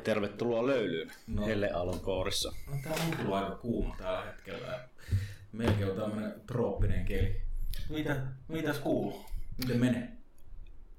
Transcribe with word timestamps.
tervetuloa 0.00 0.66
löylyyn 0.66 1.12
no. 1.26 1.46
Helle 1.46 1.70
Alon 1.70 2.00
kourissa. 2.00 2.52
No, 2.66 2.76
tää 2.82 2.92
on 2.92 3.16
kyllä 3.16 3.36
aika 3.36 3.56
kuuma 3.56 3.96
tällä 3.98 4.24
hetkellä. 4.24 4.88
Melkein 5.52 5.90
on 5.90 5.96
tämmönen 5.96 6.40
trooppinen 6.46 7.04
keli. 7.04 7.40
Mitä, 7.88 8.16
mitäs 8.48 8.78
kuuluu? 8.78 9.24
Miten 9.58 9.80
menee? 9.80 10.08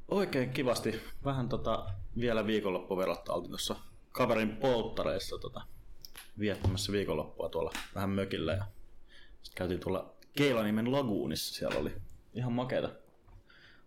Oikein 0.07 0.49
kivasti. 0.49 1.01
Vähän 1.25 1.49
tota, 1.49 1.85
vielä 2.19 2.47
viikonloppuverratta 2.47 3.33
oltiin 3.33 3.49
tuossa 3.49 3.75
kaverin 4.11 4.57
polttareissa 4.57 5.37
tota, 5.37 5.61
viettämässä 6.39 6.91
viikonloppua 6.91 7.49
tuolla 7.49 7.71
vähän 7.95 8.09
mökillä. 8.09 8.53
Ja 8.53 8.65
sitten 9.41 9.55
käytiin 9.55 9.79
tuolla 9.79 10.13
Keilanimen 10.37 10.91
laguunissa. 10.91 11.55
Siellä 11.55 11.79
oli 11.79 11.91
ihan 12.33 12.53
makeita. 12.53 12.89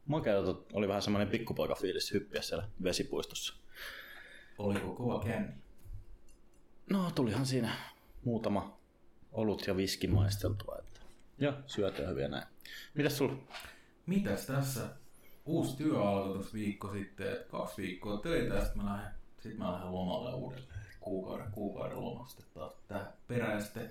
Makeita, 0.06 0.54
oli 0.72 0.88
vähän 0.88 1.02
semmoinen 1.02 1.28
pikkupoikafiilis 1.28 2.12
hyppiä 2.12 2.42
siellä 2.42 2.68
vesipuistossa. 2.82 3.54
Oliko 4.58 4.94
kova 4.94 5.24
känni? 5.24 5.52
No, 6.90 7.10
tulihan 7.10 7.46
siinä 7.46 7.72
muutama 8.24 8.78
olut 9.32 9.66
ja 9.66 9.76
viski 9.76 10.06
maisteltua. 10.06 10.76
Että... 10.78 11.00
Ja 11.38 11.52
syötyä 11.66 12.08
hyviä 12.08 12.28
näin. 12.28 12.46
Mitäs 12.94 13.18
sulla? 13.18 13.36
Mitäs 14.06 14.46
tässä? 14.46 14.80
Uusi 15.46 15.76
työ 15.76 16.02
alkoi 16.02 16.34
tuossa 16.34 16.52
viikko 16.52 16.92
sitten, 16.92 17.32
että 17.32 17.50
kaksi 17.50 17.82
viikkoa 17.82 18.16
töitä, 18.18 18.54
ja 18.54 18.64
sitten 18.64 18.82
mä 18.82 18.92
lähden, 18.92 19.12
sit 19.40 19.58
mä 19.58 19.72
lähden 19.72 19.92
lomalle 19.92 20.34
uudelleen. 20.34 20.74
Kuukauden, 21.00 21.52
kuukauden 21.52 22.00
lomasta 22.00 22.42
taas 22.54 22.72
tähän 22.88 23.12
perään. 23.28 23.62
Sitten 23.62 23.90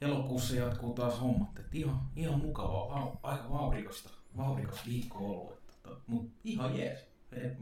elokuussa 0.00 0.56
jatkuu 0.56 0.94
taas 0.94 1.20
hommat. 1.20 1.58
Että 1.58 1.70
ihan, 1.72 2.00
ihan 2.16 2.40
mukavaa, 2.40 3.18
aika 3.22 3.50
vauhdikasta, 3.50 4.10
vauhdikas 4.36 4.86
viikko 4.86 5.18
ollut. 5.18 5.58
Että, 5.58 5.88
mutta 6.06 6.32
ihan 6.44 6.78
jees. 6.78 6.98
Ei, 7.32 7.42
ei, 7.42 7.52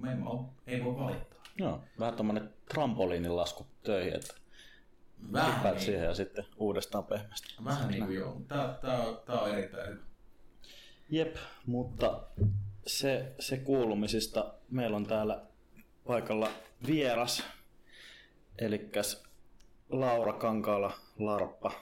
ei 0.67 0.85
voi 0.85 0.97
valittaa. 0.97 1.36
Joo, 1.59 1.81
vähän 1.99 2.15
tommonen 2.15 2.55
trampoliinin 2.69 3.37
lasku 3.37 3.67
töihin, 3.83 4.15
että 4.15 4.35
vähän 5.33 5.75
niin. 5.75 5.85
siihen 5.85 6.05
ja 6.05 6.15
sitten 6.15 6.45
uudestaan 6.57 7.05
pehmeästi. 7.05 7.55
Vähän 7.65 7.89
niin 7.89 8.05
kuin 8.05 8.17
joo. 8.17 8.41
Tää, 8.49 8.79
tää, 8.81 9.05
tää 9.27 9.41
on 9.41 9.51
erittäin 9.51 9.89
hyvä. 9.89 10.03
Jep, 11.11 11.37
mutta 11.67 12.23
se, 12.87 13.35
se 13.39 13.57
kuulumisista. 13.59 14.55
Meillä 14.71 14.97
on 14.97 15.07
täällä 15.07 15.43
paikalla 16.07 16.49
vieras, 16.87 17.43
eli 18.59 18.91
Laura 19.89 20.33
Kankaala 20.33 20.93
Larppa, 21.19 21.73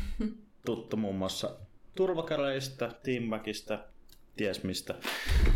tuttu 0.66 0.96
muun 0.96 1.16
muassa 1.16 1.56
turvakäreistä, 1.94 2.90
Timbakista, 3.02 3.78
ties 4.36 4.62
mistä. 4.62 4.94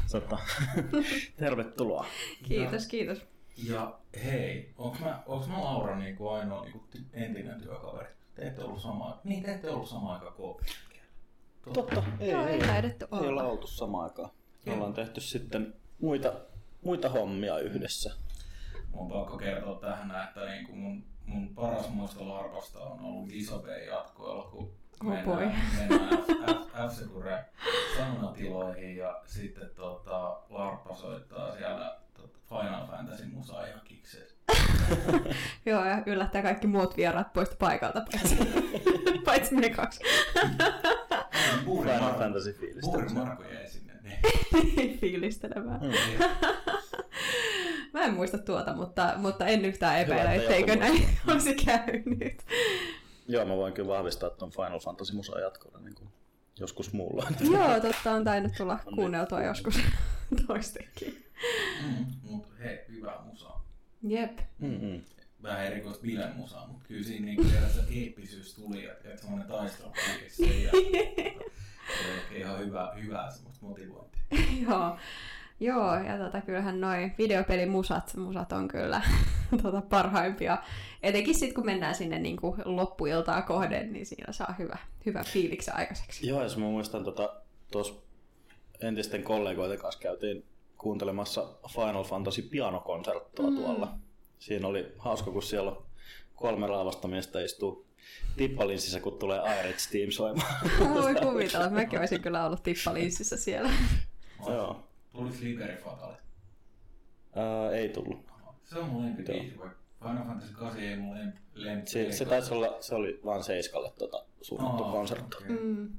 Sota. 0.07 0.39
Tervetuloa. 1.41 2.07
Kiitos, 2.43 2.83
ja, 2.83 2.89
kiitos. 2.91 3.19
Ja 3.67 3.99
hei, 4.25 4.73
onko 4.79 4.97
mä, 5.01 5.23
onko 5.27 5.47
mä 5.47 5.65
Laura 5.65 5.99
niin 5.99 6.17
kuin 6.17 6.33
ainoa 6.33 6.63
niin 6.63 6.73
kuin 6.73 6.85
entinen 7.13 7.61
työkaveri? 7.61 8.09
Te 8.35 8.47
ette 8.47 8.65
ollut 8.65 8.81
samaa, 8.81 9.21
niin 9.25 9.43
te 9.43 9.55
ette 9.55 9.71
ollut 9.71 9.89
samaan 9.89 10.15
aikaan 10.15 10.35
Totta. 10.35 10.65
Totta. 11.73 12.03
Ei, 12.21 12.31
Joo, 12.31 12.47
ei, 12.47 12.55
ei, 12.55 12.61
olla. 13.11 13.23
ei 13.23 13.29
olla 13.29 13.43
oltu 13.43 13.67
samaan 13.67 14.05
aikaan. 14.05 14.31
Me 14.67 14.73
ollaan 14.73 14.95
tehty 14.95 15.21
sitten 15.21 15.75
muita, 16.01 16.33
muita 16.83 17.09
hommia 17.09 17.59
yhdessä. 17.59 18.15
Mun 18.93 19.09
pakko 19.09 19.37
kertoa 19.39 19.81
tähän, 19.81 20.25
että 20.29 20.45
niin 20.45 20.67
kuin 20.67 20.79
mun, 20.79 21.05
mun 21.27 21.55
paras 21.55 21.89
muisto 21.91 22.29
Larpasta 22.29 22.79
on 22.79 23.01
ollut 23.01 23.33
iso 23.33 23.59
B-jatkoilla, 23.59 24.43
kun 24.51 24.73
oh 25.05 25.11
mennään, 25.11 25.63
mennään 25.89 26.59
F, 26.91 26.95
F, 26.95 27.97
saunatiloihin 27.97 28.97
ja 28.97 29.21
sitten 29.27 29.71
tota, 29.77 30.41
Larppa 30.51 30.95
soittaa 30.95 31.53
siellä 31.53 31.99
tota, 32.15 32.39
Final 32.49 32.87
Fantasy 32.87 33.27
musaa 33.27 33.67
ihan 33.67 33.81
kikseen. 33.85 34.27
Joo, 35.67 35.85
ja 35.85 36.03
yllättää 36.07 36.43
kaikki 36.43 36.67
muut 36.67 36.97
vieraat 36.97 37.33
poista 37.33 37.57
paikalta, 37.59 38.05
paitsi, 38.13 38.39
paitsi 39.25 39.55
me 39.55 39.71
kaksi. 39.71 40.01
Final 41.65 42.19
Fantasy 42.19 42.53
fiilistä. 42.53 42.91
Puuri 42.91 43.09
Marko 43.09 43.43
jäi 43.43 43.67
sinne. 43.67 43.93
Niin. 44.77 44.99
Fiilistelemään. 44.99 45.81
Mm. 45.81 45.93
Mä 47.93 48.01
en 48.01 48.15
muista 48.15 48.39
tuota, 48.39 48.75
mutta, 48.75 49.13
mutta 49.17 49.47
en 49.47 49.65
yhtään 49.65 50.01
epäile, 50.01 50.35
etteikö 50.35 50.77
näin 50.77 51.09
olisi 51.29 51.55
käynyt. 51.55 52.45
Joo, 53.29 53.45
mä 53.45 53.57
voin 53.57 53.73
kyllä 53.73 53.89
vahvistaa 53.89 54.31
tuon 54.31 54.51
Final 54.51 54.81
Fantasy 54.81 55.15
musan 55.15 55.43
jatkolla 55.43 55.79
niin 55.81 55.95
kuin 55.95 56.09
joskus 56.59 56.93
muulla. 56.93 57.27
Joo, 57.53 57.81
totta 57.81 58.13
on 58.13 58.25
tainnut 58.25 58.53
tulla 58.57 58.79
niin. 58.85 58.95
kuunneltua 58.95 59.43
joskus 59.43 59.81
toistekin. 60.47 61.25
Mm, 61.83 62.07
mutta 62.23 62.55
hei, 62.59 62.79
hyvä 62.89 63.19
musa. 63.25 63.51
Jep. 64.03 64.39
Mm-hmm. 64.59 65.01
Vähän 65.43 65.67
erikoista 65.67 66.03
bilen 66.03 66.37
musaa, 66.37 66.67
mutta 66.67 66.85
kyllä 66.89 67.05
siinä 67.05 67.25
niinku 67.25 67.45
se 67.45 67.81
eeppisyys 68.01 68.55
tuli, 68.55 68.85
että 68.85 69.17
semmoinen 69.17 69.49
taistelu 69.49 69.93
se 70.29 70.47
ja 70.47 70.71
se 72.29 72.39
ihan 72.39 72.59
hyvä, 72.59 72.93
hyvää 73.03 73.31
semmoista 73.31 73.67
motivointia. 73.67 74.23
Joo. 74.63 74.99
Joo, 75.61 75.95
ja 75.95 76.19
tota, 76.19 76.41
kyllähän 76.41 76.81
noin 76.81 77.15
videopelimusat 77.19 78.17
musat 78.17 78.53
on 78.53 78.69
kyllä 78.69 79.03
tota, 79.63 79.83
parhaimpia. 79.83 80.59
Etenkin 81.03 81.35
sitten, 81.35 81.55
kun 81.55 81.67
mennään 81.67 81.95
sinne 81.95 82.19
niin 82.19 82.37
kuin 82.37 82.63
loppuiltaa 82.65 83.43
kohden, 83.43 83.93
niin 83.93 84.07
siinä 84.07 84.33
saa 84.33 84.55
hyvä, 84.59 84.79
hyvä 85.07 85.25
fiiliksi 85.25 85.71
aikaiseksi. 85.71 86.27
Joo, 86.27 86.43
jos 86.43 86.57
mä 86.57 86.65
muistan 86.65 87.05
tuossa 87.05 87.35
tota, 87.71 87.95
entisten 88.81 89.23
kollegoiden 89.23 89.79
kanssa 89.79 90.01
käytiin 90.01 90.45
kuuntelemassa 90.79 91.47
Final 91.75 92.05
Fantasy 92.05 92.43
pianokonserttoa 92.43 93.51
mm. 93.51 93.57
tuolla. 93.57 93.95
Siinä 94.39 94.69
oli 94.69 94.93
hauska, 94.99 95.31
kun 95.31 95.43
siellä 95.43 95.77
kolme 96.35 96.67
raavasta 96.67 97.09
miestä 97.09 97.41
istuu 97.41 97.87
tippalinssissä, 98.37 99.01
kun 99.01 99.19
tulee 99.19 99.41
Irex 99.61 99.91
Team 99.91 100.11
soimaan. 100.11 100.55
Voi 100.95 101.15
kuvitella, 101.15 101.71
mäkin 101.71 101.99
olisin 101.99 102.23
kyllä 102.23 102.47
ollut 102.47 102.63
tippalinssissä 102.63 103.37
siellä. 103.37 103.71
Joo. 104.47 104.88
Tuliko 105.29 105.45
Liberi 105.45 105.77
Fatale? 105.77 106.17
Uh, 107.37 107.73
ei 107.73 107.89
tullut. 107.89 108.29
Se 108.65 108.79
on 108.79 108.89
mun 108.89 109.05
lempibiisi, 109.05 109.59
vaikka 109.59 109.79
Final 110.03 110.25
Fantasy 110.25 110.53
8 110.55 110.83
ei 110.83 110.97
mun 110.97 111.17
lempi. 111.55 111.91
Se, 111.91 112.13
se 112.13 112.25
taisi 112.25 112.55
olla, 112.55 112.77
se 112.81 112.95
oli 112.95 113.21
vaan 113.25 113.43
Seiskalle 113.43 113.93
tota, 113.99 114.25
suunnattu 114.43 114.83
oh, 114.83 114.93
konsertto. 114.93 115.39
Okay. 115.39 115.57
Mm. 115.57 115.91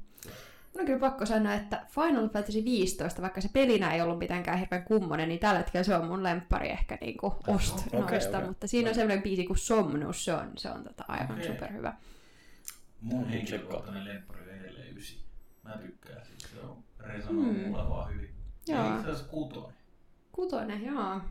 Mun 0.74 0.80
on 0.80 0.86
kyllä 0.86 1.00
pakko 1.00 1.26
sanoa, 1.26 1.54
että 1.54 1.86
Final 1.90 2.30
Fantasy 2.30 2.64
15, 2.64 3.22
vaikka 3.22 3.42
se 3.42 3.50
pelinä 3.54 3.94
ei 3.94 4.02
ollut 4.02 4.20
mitenkään 4.20 4.60
hirveän 4.60 4.84
kummonen, 4.84 5.30
niin 5.30 5.40
tällä 5.40 5.58
hetkellä 5.58 5.84
se 5.84 5.96
on 5.96 6.08
mun 6.08 6.24
lemppari 6.24 6.70
ehkä 6.70 6.98
niinku 7.02 7.36
ost 7.48 7.88
okay, 7.88 8.00
noista, 8.00 8.38
okay. 8.38 8.48
mutta 8.48 8.68
siinä 8.68 8.90
on 8.90 8.96
sellainen 8.96 9.24
biisi 9.24 9.46
kuin 9.46 9.58
Somnus, 9.58 10.26
se 10.26 10.34
on, 10.34 10.52
se 10.58 10.70
on 10.70 10.84
tota 10.84 11.06
aivan 11.08 11.32
okay. 11.32 11.48
superhyvä. 11.48 11.94
Mun 13.02 13.28
henkilökohtainen 13.30 14.06
lemppari 14.06 14.42
on 14.42 14.50
edelleen 14.50 14.98
ysi. 14.98 15.20
Mä 15.64 15.78
tykkään 15.78 16.26
siitä, 16.26 16.48
se 16.48 16.60
on 16.60 16.84
resonoi 17.00 17.54
mm. 17.54 17.60
mulle 17.60 17.90
vaan 17.90 18.14
hyvin. 18.14 18.39
Joo. 18.70 18.86
Ja 18.86 18.96
itse 18.96 19.08
asiassa 19.08 19.32
kutonen. 19.32 19.76
Kutonen, 20.32 20.86
joo. 20.86 21.22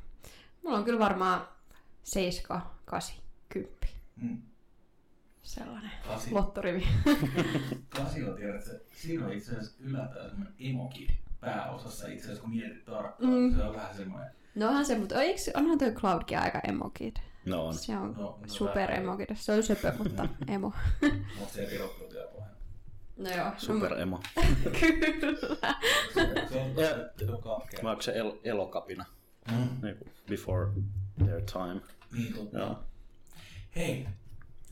Mulla 0.62 0.78
on 0.78 0.84
kyllä 0.84 0.98
varmaan 0.98 1.48
7, 2.02 2.62
8, 2.84 3.16
10. 3.48 3.78
Mm 4.16 4.42
sellainen 5.48 5.90
Kasi. 6.08 6.30
lottorivi. 6.32 6.86
Kasi 7.96 8.24
on, 8.24 8.34
tiedät, 8.34 8.64
siinä 8.92 9.26
on 9.26 9.32
itse 9.32 9.50
asiassa 9.50 9.76
yllättäen 9.80 10.30
semmoinen 10.30 10.54
emoki 10.60 11.08
pääosassa 11.40 12.06
itse 12.06 12.24
asiassa, 12.24 12.42
kun 12.42 12.50
mietit 12.50 12.84
tarkkaan. 12.84 13.32
Mm. 13.32 13.56
Se 13.56 13.62
on 13.62 13.74
vähän 13.74 13.96
semmoinen... 13.96 14.30
No 14.54 14.68
onhan 14.68 14.84
se, 14.84 14.98
mutta 14.98 15.22
eikö, 15.22 15.40
onhan 15.54 15.78
tuo 15.78 15.90
Cloudkin 15.90 16.38
aika 16.38 16.60
emokid. 16.68 17.16
No 17.46 17.66
on. 17.66 17.74
Se 17.74 17.96
on 17.96 18.12
no, 18.12 18.22
no, 18.22 18.38
super 18.46 18.90
emokid. 18.90 19.26
Se 19.34 19.52
on 19.52 19.62
söpö, 19.62 19.92
mutta 19.98 20.28
emo. 20.54 20.72
mutta 21.38 21.54
se 21.54 21.62
ei 21.62 21.78
pohjalla. 21.78 22.37
No 23.18 23.30
joo. 23.30 23.52
Super 23.56 24.00
emo. 24.00 24.20
Kyllä. 24.80 25.74
Se 26.14 26.20
on, 26.20 28.00
se 28.00 28.10
on 28.10 28.16
el- 28.16 28.38
elokapina? 28.44 29.04
Mm. 29.50 29.68
Niin 29.82 29.96
before 30.28 30.70
their 31.24 31.42
time. 31.42 31.80
Niin 32.12 32.34
totta. 32.34 32.58
Joo. 32.58 32.84
Hei, 33.76 34.06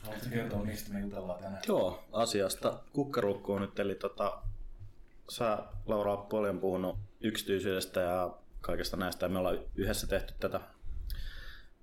Haluatko 0.06 0.30
kertoa, 0.30 0.64
mistä 0.64 0.92
me 0.92 1.00
jutellaan 1.00 1.42
tänään? 1.42 1.62
Joo, 1.68 2.04
asiasta 2.12 2.80
kukkarukkuun 2.92 3.60
nyt, 3.60 3.78
eli 3.78 3.94
tota, 3.94 4.42
sä 5.28 5.58
Laura 5.86 6.10
oot 6.10 6.28
paljon 6.28 6.60
puhunut 6.60 6.98
yksityisyydestä 7.20 8.00
ja 8.00 8.30
kaikesta 8.60 8.96
näistä, 8.96 9.26
ja 9.26 9.30
me 9.30 9.38
ollaan 9.38 9.58
yhdessä 9.74 10.06
tehty 10.06 10.34
tätä 10.40 10.60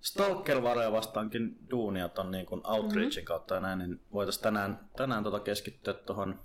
Stalker-varoja 0.01 0.91
vastaankin 0.91 1.57
duunia 1.71 2.09
ton 2.09 2.31
niin 2.31 2.45
kuin 2.45 2.61
outreachin 2.63 3.09
mm-hmm. 3.09 3.25
kautta 3.25 3.55
ja 3.55 3.61
näin, 3.61 3.79
niin 3.79 4.01
voitaisiin 4.13 4.43
tänään, 4.43 4.89
tänään 4.97 5.23
tota 5.23 5.39
keskittyä 5.39 5.93
tuohon 5.93 6.39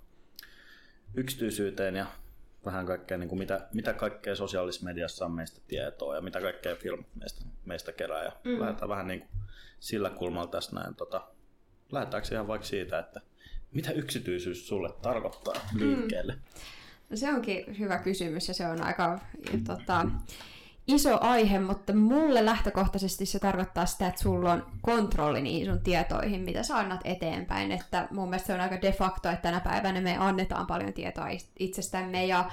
yksityisyyteen 1.14 1.96
ja 1.96 2.06
vähän 2.64 2.87
kaikkea, 2.87 3.19
niin 3.19 3.28
kuin 3.28 3.38
mitä, 3.38 3.69
mitä 3.75 3.93
kaikkea 3.93 4.34
sosiaalisessa 4.34 4.84
mediassa 4.84 5.25
on 5.25 5.32
meistä 5.32 5.60
tietoa 5.69 6.14
ja 6.14 6.20
mitä 6.20 6.40
kaikkea 6.40 6.76
film 6.76 7.05
meistä, 7.14 7.44
meistä 7.64 7.93
kerää. 7.93 8.25
Ja 8.25 8.32
mm. 8.44 8.60
lähdetään 8.60 8.88
vähän 8.88 9.08
niin 9.08 9.20
kuin 9.20 9.31
sillä 9.81 10.10
kulmalla 10.10 10.50
tässä 10.50 10.76
näin 10.76 10.94
tota, 10.94 11.28
lähdetäänkö 11.93 12.28
ihan 12.32 12.49
vaikka 12.49 12.66
siitä, 12.66 12.99
että 12.99 13.20
mitä 13.72 13.90
yksityisyys 13.90 14.69
sulle 14.69 14.93
tarkoittaa 15.02 15.55
liikkeelle? 15.75 16.32
Mm. 16.32 16.40
No 17.11 17.16
se 17.16 17.32
onkin 17.32 17.78
hyvä 17.78 17.99
kysymys 17.99 18.49
ja 18.49 18.54
se 18.54 18.66
on 18.66 18.82
aika 18.82 19.19
tota, 19.66 20.06
iso 20.88 21.19
aihe, 21.20 21.58
mutta 21.58 21.93
mulle 21.93 22.44
lähtökohtaisesti 22.44 23.26
se 23.26 23.38
tarkoittaa 23.38 23.87
sitä, 23.87 24.06
että 24.06 24.23
sulla 24.23 24.52
on 24.52 24.67
kontrolli 24.81 25.43
niihin 25.43 25.67
sun 25.67 25.81
tietoihin, 25.81 26.40
mitä 26.40 26.62
sä 26.62 26.76
annat 26.76 27.00
eteenpäin. 27.05 27.73
Että 27.73 28.08
mun 28.11 28.29
mielestä 28.29 28.46
se 28.46 28.55
on 28.55 28.61
aika 28.61 28.82
de 28.82 28.93
facto, 28.93 29.29
että 29.29 29.43
tänä 29.43 29.61
päivänä 29.61 30.00
me 30.00 30.17
annetaan 30.19 30.67
paljon 30.67 30.93
tietoa 30.93 31.26
itsestämme 31.58 32.26
ja 32.26 32.50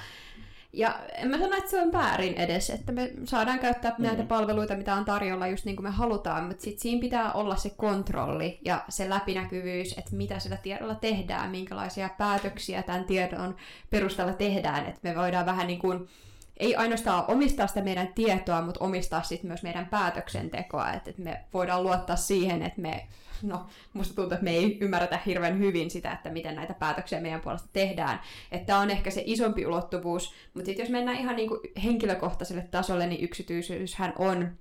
ja 0.76 1.00
en 1.14 1.28
mä 1.28 1.38
sano, 1.38 1.58
että 1.58 1.70
se 1.70 1.82
on 1.82 1.92
väärin 1.92 2.34
edes, 2.34 2.70
että 2.70 2.92
me 2.92 3.12
saadaan 3.24 3.60
käyttää 3.60 3.96
mm. 3.98 4.04
näitä 4.06 4.24
palveluita, 4.24 4.76
mitä 4.76 4.96
on 4.96 5.06
tarjolla 5.06 5.48
just 5.48 5.66
niin 5.66 5.76
kuin 5.76 5.84
me 5.84 5.90
halutaan, 5.90 6.44
mutta 6.44 6.64
sitten 6.64 6.82
siinä 6.82 7.02
pitää 7.02 7.34
olla 7.34 7.56
se 7.56 7.70
kontrolli 7.70 8.60
ja 8.66 8.86
se 8.90 9.10
läpinäkyvyys, 9.10 9.98
että 9.98 10.16
mitä 10.16 10.40
sillä 10.40 10.58
tiedolla 10.58 10.96
tehdään, 10.96 11.52
minkälaisia 11.52 12.10
päätöksiä 12.18 12.84
tämän 12.84 13.04
tiedon 13.04 13.56
perusteella 13.90 14.34
tehdään, 14.34 14.86
että 14.86 15.00
me 15.04 15.16
voidaan 15.16 15.46
vähän 15.46 15.68
niin 15.68 15.80
kuin 15.80 16.08
ei 16.58 16.76
ainoastaan 16.76 17.24
omistaa 17.28 17.68
sitä 17.68 17.82
meidän 17.82 18.14
tietoa, 18.14 18.62
mutta 18.62 18.84
omistaa 18.84 19.24
sitten 19.24 19.48
myös 19.48 19.64
meidän 19.64 19.86
päätöksentekoa, 19.86 20.92
että, 20.92 21.12
me 21.18 21.44
voidaan 21.54 21.84
luottaa 21.84 22.16
siihen, 22.16 22.62
että 22.62 22.82
me, 22.82 23.08
no 23.44 23.66
musta 23.94 24.16
tuntuu, 24.16 24.34
että 24.34 24.44
me 24.44 24.52
ei 24.52 24.78
ymmärretä 24.82 25.20
hirveän 25.26 25.60
hyvin 25.60 25.92
sitä, 25.92 26.12
että 26.12 26.30
miten 26.30 26.56
näitä 26.56 26.74
päätöksiä 26.74 27.22
meidän 27.22 27.42
puolesta 27.42 27.70
tehdään. 27.74 28.20
Että 28.52 28.78
on 28.78 28.92
ehkä 28.92 29.12
se 29.12 29.24
isompi 29.26 29.66
ulottuvuus, 29.66 30.34
mutta 30.54 30.66
sitten 30.66 30.84
jos 30.84 30.92
mennään 30.92 31.18
ihan 31.18 31.36
niin 31.36 31.50
kuin 31.50 31.60
henkilökohtaiselle 31.84 32.68
tasolle, 32.72 33.08
niin 33.08 33.24
yksityisyyshän 33.24 34.14
on 34.18 34.52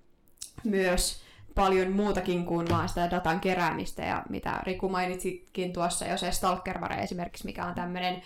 myös 0.64 1.25
paljon 1.55 1.93
muutakin 1.93 2.47
kuin 2.47 2.69
vaan 2.70 2.88
sitä 2.88 3.11
datan 3.11 3.40
keräämistä 3.40 4.02
ja 4.02 4.23
mitä 4.29 4.61
Riku 4.62 4.88
mainitsitkin 4.88 5.73
tuossa 5.73 6.06
jo 6.06 6.17
se 6.17 6.32
Stalkervare 6.32 7.02
esimerkiksi, 7.02 7.47
mikä 7.47 7.64
on 7.64 7.75
tämmöinen 7.75 8.23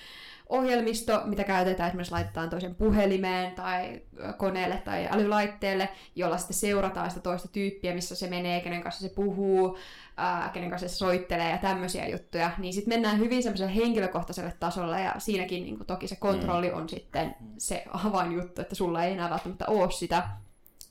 ohjelmisto, 0.48 1.22
mitä 1.24 1.44
käytetään 1.44 1.88
esimerkiksi 1.88 2.12
laitetaan 2.12 2.50
toisen 2.50 2.74
puhelimeen 2.74 3.54
tai 3.54 4.02
koneelle 4.36 4.82
tai 4.84 5.08
älylaitteelle, 5.10 5.88
jolla 6.16 6.38
sitten 6.38 6.56
seurataan 6.56 7.10
sitä 7.10 7.22
toista 7.22 7.48
tyyppiä, 7.48 7.94
missä 7.94 8.14
se 8.14 8.30
menee, 8.30 8.60
kenen 8.60 8.82
kanssa 8.82 9.08
se 9.08 9.14
puhuu, 9.14 9.78
ää, 10.16 10.50
kenen 10.52 10.70
kanssa 10.70 10.88
se 10.88 10.94
soittelee 10.94 11.50
ja 11.50 11.58
tämmöisiä 11.58 12.08
juttuja, 12.08 12.50
niin 12.58 12.72
sitten 12.72 12.94
mennään 12.94 13.18
hyvin 13.18 13.42
semmoiselle 13.42 13.74
henkilökohtaiselle 13.74 14.52
tasolle 14.60 15.00
ja 15.00 15.14
siinäkin 15.18 15.64
niin 15.64 15.78
toki 15.86 16.08
se 16.08 16.16
kontrolli 16.16 16.72
on 16.72 16.88
sitten 16.88 17.34
se 17.58 17.84
avainjuttu, 17.88 18.60
että 18.60 18.74
sulla 18.74 19.04
ei 19.04 19.12
enää 19.12 19.30
välttämättä 19.30 19.64
ole 19.68 19.90
sitä, 19.90 20.28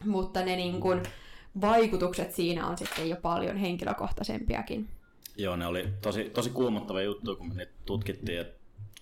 mutta 0.05 0.45
ne 0.45 0.55
niin 0.55 0.79
kuin, 0.79 1.01
vaikutukset 1.61 2.33
siinä 2.33 2.67
on 2.67 2.77
sitten 2.77 3.09
jo 3.09 3.15
paljon 3.15 3.57
henkilökohtaisempiakin. 3.57 4.89
Joo, 5.37 5.55
ne 5.55 5.67
oli 5.67 5.87
tosi, 6.01 6.23
tosi 6.23 6.49
kuumottavia 6.49 7.03
juttuja, 7.03 7.37
kun 7.37 7.55
me 7.55 7.67
tutkittiin, 7.85 8.41
että 8.41 8.56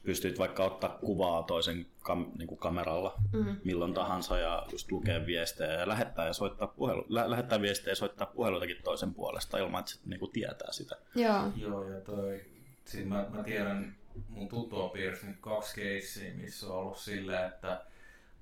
pystyt 0.06 0.40
vaikka 0.40 0.64
ottaa 0.64 0.90
kuvaa 0.90 1.44
toisen 1.44 1.86
kam, 2.04 2.32
niin 2.38 2.48
kuin 2.48 2.60
kameralla 2.60 3.14
mm. 3.34 3.58
milloin 3.64 3.94
tahansa 3.94 4.38
ja 4.38 4.66
just 4.72 4.92
lukea 4.92 5.26
viestejä 5.26 5.74
ja 5.74 5.88
lähettää, 5.88 6.28
ja 6.28 6.34
soittaa 6.34 6.68
puhelu, 6.68 7.06
lä- 7.10 7.30
lähettää 7.30 7.62
viestejä 7.62 7.92
ja 7.92 7.96
soittaa 7.96 8.28
puheluitakin 8.28 8.84
toisen 8.84 9.14
puolesta 9.14 9.58
ilman, 9.58 9.80
että 9.80 9.92
se 9.92 10.00
niin 10.06 10.20
kuin 10.20 10.32
tietää 10.32 10.72
sitä. 10.72 10.96
Joo. 11.16 11.52
Joo, 11.56 11.90
ja 11.90 12.02
toi, 12.02 12.46
siis 12.86 13.06
mä, 13.06 13.26
mä 13.30 13.44
tiedän 13.44 13.96
mun 14.30 14.48
tuttua 14.48 14.90
piirissä 14.90 15.28
nyt 15.28 15.40
kaksi 15.42 15.76
keissiä, 15.76 16.34
missä 16.34 16.68
on 16.68 16.74
ollut 16.74 16.98
silleen, 16.98 17.48
että 17.48 17.86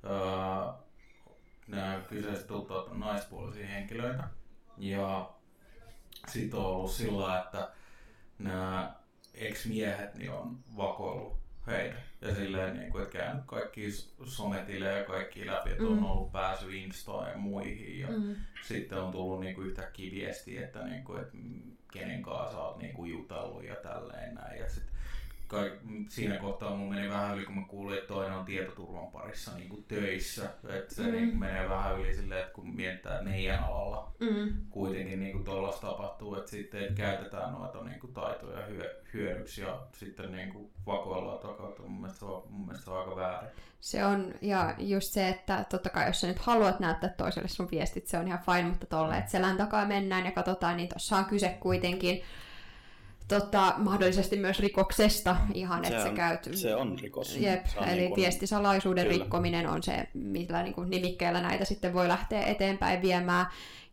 öö, 0.03 0.73
nämä 1.67 2.01
kyseiset 2.09 2.47
tuttuvat 2.47 2.87
on 2.87 2.99
naispuolisia 2.99 3.67
henkilöitä. 3.67 4.23
Ja 4.77 5.29
sitten 6.27 6.59
on 6.59 6.65
ollut 6.65 6.91
sillä, 6.91 7.41
että 7.41 7.71
nämä 8.39 8.95
ex-miehet 9.33 10.15
niin 10.15 10.31
on 10.31 10.59
vakoillut 10.77 11.42
heitä. 11.67 11.95
Ja 12.21 12.35
silleen, 12.35 12.77
niin 12.77 12.91
kuin, 12.91 13.03
että 13.03 13.17
käynyt 13.17 13.43
kaikki 13.45 13.91
sometilejä 14.25 14.97
ja 14.97 15.03
kaikki 15.03 15.47
läpi, 15.47 15.71
että 15.71 15.83
on 15.83 15.97
mm. 15.97 16.05
ollut 16.05 16.31
pääsy 16.31 16.75
Instaan 16.75 17.31
ja 17.31 17.37
muihin. 17.37 17.99
Ja 17.99 18.07
mm. 18.07 18.35
sitten 18.63 18.97
on 18.97 19.11
tullut 19.11 19.39
niin 19.39 19.55
kuin, 19.55 19.67
yhtäkkiä 19.67 20.11
viestiä, 20.11 20.65
että, 20.65 20.83
niin 20.83 21.03
kuin, 21.03 21.21
että 21.21 21.37
kenen 21.91 22.21
kanssa 22.21 22.59
oot 22.59 22.77
niin 22.77 22.93
kuin, 22.93 23.11
jutellut 23.11 23.63
ja 23.63 23.75
tälleen 23.75 24.35
näin. 24.35 24.59
Ja 24.59 24.69
sit, 24.69 24.92
siinä 26.09 26.37
kohtaa 26.37 26.75
mun 26.75 26.89
meni 26.89 27.09
vähän 27.09 27.37
yli, 27.37 27.45
kun 27.45 27.55
mä 27.55 27.65
kuulin, 27.67 27.97
että 27.97 28.13
toinen 28.13 28.37
on 28.37 28.45
tietoturvan 28.45 29.07
parissa 29.07 29.57
niin 29.57 29.69
kuin 29.69 29.83
töissä. 29.83 30.49
Että 30.69 30.95
se 30.95 31.01
mm. 31.01 31.11
niin 31.11 31.29
kuin, 31.29 31.39
menee 31.39 31.69
vähän 31.69 31.99
yli 31.99 32.13
silleen, 32.13 32.41
että 32.41 32.53
kun 32.53 32.75
mietitään, 32.75 33.15
että 33.15 33.29
meidän 33.29 33.63
alalla 33.63 34.11
mm. 34.19 34.53
kuitenkin 34.69 35.19
niin 35.19 35.31
kuin 35.31 35.43
tuollaista 35.43 35.87
tapahtuu, 35.87 36.35
että 36.35 36.51
sitten 36.51 36.95
käytetään 36.95 37.53
noita 37.53 37.83
niin 37.83 37.99
kuin 37.99 38.13
taitoja 38.13 38.65
hyö, 38.65 39.01
hyödyksi 39.13 39.61
ja 39.61 39.79
sitten 39.93 40.31
niin 40.31 40.53
kuin 40.53 40.71
vakoillaan 40.85 41.39
takaa. 41.39 41.73
Mun 41.79 42.01
mielestä, 42.01 42.19
se 42.19 42.25
on, 42.25 42.43
mun 42.49 42.65
mielestä 42.65 42.85
se 42.85 42.91
on 42.91 42.99
aika 42.99 43.15
väärin. 43.15 43.49
Se 43.81 44.05
on, 44.05 44.33
ja 44.41 44.75
just 44.79 45.11
se, 45.11 45.29
että 45.29 45.65
totta 45.69 45.89
kai 45.89 46.07
jos 46.07 46.21
sä 46.21 46.27
nyt 46.27 46.39
haluat 46.39 46.79
näyttää 46.79 47.09
toiselle 47.09 47.47
sun 47.47 47.71
viestit, 47.71 48.07
se 48.07 48.17
on 48.17 48.27
ihan 48.27 48.39
fine, 48.45 48.69
mutta 48.69 48.85
tolle, 48.85 49.17
että 49.17 49.31
selän 49.31 49.57
takaa 49.57 49.85
mennään 49.85 50.25
ja 50.25 50.31
katsotaan, 50.31 50.77
niin 50.77 50.89
tuossa 50.89 51.17
on 51.17 51.25
kyse 51.25 51.57
kuitenkin 51.59 52.23
tota, 53.27 53.73
mahdollisesti 53.77 54.37
myös 54.37 54.59
rikoksesta 54.59 55.35
ihan, 55.53 55.85
että 55.85 56.03
se 56.03 56.09
on, 56.09 56.15
käyt... 56.15 56.49
Se 56.53 56.75
on 56.75 56.99
rikos. 57.01 57.37
Jep, 57.37 57.65
on 57.77 57.87
eli 57.87 57.99
niin 57.99 58.09
kuin... 58.09 58.21
viestisalaisuuden 58.21 59.07
Kyllä. 59.07 59.17
rikkominen 59.17 59.69
on 59.69 59.83
se, 59.83 60.07
millä 60.13 60.63
niin 60.63 60.73
kuin 60.73 60.89
nimikkeellä 60.89 61.41
näitä 61.41 61.65
sitten 61.65 61.93
voi 61.93 62.07
lähteä 62.07 62.43
eteenpäin 62.45 63.01
viemään. 63.01 63.45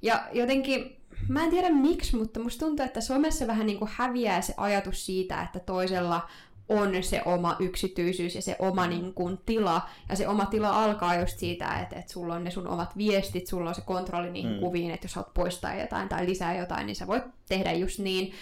Ja 0.03 0.23
jotenkin, 0.33 0.97
mä 1.29 1.45
en 1.45 1.51
tiedä 1.51 1.71
miksi, 1.71 2.17
mutta 2.17 2.41
musta 2.41 2.67
tuntuu, 2.67 2.87
että 2.87 3.01
somessa 3.01 3.47
vähän 3.47 3.67
niin 3.67 3.79
kuin 3.79 3.91
häviää 3.95 4.41
se 4.41 4.55
ajatus 4.57 5.07
siitä, 5.07 5.43
että 5.43 5.61
toisella 5.61 6.29
on 6.69 7.03
se 7.03 7.23
oma 7.25 7.57
yksityisyys 7.59 8.35
ja 8.35 8.43
se 8.43 8.57
oma 8.59 8.85
mm. 8.85 8.91
niin 8.91 9.15
kuin, 9.15 9.39
tila. 9.47 9.89
Ja 10.09 10.17
se 10.17 10.29
oma 10.29 10.47
tila 10.47 10.85
alkaa 10.85 11.17
just 11.17 11.39
siitä, 11.39 11.79
että, 11.79 11.97
että 11.97 12.13
sulla 12.13 12.35
on 12.35 12.45
ne 12.45 12.51
sun 12.51 12.69
omat 12.69 12.97
viestit, 12.97 13.47
sulla 13.47 13.69
on 13.69 13.75
se 13.75 13.81
kontrolli 13.81 14.31
niihin 14.31 14.53
mm. 14.53 14.61
kuviin, 14.61 14.91
että 14.91 15.05
jos 15.05 15.15
haluat 15.15 15.35
poistaa 15.35 15.75
jotain 15.75 16.09
tai 16.09 16.27
lisää 16.27 16.57
jotain, 16.57 16.87
niin 16.87 16.97
sä 16.97 17.07
voit 17.07 17.25
tehdä 17.49 17.73
just 17.73 17.99
niin. 17.99 18.33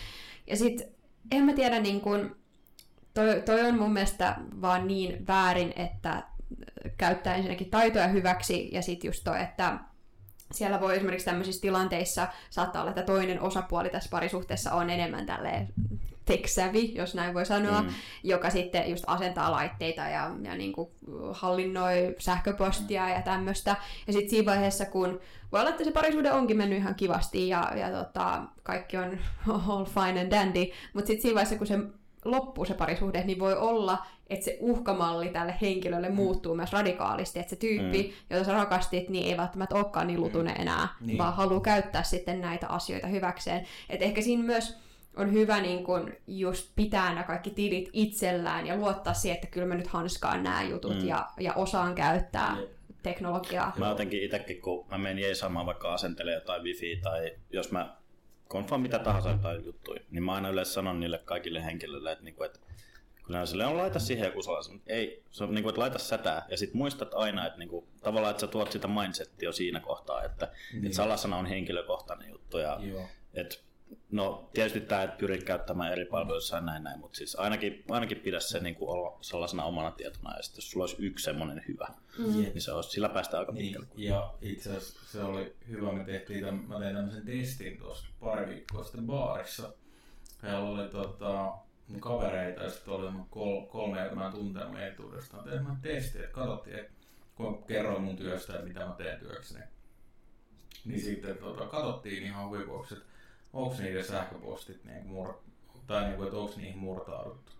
Ja 0.50 0.56
sitten, 0.56 0.86
en 1.30 1.44
mä 1.44 1.52
tiedä, 1.52 1.80
niin 1.80 2.00
kun, 2.00 2.36
toi, 3.14 3.42
toi 3.46 3.62
on 3.62 3.78
mun 3.78 3.92
mielestä 3.92 4.36
vaan 4.60 4.86
niin 4.86 5.26
väärin, 5.26 5.72
että 5.76 6.22
käyttää 6.96 7.34
ensinnäkin 7.34 7.70
taitoja 7.70 8.08
hyväksi 8.08 8.68
ja 8.72 8.82
sitten 8.82 9.08
just 9.08 9.24
toi, 9.24 9.42
että 9.42 9.78
siellä 10.52 10.80
voi 10.80 10.96
esimerkiksi 10.96 11.24
tämmöisissä 11.24 11.60
tilanteissa 11.60 12.28
saattaa 12.50 12.82
olla, 12.82 12.90
että 12.90 13.02
toinen 13.02 13.40
osapuoli 13.40 13.90
tässä 13.90 14.10
parisuhteessa 14.10 14.72
on 14.72 14.90
enemmän 14.90 15.26
tälleen 15.26 15.68
teksävi, 16.28 16.94
jos 16.94 17.14
näin 17.14 17.34
voi 17.34 17.46
sanoa, 17.46 17.82
mm. 17.82 17.88
joka 18.22 18.50
sitten 18.50 18.90
just 18.90 19.04
asentaa 19.06 19.50
laitteita 19.50 20.00
ja, 20.00 20.30
ja 20.42 20.54
niin 20.54 20.72
kuin 20.72 20.88
hallinnoi 21.32 22.14
sähköpostia 22.18 23.08
ja 23.08 23.22
tämmöistä. 23.22 23.76
Ja 24.06 24.12
sitten 24.12 24.30
siinä 24.30 24.50
vaiheessa, 24.50 24.86
kun 24.86 25.20
voi 25.52 25.60
olla, 25.60 25.70
että 25.70 25.84
se 25.84 25.90
parisuhde 25.90 26.32
onkin 26.32 26.56
mennyt 26.56 26.78
ihan 26.78 26.94
kivasti 26.94 27.48
ja, 27.48 27.72
ja 27.76 27.90
tota, 27.90 28.42
kaikki 28.62 28.96
on 28.96 29.18
all 29.68 29.84
fine 29.84 30.20
and 30.20 30.30
dandy, 30.30 30.66
mutta 30.92 31.06
sitten 31.06 31.22
siinä 31.22 31.34
vaiheessa, 31.34 31.58
kun 31.58 31.66
se 31.66 31.78
loppuu 32.24 32.64
se 32.64 32.74
parisuhde, 32.74 33.24
niin 33.24 33.38
voi 33.38 33.56
olla, 33.56 34.06
että 34.30 34.44
se 34.44 34.58
uhkamalli 34.60 35.28
tälle 35.28 35.54
henkilölle 35.62 36.08
mm. 36.08 36.14
muuttuu 36.14 36.54
myös 36.54 36.72
radikaalisti, 36.72 37.38
että 37.38 37.50
se 37.50 37.56
tyyppi, 37.56 38.02
mm. 38.02 38.36
jota 38.36 38.44
sä 38.44 38.52
rakastit, 38.52 39.08
niin 39.08 39.26
ei 39.26 39.36
välttämättä 39.36 39.74
olekaan 39.74 40.06
niin 40.06 40.20
lutunen 40.20 40.54
mm. 40.54 40.62
enää, 40.62 40.88
niin. 41.00 41.18
vaan 41.18 41.34
haluaa 41.34 41.60
käyttää 41.60 42.02
sitten 42.02 42.40
näitä 42.40 42.68
asioita 42.68 43.06
hyväkseen. 43.06 43.66
Et 43.90 44.02
ehkä 44.02 44.22
siinä 44.22 44.42
myös 44.42 44.87
on 45.18 45.32
hyvä 45.32 45.60
niin 45.60 45.84
kun 45.84 46.12
just 46.26 46.70
pitää 46.76 47.08
nämä 47.08 47.22
kaikki 47.22 47.50
tilit 47.50 47.90
itsellään 47.92 48.66
ja 48.66 48.76
luottaa 48.76 49.14
siihen, 49.14 49.34
että 49.34 49.46
kyllä 49.46 49.66
mä 49.66 49.74
nyt 49.74 49.86
hanskaan 49.86 50.42
nämä 50.42 50.62
jutut 50.62 50.96
mm. 50.96 51.08
ja, 51.08 51.28
ja 51.40 51.54
osaan 51.54 51.94
käyttää 51.94 52.54
mm. 52.54 52.62
teknologiaa. 53.02 53.72
Mä 53.76 53.88
jotenkin 53.88 54.22
itsekin, 54.22 54.60
kun 54.60 54.86
mä 54.90 54.98
menen 54.98 55.18
jeesaamaan 55.18 55.66
vaikka 55.66 55.94
asentelee 55.94 56.34
jotain 56.34 56.62
wifi 56.62 57.00
tai 57.02 57.36
jos 57.50 57.72
mä 57.72 57.96
konfaan 58.48 58.80
mitä 58.80 58.98
tahansa 58.98 59.30
jotain 59.30 59.64
juttuja, 59.64 60.00
niin 60.10 60.22
mä 60.22 60.34
aina 60.34 60.48
yleensä 60.48 60.72
sanon 60.72 61.00
niille 61.00 61.18
kaikille 61.18 61.64
henkilöille, 61.64 62.12
että, 62.12 62.24
niinku, 62.24 62.42
että 62.42 62.58
kyllä 63.24 63.46
sille 63.46 63.66
on 63.66 63.76
laita 63.76 63.98
siihen 63.98 64.26
joku 64.26 64.42
salaisuus, 64.42 64.74
mutta 64.74 64.92
ei, 64.92 65.22
se 65.30 65.44
on 65.44 65.54
niinku, 65.54 65.68
että 65.68 65.80
laita 65.80 65.98
sätää 65.98 66.46
ja 66.50 66.56
sit 66.56 66.74
muistat 66.74 67.14
aina, 67.14 67.46
että 67.46 67.58
niinku, 67.58 67.88
tavallaan, 68.02 68.30
että 68.30 68.40
sä 68.40 68.46
tuot 68.46 68.72
sitä 68.72 68.88
mindsettiä 68.88 69.48
jo 69.48 69.52
siinä 69.52 69.80
kohtaa, 69.80 70.24
että, 70.24 70.48
niin. 70.72 70.84
että 70.84 70.96
salasana 70.96 71.36
on 71.36 71.46
henkilökohtainen 71.46 72.30
juttu 72.30 72.58
ja 72.58 72.78
Joo. 72.82 73.08
että 73.34 73.56
No 74.10 74.50
tietysti 74.54 74.80
tämä, 74.80 75.02
että 75.02 75.16
pyrit 75.16 75.44
käyttämään 75.44 75.92
eri 75.92 76.04
palveluissa 76.04 76.56
ja 76.56 76.62
näin 76.62 76.82
näin, 76.82 77.00
mutta 77.00 77.16
siis 77.16 77.36
ainakin, 77.36 77.84
ainakin 77.88 78.18
pidä 78.18 78.40
se 78.40 78.60
niin 78.60 78.74
kuin 78.74 78.90
olla 78.90 79.18
sellaisena 79.20 79.64
omana 79.64 79.90
tietona 79.90 80.36
ja 80.36 80.42
sitten 80.42 80.58
jos 80.58 80.70
sulla 80.70 80.82
olisi 80.82 80.96
yksi 80.98 81.24
semmoinen 81.24 81.64
hyvä, 81.68 81.88
mm. 82.18 82.24
niin 82.24 82.60
se 82.60 82.72
olisi, 82.72 82.90
sillä 82.90 83.08
päästään 83.08 83.40
aika 83.40 83.52
niin, 83.52 83.64
pitkälle. 83.64 83.88
Ja 83.96 84.34
itse 84.42 84.70
asiassa 84.70 85.12
se 85.12 85.24
oli 85.24 85.56
hyvä, 85.68 85.92
me 85.92 86.04
tehtiin 86.04 86.44
tämän, 86.44 86.64
mä 86.68 86.78
tein 86.78 86.96
tämmöisen 86.96 87.26
testin 87.26 87.78
tuossa 87.78 88.06
pari 88.20 88.46
viikkoa 88.46 88.84
sitten 88.84 89.06
baarissa. 89.06 89.72
Heillä 90.42 90.58
oli 90.58 90.88
tota, 90.88 91.52
mun 91.88 92.00
kavereita 92.00 92.62
ja 92.62 92.70
sitten 92.70 92.94
oli 92.94 93.12
kol, 93.30 93.60
kolme, 93.60 94.00
joita 94.00 94.14
mä 94.14 94.26
en 94.26 94.32
tuntenut 94.32 94.80
etuudestaan. 94.80 95.44
Tein 95.44 95.62
mä 95.62 95.76
testin, 95.82 96.20
että 96.20 96.34
katsottiin, 96.34 96.78
että 96.78 96.92
kun 97.34 97.64
kerroin 97.64 98.02
mun 98.02 98.16
työstä, 98.16 98.52
että 98.52 98.66
mitä 98.66 98.86
mä 98.86 98.94
teen 98.98 99.20
työkseni. 99.20 99.64
Niin 100.84 101.00
sitten 101.00 101.36
tota, 101.36 101.66
katsottiin 101.66 102.22
ihan 102.22 102.48
huipuksi, 102.48 102.94
että 102.94 103.06
onko 103.52 103.74
niiden 103.78 104.04
sähköpostit 104.04 104.84
niin 104.84 105.04
mur- 105.06 105.34
tai 105.86 106.04
niin 106.04 106.16
kuin, 106.16 106.26
että 106.26 106.38
onko 106.38 106.54
niihin 106.56 106.78
murtauduttu. 106.78 107.52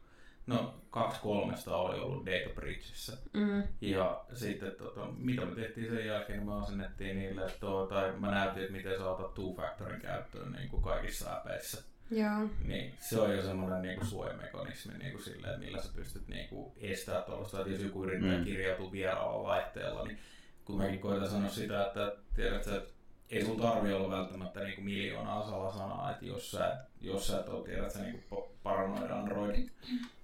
No, 0.46 0.74
kaksi 0.90 1.20
kolmesta 1.20 1.76
oli 1.76 2.00
ollut 2.00 2.26
data 2.26 2.54
breachissä. 2.54 3.16
Mm. 3.32 3.62
Ja 3.80 4.24
sitten 4.34 4.72
tota, 4.78 5.06
mitä 5.16 5.44
me 5.44 5.54
tehtiin 5.54 5.90
sen 5.90 6.06
jälkeen, 6.06 6.38
niin 6.38 6.48
me 6.48 6.54
asennettiin 6.62 7.18
niille, 7.18 7.40
että 7.44 7.60
tuo, 7.60 7.86
tai 7.86 8.12
mä 8.12 8.30
näytin, 8.30 8.62
että 8.62 8.72
miten 8.72 8.98
sä 8.98 9.10
otat 9.10 9.34
two-factorin 9.34 10.00
käyttöön 10.00 10.52
niin 10.52 10.68
kuin 10.68 10.82
kaikissa 10.82 11.36
äpeissä. 11.36 11.82
Joo. 12.10 12.48
Niin, 12.64 12.94
se 13.00 13.20
on 13.20 13.36
jo 13.36 13.42
semmoinen 13.42 13.82
niinku 13.82 14.04
suojamekanismi 14.04 14.98
niinku 14.98 15.18
silleen, 15.22 15.60
millä 15.60 15.82
sä 15.82 15.88
pystyt 15.96 16.28
niinku 16.28 16.72
estämään 16.80 17.24
tuollaista, 17.24 17.58
että 17.60 17.70
jos 17.72 17.82
joku 17.82 18.04
yrittää 18.04 18.38
Mm. 18.38 18.44
kirjautua 18.44 18.92
vieraalla 18.92 19.42
laitteella, 19.48 20.04
niin 20.04 20.18
kun 20.64 20.76
mäkin 20.78 21.00
koitan 21.00 21.28
sanoa 21.30 21.50
sitä, 21.50 21.86
että 21.86 22.12
tiedät 22.34 22.64
sä, 22.64 22.76
että 22.76 22.90
ei 23.30 23.44
sulla 23.44 23.62
tarvi 23.62 23.92
olla 23.92 24.16
välttämättä 24.16 24.60
niinku 24.60 24.80
miljoonaa 24.82 25.50
salasanaa, 25.50 26.10
että 26.10 26.26
jos 26.26 26.50
sä, 26.50 26.76
jos 27.00 27.26
sä 27.26 27.40
et 27.40 27.48
ole, 27.48 27.64
tiedät 27.64 27.92
sä, 27.92 28.02
niinku 28.02 28.48
paranoid 28.62 29.10
Androidit, 29.10 29.72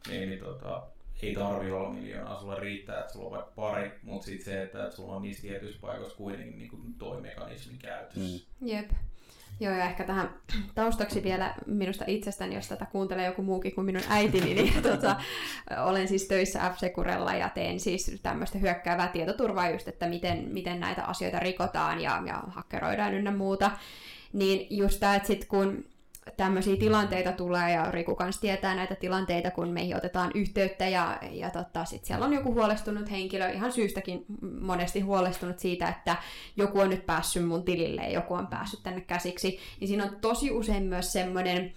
niin, 0.08 0.28
niin 0.28 0.40
tota, 0.40 0.82
ei 1.22 1.34
tarvi 1.34 1.70
olla 1.70 1.90
miljoonaa, 1.90 2.40
sulla 2.40 2.54
riittää, 2.54 3.00
että 3.00 3.12
sulla 3.12 3.26
on 3.26 3.32
vaikka 3.32 3.52
pari, 3.56 3.92
mutta 4.02 4.24
sitten 4.24 4.44
se, 4.44 4.62
että, 4.62 4.84
että 4.84 4.96
sulla 4.96 5.16
on 5.16 5.22
niissä 5.22 5.42
tietyissä 5.42 5.80
paikoissa 5.80 6.16
kuitenkin 6.16 6.58
niinku 6.58 6.78
toi 6.98 7.20
mekanismi 7.20 7.78
käytössä. 7.78 8.44
Jep. 8.60 8.90
Joo, 9.60 9.74
ja 9.74 9.84
ehkä 9.84 10.04
tähän 10.04 10.30
taustaksi 10.74 11.22
vielä 11.22 11.54
minusta 11.66 12.04
itsestäni, 12.06 12.54
jos 12.54 12.68
tätä 12.68 12.86
kuuntelee 12.86 13.26
joku 13.26 13.42
muukin 13.42 13.74
kuin 13.74 13.84
minun 13.84 14.02
äitini, 14.08 14.54
niin 14.54 14.82
tota, 14.92 15.16
olen 15.84 16.08
siis 16.08 16.24
töissä 16.24 16.58
F-Securella 16.70 17.34
ja 17.34 17.48
teen 17.48 17.80
siis 17.80 18.20
tämmöistä 18.22 18.58
hyökkäävää 18.58 19.08
tietoturvaa 19.08 19.70
just, 19.70 19.88
että 19.88 20.06
miten, 20.06 20.48
miten 20.52 20.80
näitä 20.80 21.04
asioita 21.04 21.38
rikotaan 21.38 22.00
ja, 22.00 22.22
ja 22.26 22.42
hakkeroidaan 22.46 23.14
ynnä 23.14 23.30
muuta. 23.30 23.70
Niin 24.32 24.66
just 24.78 25.00
tämä, 25.00 25.14
että 25.14 25.26
sit 25.26 25.44
kun 25.44 25.84
tämmöisiä 26.36 26.76
tilanteita 26.76 27.32
tulee 27.32 27.72
ja 27.72 27.90
Riku 27.90 28.14
kanssa 28.14 28.40
tietää 28.40 28.74
näitä 28.74 28.94
tilanteita, 28.94 29.50
kun 29.50 29.68
meihin 29.68 29.96
otetaan 29.96 30.30
yhteyttä 30.34 30.88
ja, 30.88 31.18
ja 31.30 31.50
tota, 31.50 31.84
sit 31.84 32.04
siellä 32.04 32.26
on 32.26 32.32
joku 32.32 32.54
huolestunut 32.54 33.10
henkilö, 33.10 33.48
ihan 33.48 33.72
syystäkin 33.72 34.24
monesti 34.60 35.00
huolestunut 35.00 35.58
siitä, 35.58 35.88
että 35.88 36.16
joku 36.56 36.80
on 36.80 36.90
nyt 36.90 37.06
päässyt 37.06 37.46
mun 37.46 37.64
tilille 37.64 38.02
ja 38.02 38.12
joku 38.12 38.34
on 38.34 38.46
päässyt 38.46 38.82
tänne 38.82 39.00
käsiksi, 39.00 39.58
niin 39.80 39.88
siinä 39.88 40.04
on 40.04 40.16
tosi 40.20 40.50
usein 40.50 40.82
myös 40.82 41.12
semmoinen 41.12 41.72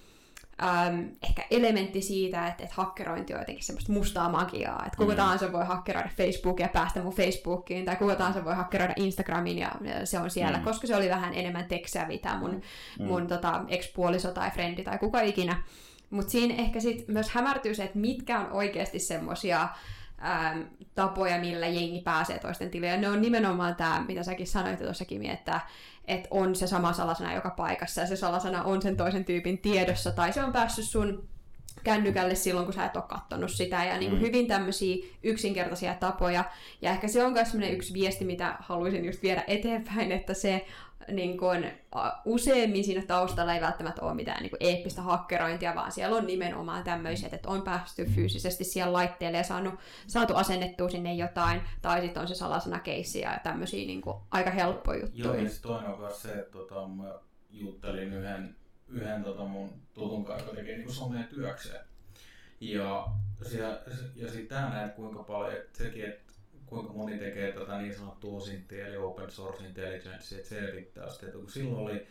äm, 0.63 1.09
ehkä 1.23 1.45
elementti 1.51 2.01
siitä, 2.01 2.47
että, 2.47 2.63
että 2.63 2.75
hakkerointi 2.77 3.33
on 3.33 3.39
jotenkin 3.39 3.65
semmoista 3.65 3.91
mustaa 3.91 4.29
magiaa, 4.29 4.83
että 4.85 4.97
kuka 4.97 5.11
Mm. 5.11 5.17
tahansa 5.17 5.51
voi 5.51 5.65
hakkeroida 5.65 6.09
Facebookia 6.17 6.65
ja 6.65 6.69
päästä 6.69 7.01
mun 7.03 7.13
Facebookiin, 7.13 7.85
tai 7.85 7.95
kuka 7.95 8.15
tahansa 8.15 8.45
voi 8.45 8.55
hakkeroida 8.55 8.93
Instagramin 8.95 9.57
ja 9.57 9.71
se 10.03 10.19
on 10.19 10.29
siellä, 10.29 10.57
Mm. 10.57 10.63
koska 10.63 10.87
se 10.87 10.95
oli 10.95 11.09
vähän 11.09 11.33
enemmän 11.33 11.65
tekstiä, 11.65 12.07
mitä 12.07 12.37
mun, 12.37 12.61
Mm. 12.99 13.05
mun 13.05 13.27
tota, 13.27 13.61
ex-puoliso 13.67 14.31
tai 14.31 14.51
frendi 14.51 14.83
tai 14.83 14.97
kuka 14.97 15.21
ikinä. 15.21 15.63
Mutta 16.09 16.31
siinä 16.31 16.53
ehkä 16.57 16.79
sit 16.79 17.07
myös 17.07 17.29
hämärtyy 17.29 17.75
se, 17.75 17.83
että 17.83 17.99
mitkä 17.99 18.39
on 18.39 18.51
oikeasti 18.51 18.99
semmoisia 18.99 19.69
ähm, 20.25 20.61
tapoja, 20.95 21.39
millä 21.39 21.67
jengi 21.67 22.01
pääsee 22.01 22.39
toisten 22.39 22.69
tilille. 22.69 22.97
Ne 22.97 23.09
on 23.09 23.21
nimenomaan 23.21 23.75
tämä, 23.75 24.05
mitä 24.07 24.23
säkin 24.23 24.47
sanoit 24.47 24.79
tuossa 24.79 25.05
Kimi, 25.05 25.29
että, 25.29 25.59
että 26.05 26.27
on 26.31 26.55
se 26.55 26.67
sama 26.67 26.93
salasana 26.93 27.33
joka 27.33 27.49
paikassa 27.49 28.01
ja 28.01 28.07
se 28.07 28.15
salasana 28.15 28.63
on 28.63 28.81
sen 28.81 28.97
toisen 28.97 29.25
tyypin 29.25 29.57
tiedossa 29.57 30.11
tai 30.11 30.33
se 30.33 30.43
on 30.43 30.51
päässyt 30.53 30.85
sun 30.85 31.27
kännykälle 31.83 32.35
silloin, 32.35 32.65
kun 32.65 32.73
sä 32.73 32.85
et 32.85 32.95
ole 32.95 33.03
kattonut 33.07 33.51
sitä. 33.51 33.85
Ja 33.85 33.97
niin 33.97 34.09
kuin 34.11 34.21
Mm. 34.21 34.27
hyvin 34.27 34.47
tämmöisiä 34.47 35.05
yksinkertaisia 35.23 35.93
tapoja. 35.93 36.43
Ja 36.81 36.91
ehkä 36.91 37.07
se 37.07 37.23
on 37.25 37.33
myös 37.33 37.55
yksi 37.71 37.93
viesti, 37.93 38.25
mitä 38.25 38.55
haluaisin 38.59 39.05
just 39.05 39.23
viedä 39.23 39.43
eteenpäin, 39.47 40.11
että 40.11 40.33
se 40.33 40.65
niin 41.11 41.37
kun, 41.37 41.65
a, 41.91 42.11
useimmin 42.25 42.83
siinä 42.83 43.01
taustalla 43.07 43.53
ei 43.53 43.61
välttämättä 43.61 44.01
ole 44.01 44.13
mitään 44.13 44.41
niin 44.41 44.49
kun 44.49 44.57
eeppistä 44.59 45.01
hakkerointia, 45.01 45.75
vaan 45.75 45.91
siellä 45.91 46.17
on 46.17 46.27
nimenomaan 46.27 46.83
tämmöiset, 46.83 47.33
että 47.33 47.49
on 47.49 47.61
päästy 47.61 48.05
fyysisesti 48.05 48.63
siellä 48.63 48.93
laitteelle 48.93 49.37
ja 49.37 49.43
saanut, 49.43 49.73
saatu 50.07 50.35
asennettua 50.35 50.89
sinne 50.89 51.13
jotain, 51.13 51.61
tai 51.81 52.01
sitten 52.01 52.21
on 52.21 52.27
se 52.27 52.35
salasanakeissi 52.35 53.19
ja 53.19 53.39
tämmöisiä 53.43 53.87
niin 53.87 54.01
kun, 54.01 54.21
aika 54.31 54.49
helppoja 54.49 54.99
Joo, 54.99 55.07
juttuja. 55.07 55.43
ja 55.43 55.49
sitten 55.49 55.71
toinen 55.71 55.91
on 55.91 55.99
myös 55.99 56.21
se, 56.21 56.33
että 56.33 56.51
tota, 56.51 56.87
mä 56.87 57.15
juttelin 57.51 58.13
yhden, 58.13 58.55
yhden 58.87 59.23
tota 59.23 59.45
mun 59.45 59.69
tutun 59.93 60.25
kanssa, 60.25 60.49
joka 60.49 60.55
tekee 60.55 60.85
somea 60.87 61.23
työkseen. 61.23 61.85
Ja, 62.59 63.07
ja, 63.57 63.79
ja 64.15 64.31
sitten 64.31 64.47
tämä 64.47 64.69
näet 64.69 64.95
kuinka 64.95 65.23
paljon, 65.23 65.61
sekin, 65.73 66.05
että 66.05 66.26
kuinka 66.67 66.93
moni 66.93 67.17
tekee 67.17 67.51
tätä 67.51 67.77
niin 67.77 67.95
sanottua 67.95 68.37
OSINTia, 68.37 68.87
eli 68.87 68.97
Open 68.97 69.31
Source 69.31 69.65
Intelligence, 69.65 70.35
että 70.35 70.49
selvittää 70.49 71.09
sitä, 71.09 71.25
että 71.25 71.37
kun 71.37 71.49
silloin 71.49 71.85
oli 71.85 72.07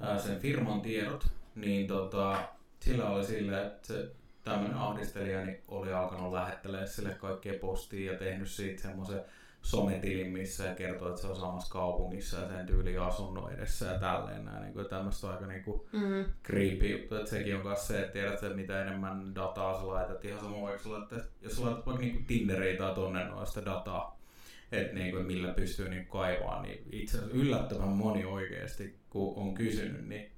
ää, 0.00 0.18
sen 0.18 0.40
firman 0.40 0.80
tiedot, 0.80 1.26
niin 1.54 1.86
tota, 1.86 2.48
sillä 2.80 3.10
oli 3.10 3.24
sille, 3.24 3.66
että 3.66 3.86
se 3.86 4.10
tämmöinen 4.44 4.76
ahdistelija 4.76 5.44
niin 5.44 5.62
oli 5.68 5.92
alkanut 5.92 6.32
lähettelemään 6.32 6.88
sille 6.88 7.10
kaikkea 7.14 7.58
postia 7.60 8.12
ja 8.12 8.18
tehnyt 8.18 8.50
siitä 8.50 8.82
semmoisen 8.82 9.24
sometilin, 9.64 10.32
missä 10.32 10.64
ja 10.64 10.74
kertoo, 10.74 11.08
että 11.08 11.20
se 11.20 11.26
on 11.26 11.36
samassa 11.36 11.72
kaupungissa 11.72 12.38
ja 12.38 12.48
sen 12.48 12.66
tyyli 12.66 12.98
asunnon 12.98 13.52
edessä 13.52 13.86
ja 13.86 13.98
tälleen 13.98 14.44
näin. 14.44 14.62
Niin 14.62 14.74
kuin, 14.74 14.88
tämmöistä 14.88 15.30
aika 15.30 15.46
niin 15.46 15.64
kuin 15.64 15.80
Mm, 15.92 16.24
creepy 16.44 16.86
juttu, 16.86 17.16
että 17.16 17.30
sekin 17.30 17.56
on 17.56 17.66
myös 17.66 17.86
se, 17.86 18.00
että 18.00 18.12
tiedät, 18.12 18.42
että 18.42 18.56
mitä 18.56 18.82
enemmän 18.82 19.34
dataa 19.34 19.80
sä 19.80 19.86
laitat, 19.86 20.24
ihan 20.24 20.40
sama 20.40 20.62
vaikka 20.62 20.90
laitat, 20.90 21.24
jos 21.42 21.56
sä 21.56 21.62
laitat 21.62 21.86
vaikka 21.86 22.02
niinku 22.02 22.22
Tinderiin 22.26 22.78
tai 22.78 22.94
tonne 22.94 23.24
noin 23.24 23.46
sitä 23.46 23.64
dataa, 23.64 24.20
että 24.72 24.94
niinku, 24.94 25.22
millä 25.22 25.52
pystyy 25.52 25.88
niinku 25.88 26.18
kaivaa, 26.18 26.62
niin 26.62 26.82
itse 26.92 27.16
asiassa 27.16 27.36
yllättävän 27.36 27.88
moni 27.88 28.24
oikeasti, 28.24 28.94
kun 29.10 29.34
on 29.36 29.54
kysynyt, 29.54 30.08
niin 30.08 30.30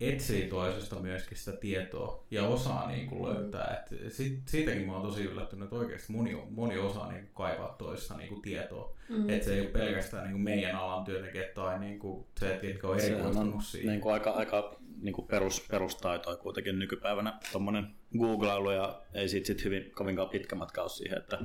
etsii 0.00 0.48
toisesta 0.48 0.96
myöskin 0.96 1.38
sitä 1.38 1.52
tietoa 1.52 2.24
ja 2.30 2.46
osaa 2.46 2.88
niinku 2.88 3.28
löytää. 3.28 3.82
Et 3.82 4.12
sit, 4.12 4.48
siitäkin 4.48 4.86
mä 4.86 4.92
oon 4.92 5.02
tosi 5.02 5.22
yllättynyt, 5.22 5.64
että 5.64 5.76
oikeasti 5.76 6.12
moni, 6.12 6.42
moni 6.50 6.78
osaa 6.78 7.12
niinku 7.12 7.32
kaivaa 7.34 7.74
toisesta 7.78 8.16
niinku 8.16 8.40
tietoa. 8.40 8.96
mm. 9.08 9.30
Että 9.30 9.46
se 9.46 9.54
ei 9.54 9.60
ole 9.60 9.68
pelkästään 9.68 10.24
niinku 10.24 10.38
meidän 10.38 10.76
alan 10.76 11.04
työntekijät 11.04 11.54
tai 11.54 11.78
niinku 11.78 12.28
se, 12.40 12.54
että 12.54 12.66
ketkä 12.66 12.88
on 12.88 13.00
erikoistunut 13.00 13.54
on 13.54 13.62
siihen. 13.62 13.88
niin 13.88 14.00
kuin 14.00 14.12
aika, 14.12 14.30
aika 14.30 14.76
niin 15.02 15.12
kuin 15.12 15.28
perus, 15.28 15.66
perustaitoa 15.70 16.36
kuitenkin 16.36 16.78
nykypäivänä 16.78 17.38
tuommoinen 17.52 17.86
googlailu 18.18 18.70
ja 18.70 19.00
ei 19.14 19.28
siitä 19.28 19.46
sit 19.46 19.64
hyvin 19.64 19.90
kovinkaan 19.90 20.28
pitkä 20.28 20.56
matka 20.56 20.82
ole 20.82 20.88
siihen, 20.88 21.18
että 21.18 21.38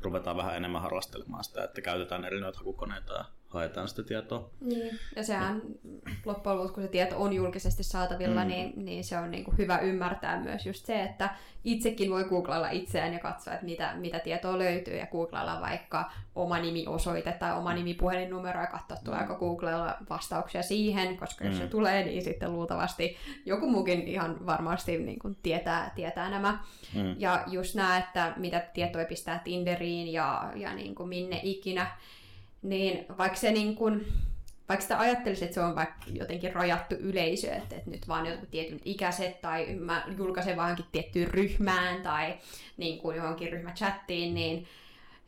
ruvetaan 0.00 0.36
vähän 0.36 0.56
enemmän 0.56 0.82
harrastelemaan 0.82 1.44
sitä, 1.44 1.64
että 1.64 1.80
käytetään 1.80 2.24
eri 2.24 2.40
noita 2.40 2.58
hakukoneita 2.58 3.12
ja 3.14 3.24
haetaan 3.56 3.88
sitä 3.88 4.02
tietoa. 4.02 4.50
Niin, 4.60 4.98
ja 5.16 5.24
sehän 5.24 5.62
loppujen 6.24 6.56
lopuksi, 6.58 6.74
kun 6.74 6.82
se 6.82 6.88
tieto 6.88 7.22
on 7.22 7.32
julkisesti 7.32 7.82
saatavilla, 7.82 8.40
Mm. 8.44 8.46
mm. 8.46 8.48
niin, 8.48 8.72
niin 8.84 9.04
se 9.04 9.18
on 9.18 9.30
niin 9.30 9.44
kuin 9.44 9.58
hyvä 9.58 9.78
ymmärtää 9.78 10.40
myös 10.40 10.66
just 10.66 10.86
se, 10.86 11.02
että 11.02 11.30
itsekin 11.64 12.10
voi 12.10 12.24
googlailla 12.24 12.70
itseään 12.70 13.12
ja 13.12 13.18
katsoa, 13.18 13.52
että 13.54 13.66
mitä, 13.66 13.92
mitä 13.96 14.18
tietoa 14.18 14.58
löytyy, 14.58 14.96
ja 14.96 15.06
googlailla 15.06 15.60
vaikka 15.60 16.10
oma 16.34 16.58
nimi-osoite 16.58 17.32
tai 17.32 17.58
oma 17.58 17.74
nimi 17.74 17.94
puhelinnumero 17.94 18.60
ja 18.60 18.66
katsoa, 18.66 18.96
tuleeko 19.04 19.34
Googlella 19.34 19.96
vastauksia 20.10 20.62
siihen, 20.62 21.16
koska 21.16 21.44
jos 21.44 21.54
Mm. 21.54 21.60
se 21.60 21.66
tulee, 21.66 22.04
niin 22.04 22.22
sitten 22.22 22.52
luultavasti 22.52 23.16
joku 23.46 23.70
muukin 23.70 24.08
ihan 24.08 24.46
varmasti 24.46 24.98
niin 24.98 25.18
kuin 25.18 25.36
tietää, 25.42 25.92
tietää 25.94 26.30
nämä. 26.30 26.58
Mm. 26.94 27.14
Ja 27.18 27.44
just 27.46 27.74
nämä, 27.74 27.98
että 27.98 28.32
mitä 28.36 28.60
tietoja 28.74 29.06
pistää 29.06 29.40
Tinderiin 29.44 30.12
ja, 30.12 30.52
ja 30.54 30.74
niin 30.74 30.94
kuin 30.94 31.08
minne 31.08 31.40
ikinä, 31.42 31.86
niin 32.62 33.06
vaikka 33.18 33.38
se 33.38 33.52
niin 33.52 33.76
kuin, 33.76 34.06
vaikka 34.68 34.82
sitä 34.82 34.98
ajattelisi, 34.98 35.44
että 35.44 35.54
se 35.54 35.60
on 35.60 35.74
vaikka 35.76 36.06
jotenkin 36.12 36.52
rajattu 36.54 36.94
yleisö, 36.94 37.52
että, 37.54 37.76
että 37.76 37.90
nyt 37.90 38.08
vaan 38.08 38.26
jotkut 38.26 38.50
tietyt 38.50 38.82
ikäiset 38.84 39.40
tai 39.40 39.74
mä 39.74 40.04
julkaisen 40.18 40.56
vaan 40.56 40.68
johonkin 40.68 40.86
tiettyyn 40.92 41.28
ryhmään 41.28 42.02
tai 42.02 42.34
niin 42.76 42.98
kuin 42.98 43.16
johonkin 43.16 43.52
ryhmächattiin, 43.52 44.34
niin 44.34 44.66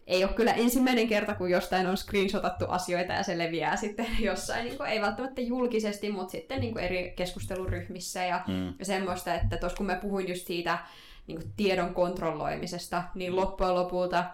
ei 0.06 0.24
ole 0.24 0.32
kyllä 0.32 0.52
ensimmäinen 0.52 1.08
kerta, 1.08 1.34
kun 1.34 1.50
jostain 1.50 1.86
on 1.86 1.96
screenshotattu 1.96 2.64
asioita 2.68 3.12
ja 3.12 3.22
se 3.22 3.38
leviää 3.38 3.76
sitten 3.76 4.06
jossain, 4.20 4.64
niin 4.64 4.76
kuin, 4.76 4.90
ei 4.90 5.00
välttämättä 5.00 5.40
julkisesti, 5.40 6.10
mutta 6.10 6.30
sitten 6.30 6.60
niin 6.60 6.72
kuin 6.72 6.84
eri 6.84 7.12
keskusteluryhmissä 7.16 8.24
ja 8.24 8.40
Mm. 8.48 8.74
semmoista, 8.82 9.34
että 9.34 9.56
tuossa 9.56 9.76
kun 9.76 9.86
mä 9.86 9.94
puhuin 9.94 10.28
just 10.28 10.46
siitä 10.46 10.78
niin 11.26 11.40
kuin 11.40 11.52
tiedon 11.56 11.94
kontrolloimisesta, 11.94 13.02
niin 13.14 13.36
loppujen 13.36 13.74
lopulta 13.74 14.24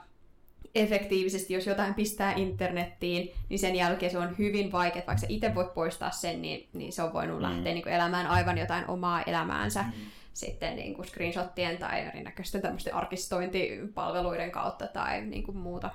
efektiivisesti, 0.74 1.54
jos 1.54 1.66
jotain 1.66 1.94
pistää 1.94 2.32
internettiin, 2.36 3.30
niin 3.48 3.58
sen 3.58 3.76
jälkeen 3.76 4.12
se 4.12 4.18
on 4.18 4.38
hyvin 4.38 4.72
vaikea, 4.72 5.02
vaikka 5.06 5.20
sä 5.20 5.26
itse 5.28 5.54
voit 5.54 5.74
poistaa 5.74 6.10
sen, 6.10 6.42
niin, 6.42 6.68
niin 6.72 6.92
se 6.92 7.02
on 7.02 7.12
voinut 7.12 7.36
Mm. 7.36 7.42
lähteä 7.42 7.72
niin 7.74 7.82
kuin 7.82 7.92
elämään 7.92 8.26
aivan 8.26 8.58
jotain 8.58 8.88
omaa 8.90 9.22
elämäänsä 9.22 9.82
Mm. 9.82 9.92
sitten 10.32 10.76
niin 10.76 10.94
kuin 10.94 11.06
screenshottien 11.08 11.78
tai 11.78 12.00
erinäköisten 12.00 12.62
tämmöisten 12.62 12.94
arkistointipalveluiden 12.94 14.50
kautta 14.50 14.86
tai 14.86 15.20
niin 15.24 15.42
kuin 15.42 15.56
muuta. 15.56 15.90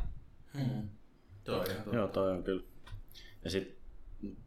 Hmm. 0.57 0.89
Toi 1.43 1.65
on. 1.87 1.93
Joo, 1.93 2.07
toi 2.07 2.31
on 2.31 2.43
kyllä. 2.43 2.63
Ja 3.43 3.49
sit 3.49 3.77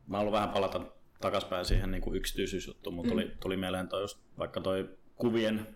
mä 0.06 0.16
haluan 0.16 0.32
vähän 0.32 0.48
palata 0.48 0.80
takaspäin 1.20 1.64
siihen 1.64 1.90
niin 1.90 2.02
kuin 2.02 2.16
yksityisyysjuttuun, 2.16 2.94
mutta 2.96 3.10
tuli, 3.10 3.32
tuli 3.40 3.56
mieleen 3.56 3.88
toi 3.88 4.00
just 4.02 4.18
vaikka 4.38 4.60
toi 4.60 4.88
kuvien, 5.16 5.66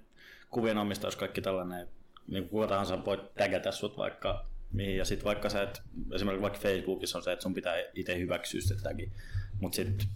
kuvien 0.50 0.78
omistajuus, 0.78 1.16
kaikki 1.16 1.40
tällainen, 1.40 1.88
niin 2.28 2.48
kuka 2.48 2.66
tahansa 2.66 3.04
voi 3.04 3.30
tägätä 3.34 3.72
sut 3.72 3.96
vaikka 3.96 4.46
mihin, 4.72 4.96
ja 4.96 5.04
sit 5.04 5.24
vaikka 5.24 5.48
sä 5.48 5.62
et, 5.62 5.82
esimerkiksi 6.14 6.42
vaikka 6.42 6.58
Facebookissa 6.58 7.18
on 7.18 7.24
se, 7.24 7.32
että 7.32 7.42
sun 7.42 7.54
pitää 7.54 7.74
itse 7.94 8.18
hyväksyä 8.18 8.60
se 8.60 8.74
tagi, 8.82 9.12
mutta 9.60 9.76
sit 9.76 10.08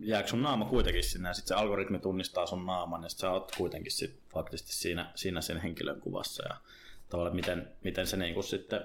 jääkö 0.00 0.28
sun 0.28 0.42
naama 0.42 0.64
kuitenkin 0.64 1.04
sinne, 1.04 1.28
ja 1.28 1.34
sitten 1.34 1.48
se 1.48 1.54
algoritmi 1.54 1.98
tunnistaa 1.98 2.46
sun 2.46 2.66
naaman, 2.66 3.02
ja 3.02 3.08
sitten 3.08 3.28
sä 3.28 3.30
oot 3.30 3.52
kuitenkin 3.56 3.92
sit 3.92 4.20
faktisesti 4.32 4.72
siinä, 4.72 5.12
siinä 5.14 5.40
sen 5.40 5.60
henkilön 5.60 6.00
kuvassa, 6.00 6.48
ja 6.48 6.56
tavallaan 7.08 7.36
miten, 7.36 7.68
miten 7.84 8.06
se 8.06 8.16
niinku 8.16 8.42
sitten 8.42 8.80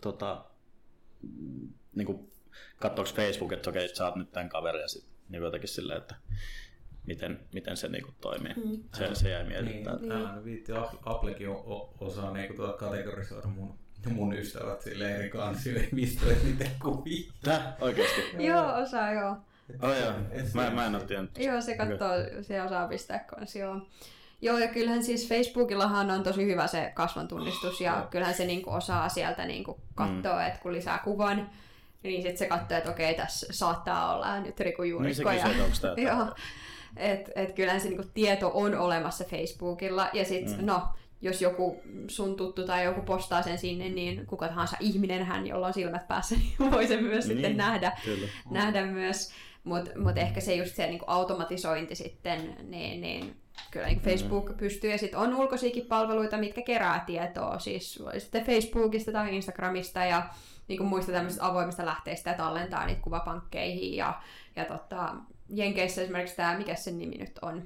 tota, 0.00 0.44
niinku, 1.94 2.30
katsoako 2.78 3.10
Facebook, 3.14 3.52
että 3.52 3.70
okei, 3.70 3.96
sä 3.96 4.06
oot 4.06 4.16
nyt 4.16 4.32
tämän 4.32 4.48
kaveri, 4.48 4.80
ja 4.80 4.88
sitten 4.88 5.12
niin 5.28 5.42
jotenkin 5.42 5.68
silleen, 5.68 5.98
että 5.98 6.14
miten, 7.08 7.40
miten 7.52 7.76
se 7.76 7.88
niinku 7.88 8.12
toimii. 8.20 8.54
Mm. 8.54 8.82
Se, 8.94 9.14
se 9.14 9.30
jäi 9.30 9.44
mietittää. 9.44 9.96
Niin, 9.96 10.08
niin. 10.08 10.44
viitti, 10.44 10.72
Applekin 11.04 11.48
osaa 12.00 12.32
niinku 12.32 12.54
tuota 12.54 12.78
kategorisoida 12.78 13.48
mun 13.48 13.74
mun 14.10 14.32
ystävät 14.32 14.80
sille 14.80 15.14
eri 15.14 15.30
kansioihin, 15.30 15.88
mistä 15.92 16.26
niitä 16.44 16.64
kuvia. 16.82 17.32
Tää? 17.44 17.76
Oikeesti? 17.80 18.20
joo, 18.46 18.74
osaa 18.74 19.12
joo. 19.12 19.36
Oh, 19.82 19.98
joo. 20.00 20.12
Mä, 20.54 20.70
mä 20.70 20.86
en 20.86 20.94
ole 20.94 21.04
tiennyt. 21.04 21.38
Joo, 21.38 21.60
se 21.60 21.76
katsoo, 21.76 22.42
se 22.42 22.62
osaa 22.62 22.88
pistää 22.88 23.18
kanssa, 23.18 23.58
joo. 23.58 23.80
Joo, 24.42 24.58
ja 24.58 24.68
kyllähän 24.68 25.04
siis 25.04 25.28
Facebookillahan 25.28 26.10
on 26.10 26.22
tosi 26.22 26.46
hyvä 26.46 26.66
se 26.66 26.92
kasvontunnistus, 26.94 27.80
ja 27.80 28.06
kyllähän 28.10 28.34
se 28.34 28.44
niinku 28.44 28.70
osaa 28.70 29.08
sieltä 29.08 29.46
niinku 29.46 29.80
katsoa, 29.94 30.40
mm. 30.40 30.46
että 30.46 30.60
kun 30.62 30.72
lisää 30.72 30.98
kuvan, 31.04 31.50
niin 32.02 32.22
sitten 32.22 32.38
se 32.38 32.46
katsoo, 32.46 32.78
että 32.78 32.90
okei, 32.90 33.14
tässä 33.14 33.46
saattaa 33.50 34.14
olla 34.14 34.40
nyt 34.40 34.60
Riku 34.60 34.82
Juurikko. 34.82 35.30
Niin 35.30 35.40
se 35.42 35.46
kysyy, 35.46 35.62
onko 35.62 35.76
tämä 35.80 35.94
Joo. 35.96 36.34
Et, 36.96 37.30
et 37.34 37.52
kyllähän 37.52 37.80
se 37.80 37.88
niinku 37.88 38.10
tieto 38.14 38.50
on 38.54 38.74
olemassa 38.74 39.24
Facebookilla, 39.24 40.10
ja 40.12 40.24
sitten, 40.24 40.60
mm. 40.60 40.66
no, 40.66 40.82
jos 41.20 41.42
joku 41.42 41.82
sun 42.08 42.36
tuttu 42.36 42.66
tai 42.66 42.84
joku 42.84 43.02
postaa 43.02 43.42
sen 43.42 43.58
sinne, 43.58 43.88
niin 43.88 44.26
kuka 44.26 44.48
tahansa 44.48 44.76
ihminen 44.80 45.24
hän, 45.24 45.46
jolla 45.46 45.66
on 45.66 45.74
silmät 45.74 46.08
päässä, 46.08 46.34
niin 46.58 46.70
voi 46.70 46.86
sen 46.86 47.04
myös 47.04 47.26
niin, 47.26 47.36
sitten 47.36 47.56
nähdä, 47.56 47.98
nähdä 48.50 48.86
myös. 48.86 49.32
Mutta 49.64 49.90
mut 49.98 50.18
ehkä 50.18 50.40
se 50.40 50.54
just 50.54 50.76
se 50.76 50.86
niin 50.86 51.00
automatisointi 51.06 51.94
sitten, 51.94 52.56
niin, 52.62 53.00
niin 53.00 53.36
kyllä 53.70 53.86
niin 53.86 54.00
Facebook 54.00 54.48
mm. 54.48 54.56
pystyy. 54.56 54.90
Ja 54.90 54.98
sitten 54.98 55.20
on 55.20 55.34
ulkoisiakin 55.34 55.86
palveluita, 55.86 56.38
mitkä 56.38 56.62
kerää 56.62 57.04
tietoa, 57.06 57.58
siis 57.58 58.02
sitten 58.18 58.44
Facebookista 58.44 59.12
tai 59.12 59.36
Instagramista 59.36 60.04
ja 60.04 60.28
niin 60.68 60.78
kuin 60.78 60.88
muista 60.88 61.12
tämmöisistä 61.12 61.46
avoimista 61.46 61.86
lähteistä 61.86 62.30
ja 62.30 62.36
tallentaa 62.36 62.86
niitä 62.86 63.00
kuvapankkeihin. 63.00 63.96
Ja, 63.96 64.20
ja 64.56 64.64
tota, 64.64 65.14
Jenkeissä 65.48 66.02
esimerkiksi 66.02 66.36
tämä, 66.36 66.58
mikä 66.58 66.74
sen 66.74 66.98
nimi 66.98 67.16
nyt 67.18 67.38
on, 67.42 67.62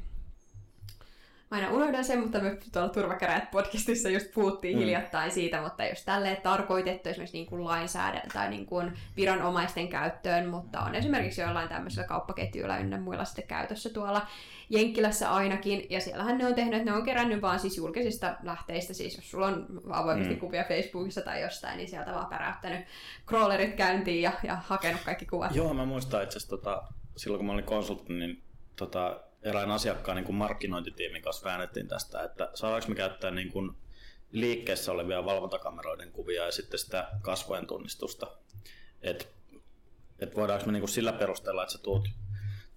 aina 1.53 1.71
unohdan 1.71 2.05
sen, 2.05 2.21
mutta 2.21 2.41
me 2.41 2.59
tuolla 2.73 2.89
Turvakäräjät 2.89 3.51
podcastissa 3.51 4.09
just 4.09 4.33
puhuttiin 4.35 4.77
mm. 4.77 4.81
hiljattain 4.81 5.31
siitä, 5.31 5.63
mutta 5.63 5.85
jos 5.85 6.05
tälleen 6.05 6.37
tarkoitettu 6.43 7.09
esimerkiksi 7.09 7.37
niin 7.37 7.47
kuin 7.47 7.65
lainsäädäntö 7.65 8.29
tai 8.33 8.51
niin 8.51 8.67
kuin 8.67 8.93
viranomaisten 9.17 9.89
käyttöön, 9.89 10.49
mutta 10.49 10.81
on 10.81 10.95
esimerkiksi 10.95 11.41
joillain 11.41 11.69
tämmöisillä 11.69 12.07
kauppaketjuilla 12.07 12.79
ynnä 12.79 13.01
muilla 13.01 13.25
sitten 13.25 13.47
käytössä 13.47 13.91
tuolla 13.91 14.27
Jenkkilässä 14.71 15.33
ainakin, 15.33 15.87
ja 15.91 16.01
siellähän 16.01 16.39
ne 16.39 16.47
on 16.47 16.55
tehnyt, 16.55 16.75
että 16.75 16.91
ne 16.91 16.97
on 16.97 17.05
kerännyt 17.05 17.43
vaan 17.43 17.61
siis 17.61 17.77
julkisista 17.77 18.37
lähteistä, 18.43 18.95
siis 18.95 19.17
jos 19.17 19.31
sulla 19.31 19.47
on 19.47 19.67
avoimesti 19.91 20.35
mm. 20.35 20.41
kuvia 20.41 20.65
Facebookissa 20.65 21.21
tai 21.21 21.43
jostain, 21.43 21.77
niin 21.77 21.89
sieltä 21.89 22.13
vaan 22.13 22.27
päräyttänyt 22.27 22.87
crawlerit 23.27 23.75
käyntiin 23.75 24.23
ja, 24.23 24.33
ja 24.43 24.57
hakenut 24.57 25.01
kaikki 25.05 25.27
kuvat. 25.27 25.55
Joo, 25.55 25.75
mä 25.75 25.85
muistan 25.85 26.23
itse 26.23 26.37
asiassa 26.37 26.57
tota, 26.57 26.83
silloin 27.17 27.39
kun 27.39 27.47
mä 27.47 27.53
olin 27.53 27.65
konsultti, 27.65 28.13
niin 28.13 28.43
tota, 28.77 29.21
erään 29.43 29.71
asiakkaan 29.71 30.17
niin 30.17 30.35
markkinointitiimin 30.35 31.23
kanssa 31.23 31.45
väännettiin 31.45 31.89
tästä, 31.89 32.23
että 32.23 32.51
saadaanko 32.55 32.89
me 32.89 32.95
käyttää 32.95 33.31
niin 33.31 33.53
kuin 33.53 33.71
liikkeessä 34.33 34.93
olevia 34.93 35.25
valvontakameroiden 35.25 36.13
kuvia 36.13 36.45
ja 36.45 36.53
sitten 36.53 36.79
sitä 36.79 37.09
kasvojen 37.23 37.67
tunnistusta. 37.67 38.27
Että 39.03 39.25
et 40.19 40.37
voidaanko 40.37 40.67
me 40.67 40.73
niin 40.73 40.81
kuin 40.81 40.91
sillä 40.91 41.13
perusteella, 41.13 41.63
että 41.63 41.73
sä 41.73 41.79
tuut, 41.79 42.09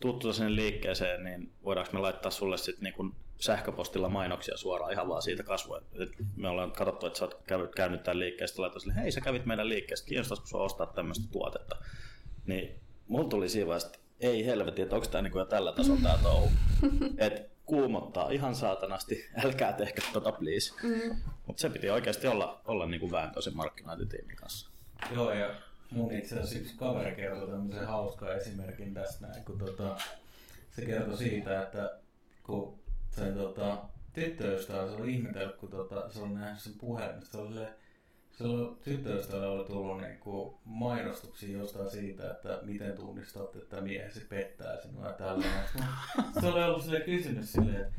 tuut 0.02 0.20
tuota 0.20 0.38
sinne 0.38 0.56
liikkeeseen, 0.56 1.24
niin 1.24 1.52
voidaanko 1.64 1.94
me 1.94 2.00
laittaa 2.00 2.32
sulle 2.32 2.58
sitten 2.58 2.84
niin 2.84 2.94
kuin 2.94 3.16
sähköpostilla 3.40 4.10
mainoksia 4.10 4.58
suoraan 4.58 4.92
ihan 4.92 5.10
vaan 5.10 5.22
siitä 5.22 5.44
kasvojen. 5.44 5.86
Et 6.00 6.10
me 6.36 6.50
ollaan 6.50 6.72
katsottu, 6.72 7.06
että 7.06 7.20
sä 7.20 7.26
oot 7.26 7.42
käynyt, 7.48 7.76
käynyt 7.76 8.04
tämän 8.04 8.20
liikkeestä, 8.20 8.62
laittaa 8.62 8.80
sille, 8.80 8.96
hei 8.96 9.12
sä 9.12 9.22
kävit 9.22 9.46
meidän 9.46 9.70
liikkeestä, 9.70 10.08
kiinnostaisiko 10.08 10.48
sua 10.48 10.64
ostaa 10.64 10.88
tämmöistä 10.88 11.28
tuotetta. 11.32 11.76
Niin 12.46 12.80
mulla 13.08 13.30
tuli 13.30 13.50
siinä 13.50 13.68
vaiheessa, 13.68 14.00
ei 14.20 14.46
helvetti, 14.46 14.82
että 14.82 14.96
onko 14.96 15.08
tämä 15.08 15.22
niinku 15.22 15.40
jo 15.40 15.46
tällä 15.46 15.72
tasolla 15.72 16.00
tämä 16.04 16.18
touhu. 16.24 16.52
Et 17.18 17.50
kuumottaa 17.66 18.30
ihan 18.30 18.56
saatanasti, 18.56 19.30
älkää 19.46 19.74
tehkö 19.74 20.02
tota 20.14 20.32
please. 20.32 20.74
Mm. 20.84 21.16
Mutta 21.48 21.62
se 21.62 21.70
piti 21.70 21.90
oikeasti 21.90 22.28
olla, 22.28 22.62
olla 22.66 22.86
niinku 22.86 23.12
vääntö 23.12 23.42
sen 23.42 23.56
markkinointitiimin 23.56 24.36
kanssa. 24.36 24.70
Joo, 25.14 25.34
ja 25.34 25.56
mun 25.92 26.12
itse 26.12 26.36
asiassa 26.36 26.60
yksi 26.60 26.76
kaveri 26.78 27.16
kertoi 27.16 27.50
tämmöisen 27.50 27.88
hauskan 27.88 28.36
esimerkin 28.36 28.94
tästä 28.94 29.28
näin, 29.28 29.46
kun 29.46 29.58
tota, 29.58 29.98
se 30.76 30.86
kertoi 30.86 31.18
siitä, 31.18 31.62
että 31.62 32.00
kun 32.44 32.80
se 33.10 33.32
tota, 33.32 33.78
tyttöystävä, 34.14 34.88
se 34.88 34.96
oli 34.96 35.14
ihmetellyt, 35.14 35.56
kun 35.56 35.70
tota, 35.70 36.10
se 36.10 36.20
oli 36.20 36.34
nähnyt 36.34 36.60
sen 36.60 36.74
puhelimen, 36.74 37.26
se 37.26 37.38
oli 37.38 37.60
Silloin 38.38 38.76
tyttöystävällä 38.84 39.50
oli 39.50 39.66
tullut 39.66 40.02
niinku 40.02 40.60
mainostuksia 40.66 41.58
jostain 41.58 41.90
siitä, 41.90 42.32
että 42.32 42.60
miten 42.62 42.94
tunnistat, 42.94 43.56
että 43.56 43.82
miehesi 43.82 44.20
pettää 44.20 44.82
sinua 44.82 45.08
ja 45.08 45.14
tällainen. 45.14 45.64
Se 46.42 46.48
oli 46.48 46.64
ollut 46.64 46.84
sille 46.84 47.00
kysymys 47.00 47.52
silleen, 47.52 47.82
että 47.82 47.94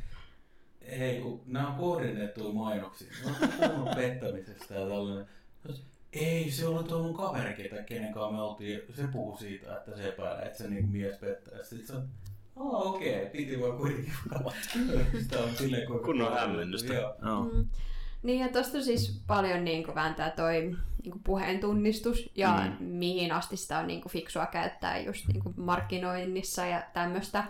hei, 0.97 1.21
kun 1.21 1.41
nämä 1.45 1.67
on 1.67 1.75
kohdennettuja 1.75 2.53
mainoksia, 2.53 3.11
mä 3.23 3.31
oon 3.31 3.71
puhunut 3.71 3.95
pettämisestä 3.95 4.73
ja 4.73 4.87
tällainen. 4.87 5.27
Ei, 6.13 6.51
se 6.51 6.67
oli 6.67 6.83
tuo 6.83 7.03
mun 7.03 7.13
kaveri, 7.13 7.53
ketä, 7.53 7.83
kenen 7.83 8.13
kanssa 8.13 8.31
me 8.31 8.41
oltiin, 8.41 8.81
se 8.93 9.07
puhuu 9.07 9.37
siitä, 9.37 9.77
että 9.77 9.95
se 9.95 10.07
epäilee, 10.07 10.45
että 10.45 10.57
se 10.57 10.69
niinku 10.69 10.91
mies 10.91 11.17
pettää. 11.17 11.63
Sitten 11.63 11.87
se 11.87 11.93
on, 11.93 12.07
okei, 12.55 13.17
okay. 13.17 13.29
piti 13.29 13.61
vaan 13.61 13.77
kuitenkin 13.77 14.13
Sitä 15.23 15.39
on 15.39 15.55
silleen, 15.55 15.87
kun... 15.87 16.03
Kunnon 16.03 16.33
hämmennystä. 16.33 16.93
Joo. 16.93 17.15
No. 17.21 17.43
Mm. 17.53 17.67
Niin 18.23 18.39
ja 18.39 18.49
tuosta 18.49 18.83
siis 18.83 19.21
paljon 19.27 19.65
niin 19.65 19.83
kuin 19.83 19.95
vääntää 19.95 20.29
toi 20.29 20.75
niin 21.03 21.11
kuin 21.11 21.23
puheen 21.23 21.59
tunnistus 21.59 22.29
ja 22.35 22.63
mm. 22.79 22.85
mihin 22.85 23.31
asti 23.31 23.57
sitä 23.57 23.79
on 23.79 23.87
niin 23.87 24.01
kuin 24.01 24.11
fiksua 24.11 24.45
käyttää 24.45 24.99
just 24.99 25.27
niin 25.27 25.43
kuin 25.43 25.55
markkinoinnissa 25.57 26.65
ja 26.65 26.83
tämmöistä. 26.93 27.43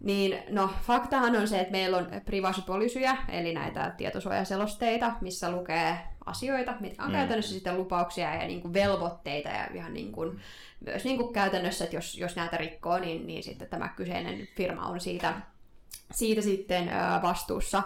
Niin 0.00 0.42
no, 0.48 0.70
faktahan 0.82 1.36
on 1.36 1.48
se, 1.48 1.60
että 1.60 1.72
meillä 1.72 1.96
on 1.96 2.06
privacypolisyjä, 2.24 3.16
eli 3.28 3.54
näitä 3.54 3.94
tietosuojaselosteita, 3.96 5.12
missä 5.20 5.50
lukee 5.50 5.98
asioita, 6.26 6.74
mitkä 6.80 7.02
on 7.02 7.08
mm. 7.08 7.16
käytännössä 7.16 7.54
sitten 7.54 7.76
lupauksia 7.76 8.34
ja 8.34 8.46
niin 8.46 8.60
kuin 8.60 8.74
velvoitteita 8.74 9.48
ja 9.48 9.66
ihan 9.74 9.94
niin 9.94 10.12
kuin, 10.12 10.40
myös 10.80 11.04
niin 11.04 11.18
kuin 11.18 11.32
käytännössä, 11.32 11.84
että 11.84 11.96
jos, 11.96 12.18
jos 12.18 12.36
näitä 12.36 12.56
rikkoo, 12.56 12.98
niin, 12.98 13.26
niin 13.26 13.42
sitten 13.42 13.68
tämä 13.68 13.88
kyseinen 13.88 14.48
firma 14.56 14.86
on 14.86 15.00
siitä, 15.00 15.34
siitä 16.10 16.42
sitten 16.42 16.90
vastuussa. 17.22 17.82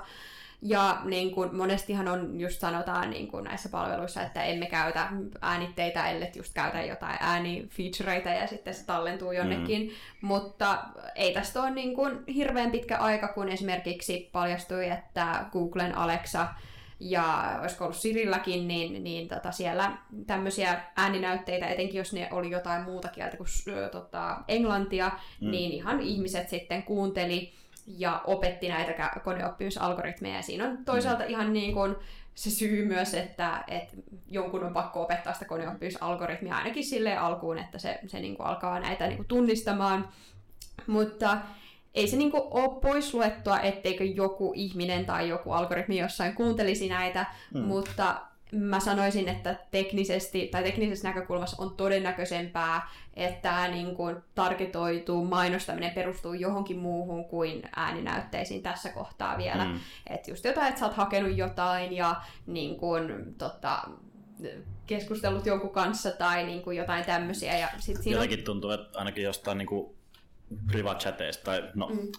Ja 0.63 1.01
niin 1.05 1.31
kuin 1.31 1.57
monestihan 1.57 2.09
on 2.09 2.41
just 2.41 2.61
sanotaan 2.61 3.11
niin 3.11 3.29
kuin 3.29 3.45
näissä 3.45 3.69
palveluissa, 3.69 4.23
että 4.23 4.43
emme 4.43 4.67
käytä 4.67 5.09
äänitteitä, 5.41 6.11
ellei 6.11 6.33
just 6.37 6.55
käytä 6.55 6.83
jotain 6.83 7.17
äänifeatureita 7.21 8.29
ja 8.29 8.47
sitten 8.47 8.75
se 8.75 8.87
tallentuu 8.87 9.33
jonnekin. 9.33 9.83
Mm. 9.83 10.29
Mutta 10.29 10.85
ei 11.15 11.35
tästä 11.35 11.63
ole 11.63 11.71
niin 11.71 11.95
kuin 11.95 12.19
hirveän 12.35 12.71
pitkä 12.71 12.99
aika, 12.99 13.29
kun 13.29 13.49
esimerkiksi 13.49 14.29
paljastui, 14.33 14.89
että 14.89 15.45
Googlen 15.53 15.99
Alexa 15.99 16.49
ja 17.01 17.59
olisiko 17.61 17.85
ollut 17.85 17.97
Sirilläkin, 17.97 18.69
niin, 18.69 19.05
niin 19.05 19.29
tota 19.29 19.53
siellä 19.53 19.99
tämmöisiä 20.27 20.81
ääninäytteitä, 20.97 21.67
etenkin 21.67 21.99
jos 21.99 22.13
ne 22.13 22.29
oli 22.31 22.51
jotain 22.51 22.83
muuta 22.83 23.09
kieltä 23.09 23.37
kuin 23.37 23.49
tota, 23.93 24.39
englantia, 24.49 25.11
mm. 25.41 25.51
niin 25.51 25.73
ihan 25.73 26.01
ihmiset 26.01 26.49
sitten 26.49 26.83
kuunteli 26.83 27.53
ja 27.97 28.23
opetti 28.27 28.69
näitä 28.69 29.11
koneoppimisalgoritmeja. 29.25 30.37
Ja 30.37 30.43
siinä 30.43 30.65
on 30.65 30.85
toisaalta 30.85 31.23
mm. 31.23 31.31
ihan 31.31 31.53
niin 31.53 31.75
kuin 31.75 31.97
se 32.35 32.51
syy 32.51 32.85
myös, 32.85 33.15
että, 33.15 33.65
että 33.69 33.97
jonkun 34.27 34.65
on 34.65 34.73
pakko 34.73 35.03
opettaa 35.03 35.33
sitä 35.33 35.45
koneoppimisalgoritmia 35.45 36.57
ainakin 36.57 36.85
sille 36.85 37.17
alkuun, 37.17 37.59
että 37.59 37.79
se, 37.79 37.99
se 38.07 38.21
niin 38.21 38.37
kuin 38.37 38.47
alkaa 38.47 38.81
näitä 38.81 39.07
niin 39.07 39.17
kuin 39.17 39.29
tunnistamaan. 39.29 40.09
Mutta 40.87 41.39
ei 41.95 42.09
se 42.09 42.17
niin 42.17 42.31
kuin 42.31 42.43
ole 42.51 42.81
pois 42.81 43.15
luettua, 43.15 43.61
etteikö 43.61 44.05
joku 44.05 44.53
ihminen 44.57 45.07
tai 45.07 45.29
joku 45.29 45.53
algoritmi 45.53 45.99
jossain 45.99 46.35
kuuntelisi 46.35 46.89
näitä, 46.89 47.27
mm. 47.55 47.61
mutta 47.61 48.21
mä 48.53 48.81
sanoisin, 48.81 49.29
että 49.29 49.57
teknisesti 49.71 50.49
tai 50.49 50.63
teknisessä 50.63 51.09
näkökulmassa 51.09 51.63
on 51.63 51.77
todennäköisempää, 51.77 52.91
että 53.15 53.41
tämä 53.43 53.69
niin 53.69 53.97
kuin 53.97 54.17
targetoitu 54.35 55.25
mainostaminen 55.25 55.95
perustuu 55.95 56.33
johonkin 56.33 56.79
muuhun 56.79 57.25
kuin 57.25 57.63
ääninäytteisiin 57.77 58.63
tässä 58.63 58.89
kohtaa 58.89 59.39
vielä. 59.39 59.65
Mm. 59.65 59.81
Että 60.07 60.31
just 60.31 60.45
jotain, 60.45 60.69
että 60.69 60.81
sä 60.81 60.87
oot 60.87 60.97
hakenut 60.97 61.37
jotain 61.37 61.93
ja 61.93 62.17
niin 62.47 62.77
kuin, 62.77 63.35
tota, 63.39 63.83
keskustellut 64.87 65.47
jonkun 65.47 65.71
kanssa 65.71 66.11
tai 66.11 66.47
niin 66.47 66.63
kuin 66.63 66.77
jotain 66.77 67.05
tämmöisiä. 67.05 67.59
Ja 67.59 67.69
sit 67.79 68.03
siinä 68.03 68.17
Jotenkin 68.17 68.39
on... 68.39 68.45
tuntuu, 68.45 68.71
että 68.71 68.99
ainakin 68.99 69.25
jostain 69.25 69.59
niin 69.59 69.69
kuin 69.69 69.97
privat-chateista 70.67 71.45
tai 71.45 71.71
no, 71.75 71.89
mm. 71.89 72.13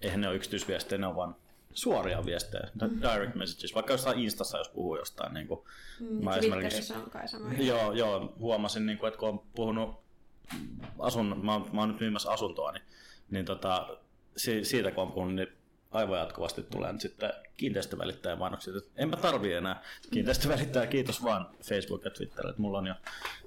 eihän 0.00 0.20
ne 0.20 0.28
ole 0.28 0.36
yksityisviestejä, 0.36 0.98
ne 0.98 1.06
on 1.06 1.16
vaan 1.16 1.36
suoria 1.74 2.26
viestejä, 2.26 2.68
mm. 2.74 3.00
direct 3.00 3.34
messages, 3.34 3.74
vaikka 3.74 3.92
jostain 3.92 4.18
Instassa, 4.18 4.58
jos 4.58 4.68
puhuu 4.68 4.96
jostain. 4.96 5.34
Niin 5.34 5.48
kuin, 5.48 5.60
mm, 6.00 6.24
mä 6.24 6.36
esimerkiksi, 6.36 6.92
on 6.92 7.10
kai 7.10 7.28
sama. 7.28 7.52
Joo, 7.52 7.92
joo, 7.92 8.34
huomasin, 8.38 8.86
niin 8.86 8.98
kuin, 8.98 9.08
että 9.08 9.20
kun 9.20 9.28
on 9.28 9.42
puhunut 9.54 10.02
asun, 10.98 11.40
mä 11.44 11.52
oon, 11.52 11.70
mä 11.72 11.80
oon 11.80 11.88
nyt 11.88 12.00
myymässä 12.00 12.30
asuntoa, 12.30 12.72
niin, 12.72 12.82
niin 13.30 13.44
tota, 13.44 13.98
si, 14.36 14.64
siitä 14.64 14.90
kun 14.90 15.02
on 15.02 15.12
puhunut, 15.12 15.34
niin 15.34 15.48
aivan 15.90 16.18
jatkuvasti 16.18 16.62
tulee 16.62 16.92
nyt 16.92 17.00
sitten 17.00 17.32
kiinteistövälittäjän 17.56 18.38
mainokset. 18.38 18.76
Et 18.76 18.90
enpä 18.96 19.16
tarvii 19.16 19.52
enää 19.52 19.82
kiinteistövälittäjää, 20.10 20.86
kiitos 20.86 21.24
vaan 21.24 21.50
Facebook 21.64 22.04
ja 22.04 22.10
Twitter, 22.10 22.48
että 22.48 22.62
mulla 22.62 22.78
on 22.78 22.86
jo 22.86 22.94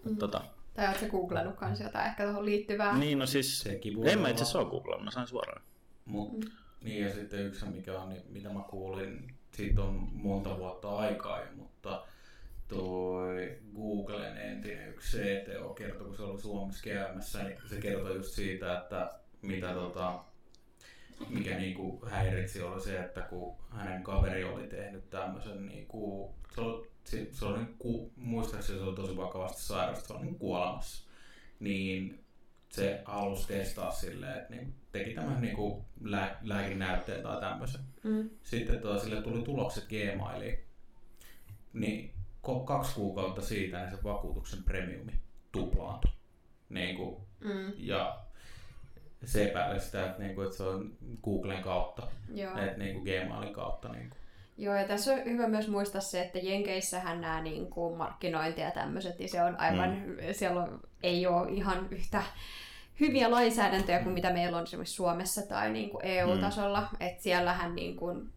mm. 0.03 0.17
tota, 0.17 0.41
tai 0.73 0.87
oletko 0.87 1.05
googlannut 1.05 1.55
kanssa 1.55 1.83
jotain 1.83 2.07
ehkä 2.07 2.23
tuohon 2.23 2.45
liittyvää? 2.45 2.97
Niin, 2.97 3.19
no 3.19 3.25
siis, 3.25 3.65
en 4.05 4.19
mä 4.19 4.29
itse 4.29 4.43
asiassa 4.43 4.59
ole 4.59 4.69
googlannut, 4.69 5.05
mä 5.05 5.11
sain 5.11 5.27
suoraan. 5.27 5.61
Mut, 6.05 6.33
mm. 6.33 6.51
Niin 6.85 7.03
ja 7.05 7.13
sitten 7.13 7.45
yksi 7.45 7.65
mikä 7.65 7.99
on, 7.99 8.09
niin, 8.09 8.21
mitä 8.29 8.49
mä 8.49 8.61
kuulin, 8.69 9.33
siitä 9.51 9.81
on 9.81 10.09
monta 10.13 10.57
vuotta 10.57 10.97
aikaa 10.97 11.39
jo, 11.39 11.47
mutta 11.55 12.05
toi 12.67 13.57
Googlen 13.75 14.37
entinen 14.37 14.89
yksi 14.89 15.17
CTO 15.17 15.73
kertoi, 15.73 16.07
kun 16.07 16.15
se 16.15 16.23
oli 16.23 16.41
Suomessa 16.41 16.83
käymässä, 16.83 17.43
niin 17.43 17.57
se 17.69 17.81
kertoi 17.81 18.15
just 18.15 18.29
siitä, 18.29 18.77
että 18.77 19.11
mitä 19.41 19.73
tota, 19.73 20.23
mikä 21.29 21.57
niinku 21.57 22.05
häiritsi 22.05 22.61
oli 22.61 22.81
se, 22.81 22.99
että 22.99 23.21
kun 23.21 23.55
hänen 23.69 24.03
kaveri 24.03 24.43
oli 24.43 24.67
tehnyt 24.67 25.09
tämmöisen, 25.09 25.65
niinku, 25.65 26.33
se 26.55 26.61
oli, 26.61 26.87
se, 27.03 27.27
se 27.31 27.45
oli 27.45 27.57
niinku, 27.57 28.11
muistaakseni 28.15 28.79
se 28.79 28.85
oli 28.85 28.95
tosi 28.95 29.17
vakavasti 29.17 29.73
oli 30.13 30.21
niinku 30.21 30.39
kuolemassa, 30.39 31.09
niin 31.59 32.24
se 32.75 33.01
halusi 33.05 33.47
testaa 33.47 33.91
silleen, 33.91 34.37
että 34.37 34.53
niin 34.55 34.73
teki 34.91 35.13
tämän 35.13 35.41
niinku 35.41 35.85
lää, 36.01 36.39
lääkinnäytteen 36.41 37.23
tai 37.23 37.39
tämmöisen. 37.41 37.81
Mm. 38.03 38.29
Sitten 38.43 38.79
tuota, 38.79 39.03
sille 39.03 39.21
tuli 39.21 39.41
tulokset 39.41 39.87
Gmailiin. 39.87 40.59
Niin 41.73 42.13
kaksi 42.65 42.95
kuukautta 42.95 43.41
siitä 43.41 43.77
niin 43.77 43.97
se 43.97 44.03
vakuutuksen 44.03 44.63
premiumi 44.63 45.11
tuplaantui. 45.51 46.11
Niin 46.69 46.95
kuin, 46.95 47.15
mm. 47.39 47.73
Ja 47.77 48.19
se 49.25 49.49
epäilee 49.49 49.79
sitä, 49.79 50.05
että, 50.05 50.23
niinku, 50.23 50.41
että 50.41 50.57
se 50.57 50.63
on 50.63 50.97
Googlen 51.23 51.63
kautta, 51.63 52.07
Joo. 52.33 52.57
että 52.57 52.77
niinku 52.77 53.01
Gmailin 53.01 53.53
kautta. 53.53 53.89
Niinku. 53.89 54.15
Joo, 54.57 54.75
ja 54.75 54.87
tässä 54.87 55.13
on 55.13 55.25
hyvä 55.25 55.47
myös 55.47 55.67
muistaa 55.67 56.01
se, 56.01 56.21
että 56.21 56.39
Jenkeissähän 56.39 57.21
nämä 57.21 57.41
niin 57.41 57.69
kuin 57.69 57.97
markkinointi 57.97 58.61
ja 58.61 58.71
tämmöiset, 58.71 59.19
niin 59.19 59.29
se 59.29 59.43
on 59.43 59.59
aivan, 59.59 59.89
mm. 59.89 60.17
siellä 60.31 60.63
on, 60.63 60.79
ei 61.03 61.27
ole 61.27 61.51
ihan 61.51 61.87
yhtä 61.91 62.23
hyviä 62.99 63.31
lainsäädäntöjä 63.31 63.99
kuin 63.99 64.13
mitä 64.13 64.33
meillä 64.33 64.57
on 64.57 64.63
esimerkiksi 64.63 64.95
Suomessa 64.95 65.41
tai 65.41 65.69
niin 65.69 65.89
kuin 65.89 66.05
EU-tasolla. 66.05 66.81
Mm. 66.81 67.07
Että 67.07 67.23
siellähän 67.23 67.75
niin 67.75 67.95
kuin 67.95 68.29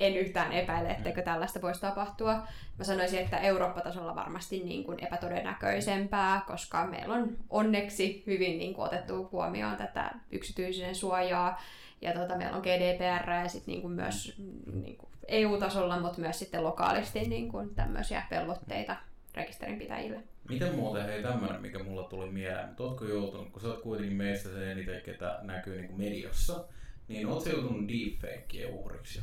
en 0.00 0.16
yhtään 0.16 0.52
epäile, 0.52 0.90
etteikö 0.90 1.22
tällaista 1.22 1.62
voisi 1.62 1.80
tapahtua. 1.80 2.32
Mä 2.78 2.84
sanoisin, 2.84 3.18
että 3.18 3.38
Eurooppa-tasolla 3.38 4.14
varmasti 4.14 4.62
niin 4.64 4.84
kuin 4.84 5.04
epätodennäköisempää, 5.04 6.42
koska 6.46 6.86
meillä 6.86 7.14
on 7.14 7.36
onneksi 7.50 8.22
hyvin 8.26 8.58
niin 8.58 8.74
kuin 8.74 8.86
otettu 8.86 9.28
huomioon 9.32 9.76
tätä 9.76 10.10
yksityisyyden 10.30 10.94
suojaa. 10.94 11.62
Ja 12.02 12.12
tota, 12.12 12.36
meillä 12.36 12.56
on 12.56 12.62
GDPR 12.62 13.30
ja 13.30 13.48
sit 13.48 13.66
niin 13.66 13.82
kuin 13.82 13.92
myös 13.92 14.34
niin 14.72 14.96
kuin 14.96 15.10
EU-tasolla, 15.28 16.00
mutta 16.00 16.20
myös 16.20 16.38
sitten 16.38 16.64
lokaalisti 16.64 17.20
niin 17.20 17.48
kuin 17.48 17.74
tämmöisiä 17.74 18.22
velvoitteita 18.30 18.96
rekisterinpitäjille. 19.34 20.22
Miten 20.48 20.74
muuten, 20.74 21.04
hei 21.04 21.22
tämmöinen, 21.22 21.62
mikä 21.62 21.78
mulla 21.78 22.02
tuli 22.02 22.30
mieleen, 22.30 22.66
mutta 22.66 22.82
ootko 22.82 23.04
joutunut, 23.04 23.50
kun 23.50 23.62
sä 23.62 23.68
oot 23.68 23.82
kuitenkin 23.82 24.16
meistä 24.16 24.48
se 24.48 24.72
eniten, 24.72 25.02
ketä 25.02 25.38
näkyy 25.42 25.76
niin 25.76 25.88
kuin 25.88 26.00
mediassa, 26.00 26.64
niin 27.08 27.26
ootko 27.26 27.50
joutunut 27.50 27.88
deepfakeen 27.88 28.74
uhriksi 28.74 29.20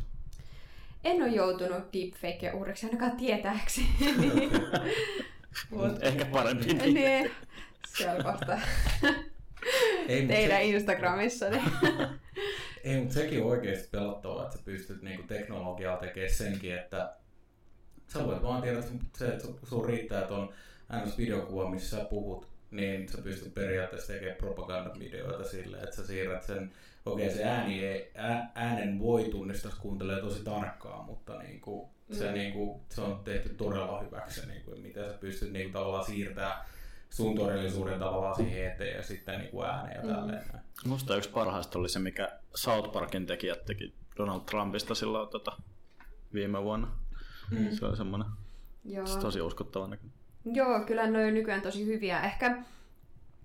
en 1.03 1.23
ole 1.23 1.31
joutunut 1.31 1.93
deepfakeen 1.93 2.55
uhriksi 2.55 2.85
ainakaan 2.85 3.17
tietääkseni. 3.17 3.87
Mut, 5.71 6.03
Ehkä 6.03 6.25
parempi 6.25 6.73
niin. 6.73 6.93
niin. 6.93 7.31
Se 7.87 8.09
on 8.09 8.23
kohta 8.23 8.59
Ei, 10.07 10.27
teidän 10.27 10.57
se... 10.57 10.65
Instagramissa. 10.65 11.49
Niin. 11.49 11.63
Ei, 12.83 12.99
mutta 12.99 13.13
sekin 13.13 13.41
on 13.41 13.47
oikeasti 13.47 13.87
pelottavaa, 13.91 14.43
että 14.43 14.57
sä 14.57 14.63
pystyt 14.65 15.01
niinku 15.01 15.27
teknologiaa 15.27 15.97
tekemään 15.97 16.33
senkin, 16.33 16.75
että 16.75 17.13
sä 18.07 18.25
voit 18.25 18.43
vaan 18.43 18.61
tiedä, 18.61 18.79
että 18.79 18.91
se, 19.17 19.27
että 19.27 19.47
sun 19.63 19.85
riittää, 19.85 20.21
että 20.21 20.33
on 20.33 20.53
videokuva, 21.17 21.69
missä 21.69 21.97
sä 21.97 22.05
puhut, 22.05 22.47
niin 22.71 23.09
sä 23.09 23.21
pystyt 23.21 23.53
periaatteessa 23.53 24.13
tekemään 24.13 24.37
propagandavideoita 24.37 25.43
silleen, 25.43 25.83
että 25.83 25.95
sä 25.95 26.07
siirrät 26.07 26.43
sen 26.43 26.71
okei 27.05 27.33
se 27.33 27.43
ääni 27.43 27.85
ei, 27.85 28.11
äänen 28.55 28.99
voi 28.99 29.23
tunnistaa, 29.23 29.71
kuuntelee 29.79 30.21
tosi 30.21 30.43
tarkkaan, 30.43 31.05
mutta 31.05 31.37
niin 31.37 31.61
kuin, 31.61 31.89
se, 32.11 32.27
mm. 32.27 32.33
niin 32.33 32.53
kuin, 32.53 32.81
se 32.89 33.01
on 33.01 33.19
tehty 33.23 33.49
todella 33.49 34.01
hyväksi, 34.01 34.47
niin 34.47 34.61
kuin, 34.61 34.81
miten 34.81 35.11
sä 35.11 35.17
pystyt 35.17 35.51
niin 35.51 35.65
kuin, 35.65 35.73
tavallaan 35.73 36.05
siirtämään 36.05 36.65
sun 37.09 37.35
todellisuuden 37.35 37.99
tavallaan 37.99 38.35
siihen 38.35 38.71
eteen 38.71 38.95
ja 38.95 39.03
sitten 39.03 39.39
niin 39.39 39.51
kuin 39.51 39.67
ääneen 39.67 39.95
ja 39.95 40.03
mm. 40.03 40.15
tälleen. 40.15 40.43
Musta 40.85 41.15
yksi 41.15 41.29
parhaista 41.29 41.79
oli 41.79 41.89
se, 41.89 41.99
mikä 41.99 42.39
South 42.55 42.91
Parkin 42.91 43.25
tekijät 43.25 43.65
teki 43.65 43.93
Donald 44.17 44.41
Trumpista 44.41 44.95
silloin 44.95 45.29
tota, 45.29 45.51
viime 46.33 46.63
vuonna. 46.63 46.87
Mm. 47.51 47.71
Se 47.71 47.85
oli 47.85 47.97
semmoinen 47.97 48.27
Joo. 48.85 49.05
tosi 49.21 49.41
uskottava 49.41 49.87
näkö. 49.87 50.03
Joo, 50.45 50.79
kyllä 50.79 51.07
ne 51.07 51.25
on 51.25 51.33
nykyään 51.33 51.61
tosi 51.61 51.85
hyviä. 51.85 52.21
Ehkä 52.21 52.63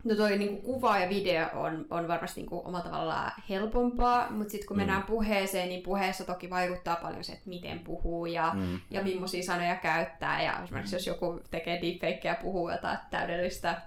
No 0.04 0.14
toi 0.14 0.38
niinku 0.38 0.62
kuva 0.62 0.98
ja 0.98 1.08
video 1.08 1.46
on, 1.52 1.86
on 1.90 2.08
varmasti 2.08 2.40
niinku 2.40 2.62
omalla 2.64 2.84
tavallaan 2.84 3.32
helpompaa, 3.48 4.30
mutta 4.30 4.50
sitten 4.50 4.68
kun 4.68 4.76
mm. 4.76 4.80
mennään 4.80 5.02
puheeseen, 5.02 5.68
niin 5.68 5.82
puheessa 5.82 6.24
toki 6.24 6.50
vaikuttaa 6.50 6.96
paljon 6.96 7.24
se, 7.24 7.32
että 7.32 7.48
miten 7.48 7.78
puhuu 7.78 8.26
ja, 8.26 8.52
mm. 8.54 8.80
ja 8.90 9.02
millaisia 9.02 9.42
sanoja 9.42 9.76
käyttää. 9.76 10.42
Ja 10.42 10.62
esimerkiksi 10.64 10.94
mm. 10.94 10.96
jos 10.96 11.06
joku 11.06 11.40
tekee 11.50 11.82
deepfakeja 11.82 12.34
ja 12.34 12.42
puhuu 12.42 12.70
jotain 12.70 12.98
täydellistä 13.10 13.82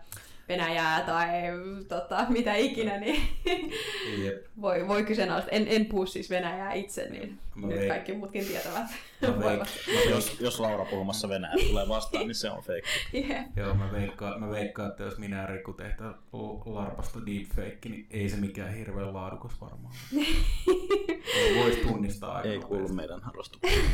Venäjää 0.50 1.02
tai 1.02 1.30
tota, 1.88 2.26
mitä 2.30 2.56
ikinä, 2.56 2.98
niin 3.00 3.22
yep. 4.20 4.46
voi, 4.62 4.88
voi 4.88 5.04
kyseenalaista. 5.04 5.52
En, 5.52 5.66
en 5.70 5.86
puhu 5.86 6.06
siis 6.06 6.30
Venäjää 6.30 6.74
itse, 6.74 7.10
niin 7.10 7.40
mä 7.56 7.68
nyt 7.68 7.78
veik- 7.80 7.88
kaikki 7.88 8.14
muutkin 8.14 8.46
tietävät. 8.46 8.88
Veik- 9.24 10.10
jos, 10.10 10.40
jos 10.40 10.60
Laura 10.60 10.86
puhumassa 10.86 11.30
Venäjää 11.30 11.56
tulee 11.70 11.88
vastaan, 11.88 12.28
niin 12.28 12.36
se 12.36 12.50
on 12.50 12.64
fake. 12.64 12.82
Yeah. 13.14 13.46
Joo, 13.56 13.74
mä 13.74 13.92
veikkaan, 13.92 14.40
mä 14.40 14.50
veikkaan, 14.50 14.90
että 14.90 15.04
jos 15.04 15.18
minä 15.18 15.42
ja 15.42 15.48
Riku 15.48 15.74
tehdään 15.74 16.16
larpasta 16.66 17.20
deepfake, 17.26 17.90
niin 17.90 18.08
ei 18.12 18.30
se 18.30 18.38
mikään 18.38 18.74
hirveän 18.74 19.14
laadukas 19.14 19.62
varmaan. 19.62 19.94
Voisi 21.60 21.78
tunnistaa 21.80 22.36
aika 22.36 22.50
Ei 22.50 22.60
kuulu 22.60 22.88
meidän 22.88 23.22
harrastukseen. 23.22 23.86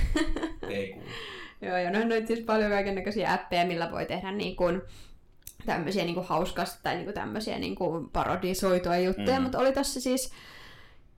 ei 0.70 0.90
kuulu. 0.94 1.08
Joo, 1.62 1.78
ja 1.78 1.92
no, 1.92 2.00
on 2.00 2.28
siis 2.28 2.40
paljon 2.40 2.72
kaikenlaisia 2.72 3.34
appeja, 3.34 3.66
millä 3.66 3.92
voi 3.92 4.06
tehdä 4.06 4.32
niin 4.32 4.56
kuin, 4.56 4.82
tämmöisiä 5.66 6.04
niin 6.04 6.16
kuin 6.16 6.28
hauskasta 6.28 6.80
tai 6.84 6.96
niin 6.96 7.06
kuin 7.06 7.16
tämmöisiä 7.16 7.60
niin 7.60 7.76
kuin 7.76 8.10
parodisoitua 8.10 8.98
juttuja, 8.98 9.38
mm. 9.38 9.44
mutta 9.44 9.60
oli 9.60 9.74
tossa 9.74 10.02
siis 10.02 10.32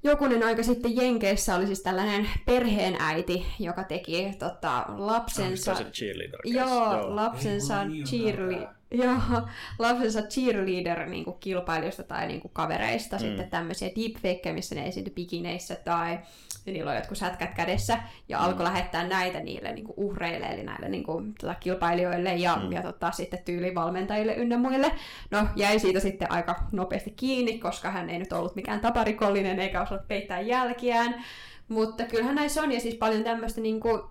jokunen 0.04 0.44
aika 0.44 0.64
sitten 0.64 0.96
Jenkeissä 0.96 1.56
oli 1.56 1.66
siis 1.66 1.82
tällainen 1.82 2.30
perheenäiti, 2.46 3.46
joka 3.60 3.84
teki 3.84 4.32
tota, 4.40 4.86
lapsensa... 4.88 5.72
Ah, 5.72 5.92
cheerleader 5.92 6.40
joo, 6.44 6.94
joo, 6.98 7.16
lapsensa 7.16 7.86
niin 7.86 8.06
cheerleader 8.06 8.68
Joo, 8.94 9.42
lapsensa 9.80 10.22
cheerleader 10.22 11.06
niin 11.06 11.26
kuin 11.26 11.38
kilpailijoista 11.40 12.04
tai 12.04 12.28
niin 12.28 12.42
kuin 12.42 12.52
kavereista 12.54 13.16
mm. 13.16 13.20
sitten 13.20 13.50
tämmöisiä 13.50 13.90
deepfakeja, 13.96 14.54
missä 14.54 14.76
ne 14.76 14.88
esiintyi 14.88 15.14
bikineissä 15.14 15.76
tai 15.76 16.20
niillä 16.66 16.92
on 16.92 16.98
jotkut 16.98 17.18
sätkät 17.18 17.54
kädessä 17.54 17.98
ja 18.30 18.38
mm. 18.38 18.44
alkoi 18.44 18.64
lähettää 18.64 19.08
näitä 19.08 19.40
niille 19.40 19.72
niin 19.72 19.86
kuin 19.86 19.94
uhreille 19.98 20.46
eli 20.46 20.64
näille 20.64 20.90
niin 20.90 21.04
kuin, 21.04 21.34
tota, 21.42 21.56
kilpailijoille 21.56 22.36
ja, 22.36 22.56
mm. 22.56 22.72
ja 22.72 22.82
tota, 22.82 23.12
sitten 23.12 23.40
tyylivalmentajille 23.46 24.34
ynnä 24.34 24.58
muille. 24.58 24.92
No 25.32 25.48
jäi 25.56 25.80
siitä 25.80 26.00
sitten 26.00 26.32
aika 26.32 26.56
nopeasti 26.72 27.12
kiinni, 27.12 27.60
koska 27.60 27.92
hän 27.92 28.10
ei 28.10 28.20
nyt 28.20 28.34
ollut 28.34 28.56
mikään 28.56 28.80
taparikollinen 28.80 29.60
eikä 29.60 29.82
osannut 29.82 30.08
peittää 30.08 30.42
jälkiään. 30.42 31.24
Mutta 31.68 32.04
kyllähän 32.04 32.36
näissä 32.36 32.62
on 32.62 32.72
ja 32.72 32.80
siis 32.80 32.96
paljon 32.96 33.24
tämmöistä 33.24 33.62
niin 33.62 33.80
kuin, 33.80 34.02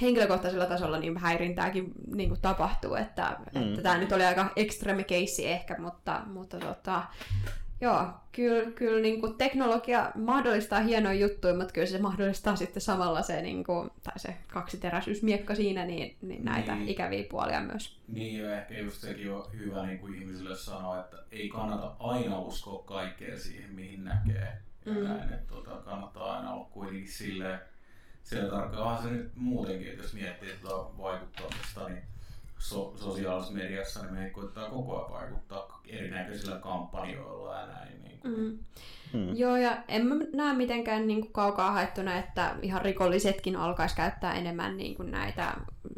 henkilökohtaisella 0.00 0.66
tasolla 0.66 0.98
niin 0.98 1.16
häirintääkin 1.16 1.92
niin 2.14 2.28
kuin 2.28 2.40
tapahtuu, 2.40 2.94
että, 2.94 3.36
mm. 3.54 3.62
että 3.62 3.82
tämä 3.82 3.98
nyt 3.98 4.12
oli 4.12 4.24
aika 4.24 4.50
extreme 4.56 5.04
case 5.04 5.52
ehkä, 5.52 5.78
mutta, 5.78 6.22
mutta 6.26 6.58
tota, 6.58 7.02
joo, 7.80 8.06
kyllä, 8.32 8.70
kyllä 8.70 9.00
niin 9.00 9.20
kuin 9.20 9.34
teknologia 9.34 10.12
mahdollistaa 10.14 10.80
hienoja 10.80 11.20
juttuja, 11.20 11.54
mutta 11.54 11.72
kyllä 11.72 11.86
se 11.86 11.98
mahdollistaa 11.98 12.56
sitten 12.56 12.82
samalla 12.82 13.22
se, 13.22 13.42
niin 13.42 13.64
kuin, 13.64 13.90
tai 14.02 14.18
se 14.18 14.36
kaksiteräisyysmiekka 14.48 15.54
siinä, 15.54 15.84
niin, 15.84 16.16
niin 16.22 16.44
näitä 16.44 16.74
niin. 16.74 16.88
ikäviä 16.88 17.24
puolia 17.30 17.60
myös. 17.60 18.00
Niin, 18.08 18.42
ja 18.42 18.60
ehkä 18.60 18.78
just 18.78 19.00
sekin 19.00 19.32
on 19.32 19.46
hyvä 19.58 19.86
niin 19.86 19.98
kuin 19.98 20.14
ihmisille 20.14 20.56
sanoa, 20.56 21.00
että 21.00 21.16
ei 21.32 21.48
kannata 21.48 21.96
aina 21.98 22.38
uskoa 22.38 22.82
kaikkea 22.82 23.38
siihen, 23.38 23.74
mihin 23.74 24.04
näkee. 24.04 24.58
Ja 24.86 24.92
mm. 24.92 25.04
näin, 25.04 25.32
että 25.32 25.54
tota, 25.54 25.70
kannattaa 25.70 26.36
aina 26.36 26.52
olla 26.52 26.68
kuitenkin 26.70 27.12
silleen, 27.12 27.60
siellä 28.26 28.50
tarkkaan 28.50 29.02
se 29.02 29.08
nyt 29.08 29.30
muutenkin, 29.34 29.88
että 29.88 30.02
jos 30.02 30.14
miettii 30.14 30.56
tuota 30.60 31.02
vaikuttamista, 31.02 31.88
niin 31.88 32.02
so- 32.58 32.94
sosiaalisessa 32.96 33.54
mediassa 33.54 34.02
niin 34.02 34.14
meidän 34.14 34.30
koittaa 34.30 34.70
koko 34.70 34.96
ajan 34.98 35.12
vaikuttaa 35.12 35.80
erinäköisillä 35.88 36.56
kampanjoilla 36.56 37.60
ja 37.60 37.66
näin. 37.66 38.02
Niin 38.02 38.18
kuin. 38.20 38.34
Mm. 38.34 38.58
Mm. 39.12 39.36
Joo, 39.36 39.56
ja 39.56 39.76
en 39.88 40.06
mä 40.06 40.14
näe 40.32 40.54
mitenkään 40.54 41.06
niin 41.06 41.20
kuin 41.20 41.32
kaukaa 41.32 41.70
haettuna, 41.70 42.18
että 42.18 42.56
ihan 42.62 42.82
rikollisetkin 42.82 43.56
alkaisi 43.56 43.96
käyttää 43.96 44.34
enemmän 44.34 44.76
niin 44.76 44.94
kuin 44.94 45.10
näitä 45.10 45.54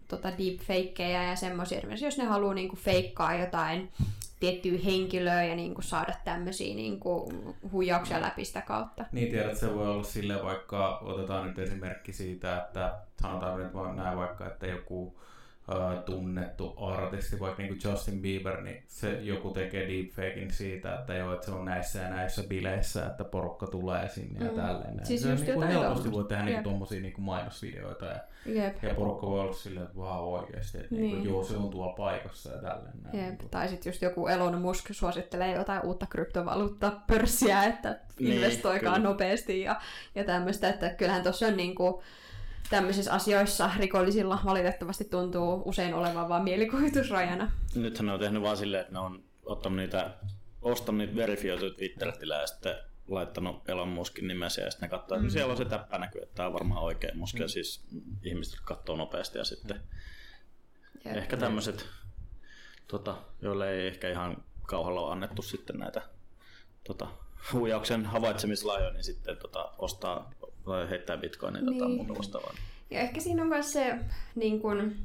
tota 0.09 0.33
deepfakeja 0.39 1.23
ja 1.23 1.37
semmoisia. 1.37 1.79
Esimerkiksi 1.79 2.05
jos 2.05 2.19
ne 2.19 2.25
haluaa 2.25 2.55
niin 2.55 2.69
kuin 2.69 2.81
feikkaa 2.81 3.35
jotain 3.35 3.93
tiettyä 4.41 4.79
henkilöä 4.85 5.45
ja 5.45 5.57
niin 5.57 5.75
kuin 5.75 5.85
saada 5.85 6.15
tämmöisiä 6.25 6.75
niin 6.75 7.01
kuin 7.01 7.55
huijauksia 7.73 8.21
läpi 8.21 8.45
sitä 8.45 8.61
kautta. 8.61 9.05
Niin 9.13 9.31
tiedät, 9.31 9.57
se 9.59 9.75
voi 9.75 9.89
olla 9.89 10.03
sille 10.03 10.43
vaikka, 10.43 10.99
otetaan 10.99 11.47
nyt 11.47 11.59
esimerkki 11.59 12.13
siitä, 12.13 12.57
että 12.57 12.95
sanotaan 13.23 13.61
nyt 13.61 13.75
vaan 13.75 13.97
näin 13.97 14.19
vaikka, 14.19 14.47
että 14.47 14.67
joku 14.67 15.21
tunnettu 16.05 16.75
artisti, 16.77 17.41
vaikka 17.41 17.63
niin 17.63 17.79
kuin 17.79 17.93
Justin 17.93 18.23
Bieber, 18.23 18.61
niin 18.61 18.83
se 18.87 19.13
joku 19.21 19.51
tekee 19.51 19.89
deepfakein 19.89 20.53
siitä, 20.53 20.95
että 20.95 21.15
joo, 21.15 21.35
että 21.35 21.47
se 21.47 21.53
on 21.53 21.65
näissä 21.65 21.99
ja 21.99 22.11
näissä 22.11 22.43
bileissä, 22.43 23.07
että 23.07 23.25
porukka 23.25 23.67
tulee 23.67 24.09
sinne 24.09 24.45
ja 24.45 24.51
mm. 24.51 24.57
tälleen. 24.57 25.07
Siis 25.07 25.23
se 25.23 25.31
just 25.31 25.43
niin 25.45 25.55
kuin 25.55 25.69
helposti 25.69 26.13
voi 26.13 26.25
tehdä 26.25 26.45
niin 26.45 26.63
tuommoisia 26.63 27.01
niin 27.01 27.15
mainosvideoita 27.19 28.07
ja, 28.07 28.19
Jep. 28.47 28.83
ja 28.83 28.95
porukka 28.95 29.27
voi 29.27 29.41
olla 29.41 29.53
silleen, 29.53 29.87
että 29.87 29.99
vau 29.99 30.35
oikeasti, 30.35 30.79
että 30.79 30.95
niin. 30.95 31.03
Niin. 31.03 31.13
Niin 31.13 31.23
kuin, 31.23 31.31
joo, 31.35 31.45
se 31.45 31.57
on 31.57 31.71
tuolla 31.71 31.93
paikassa 31.93 32.53
ja 32.53 32.59
tälleen. 32.59 32.95
Jep. 33.05 33.13
niin 33.13 33.39
kuin. 33.39 33.51
Tai 33.51 33.69
sitten 33.69 33.91
just 33.91 34.03
joku 34.03 34.27
Elon 34.27 34.61
Musk 34.61 34.87
suosittelee 34.91 35.53
jotain 35.53 35.83
uutta 35.85 36.07
kryptovaluutta-pörssiä, 36.07 37.65
että 37.65 37.99
Niin, 38.19 38.33
investoikaa 38.33 38.95
kyllä. 38.95 39.09
nopeasti 39.09 39.61
ja, 39.61 39.81
ja 40.15 40.25
tämmöistä, 40.25 40.69
että 40.69 40.89
kyllähän 40.91 41.23
tuossa 41.23 41.47
on 41.47 41.57
niinku, 41.57 42.03
tämmöisissä 42.71 43.13
asioissa 43.13 43.71
rikollisilla 43.79 44.41
valitettavasti 44.45 45.05
tuntuu 45.05 45.63
usein 45.65 45.95
olevan 45.95 46.29
vain 46.29 46.43
mielikuvitusrajana. 46.45 47.51
Nythän 47.75 48.07
ne 48.07 48.13
on 48.13 48.21
tehnyt 48.21 48.43
vaan 48.43 48.57
silleen, 48.57 48.81
että 48.81 48.93
ne 48.93 48.99
on 48.99 49.25
ottanut 49.45 49.77
niitä, 49.77 50.11
ostanut 50.63 50.99
niitä 50.99 51.17
verifioituja 51.17 51.71
Twitter-tilejä 51.75 52.41
ja 52.41 52.47
sitten 52.47 52.77
laittanut 53.09 53.69
Elon 53.69 53.89
Muskin 53.89 54.29
nimesiä 54.29 54.65
ja 54.65 54.71
sitten 54.71 54.87
ne 54.87 54.99
katsoo, 54.99 55.17
että 55.17 55.27
Mm. 55.27 55.31
siellä 55.31 55.51
on 55.51 55.57
se 55.57 55.65
täppä 55.65 55.99
näkyy, 55.99 56.23
että 56.23 56.35
tämä 56.35 56.47
on 56.47 56.53
varmaan 56.53 56.83
oikein 56.83 57.19
Musk 57.19 57.39
ja 57.39 57.49
siis 57.49 57.87
ihmiset 58.23 58.61
katsoo 58.65 58.97
nopeasti 58.97 59.39
ja 59.39 59.45
sitten 59.45 59.81
Jep. 61.05 61.17
ehkä 61.17 61.37
tämmöiset, 61.37 61.87
tota, 62.89 63.17
joille 63.43 63.71
ei 63.71 63.87
ehkä 63.87 64.11
ihan 64.11 64.45
kauhalla 64.63 65.01
ole 65.01 65.13
annettu 65.13 65.43
sitten 65.43 65.79
näitä 65.79 66.03
tota, 66.85 67.07
huijauksen 67.53 68.05
havaitsemislajoja, 68.07 68.93
niin 68.93 69.05
sitten 69.05 69.37
tota, 69.37 69.73
ostaa 69.79 70.31
tai 70.65 70.91
heittää 70.91 71.17
bitcoinia 71.17 71.63
tai 71.63 71.73
Niin. 71.73 71.97
muuta 71.97 72.15
vastaavaa. 72.19 72.55
Ja 72.91 73.01
ehkä 73.01 73.21
siinä 73.21 73.43
on 73.43 73.49
myös 73.49 73.73
se 73.73 73.99
niin 74.35 74.61
kun, 74.61 74.97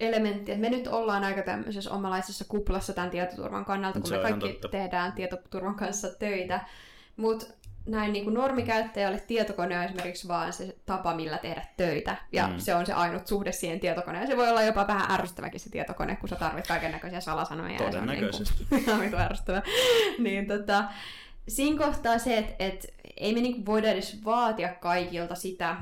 elementti, 0.00 0.52
että 0.52 0.60
me 0.62 0.70
nyt 0.70 0.86
ollaan 0.86 1.24
aika 1.24 1.42
tämmöisessä 1.42 1.90
omalaisessa 1.90 2.44
kuplassa 2.48 2.92
tämän 2.92 3.10
tietoturvan 3.10 3.64
kannalta, 3.64 4.00
kun 4.00 4.08
Se 4.08 4.16
me 4.16 4.22
kaikki 4.22 4.48
totta. 4.48 4.68
tehdään 4.68 5.12
tietoturvan 5.12 5.74
kanssa 5.74 6.08
töitä. 6.18 6.60
Mutta 7.16 7.46
näin 7.86 8.12
niin 8.12 8.24
kuin 8.24 8.34
normikäyttäjälle 8.34 9.20
tietokone 9.20 9.78
on 9.78 9.84
esimerkiksi 9.84 10.28
vaan 10.28 10.52
se 10.52 10.76
tapa, 10.86 11.14
millä 11.14 11.38
tehdä 11.38 11.66
töitä. 11.76 12.16
Ja 12.32 12.46
Mm. 12.48 12.58
se 12.58 12.74
on 12.74 12.86
se 12.86 12.92
ainut 12.92 13.26
suhde 13.26 13.52
siihen 13.52 13.80
tietokoneeseen. 13.80 14.30
Se 14.30 14.36
voi 14.36 14.48
olla 14.50 14.62
jopa 14.62 14.86
vähän 14.86 15.10
ärsyttäväkin 15.10 15.60
se 15.60 15.70
tietokone, 15.70 16.16
kun 16.16 16.28
sä 16.28 16.36
tarvit 16.36 16.66
kaiken 16.66 16.92
näköisiä 16.92 17.20
salasanoja. 17.20 17.72
ja 17.72 17.78
se 17.78 17.84
on 17.84 17.90
Todennäköisesti. 17.90 18.66
Niin 18.70 18.84
kuin, 19.10 19.14
ärsyttävä. 19.20 19.62
niin 20.18 20.46
tota, 20.46 20.84
siinä 21.48 21.86
kohtaa 21.86 22.18
se, 22.18 22.38
että 22.38 22.54
et, 22.58 22.94
ei 23.16 23.34
me 23.34 23.40
niinku 23.40 23.66
voida 23.66 23.90
edes 23.90 24.24
vaatia 24.24 24.68
kaikilta 24.74 25.34
sitä, 25.34 25.76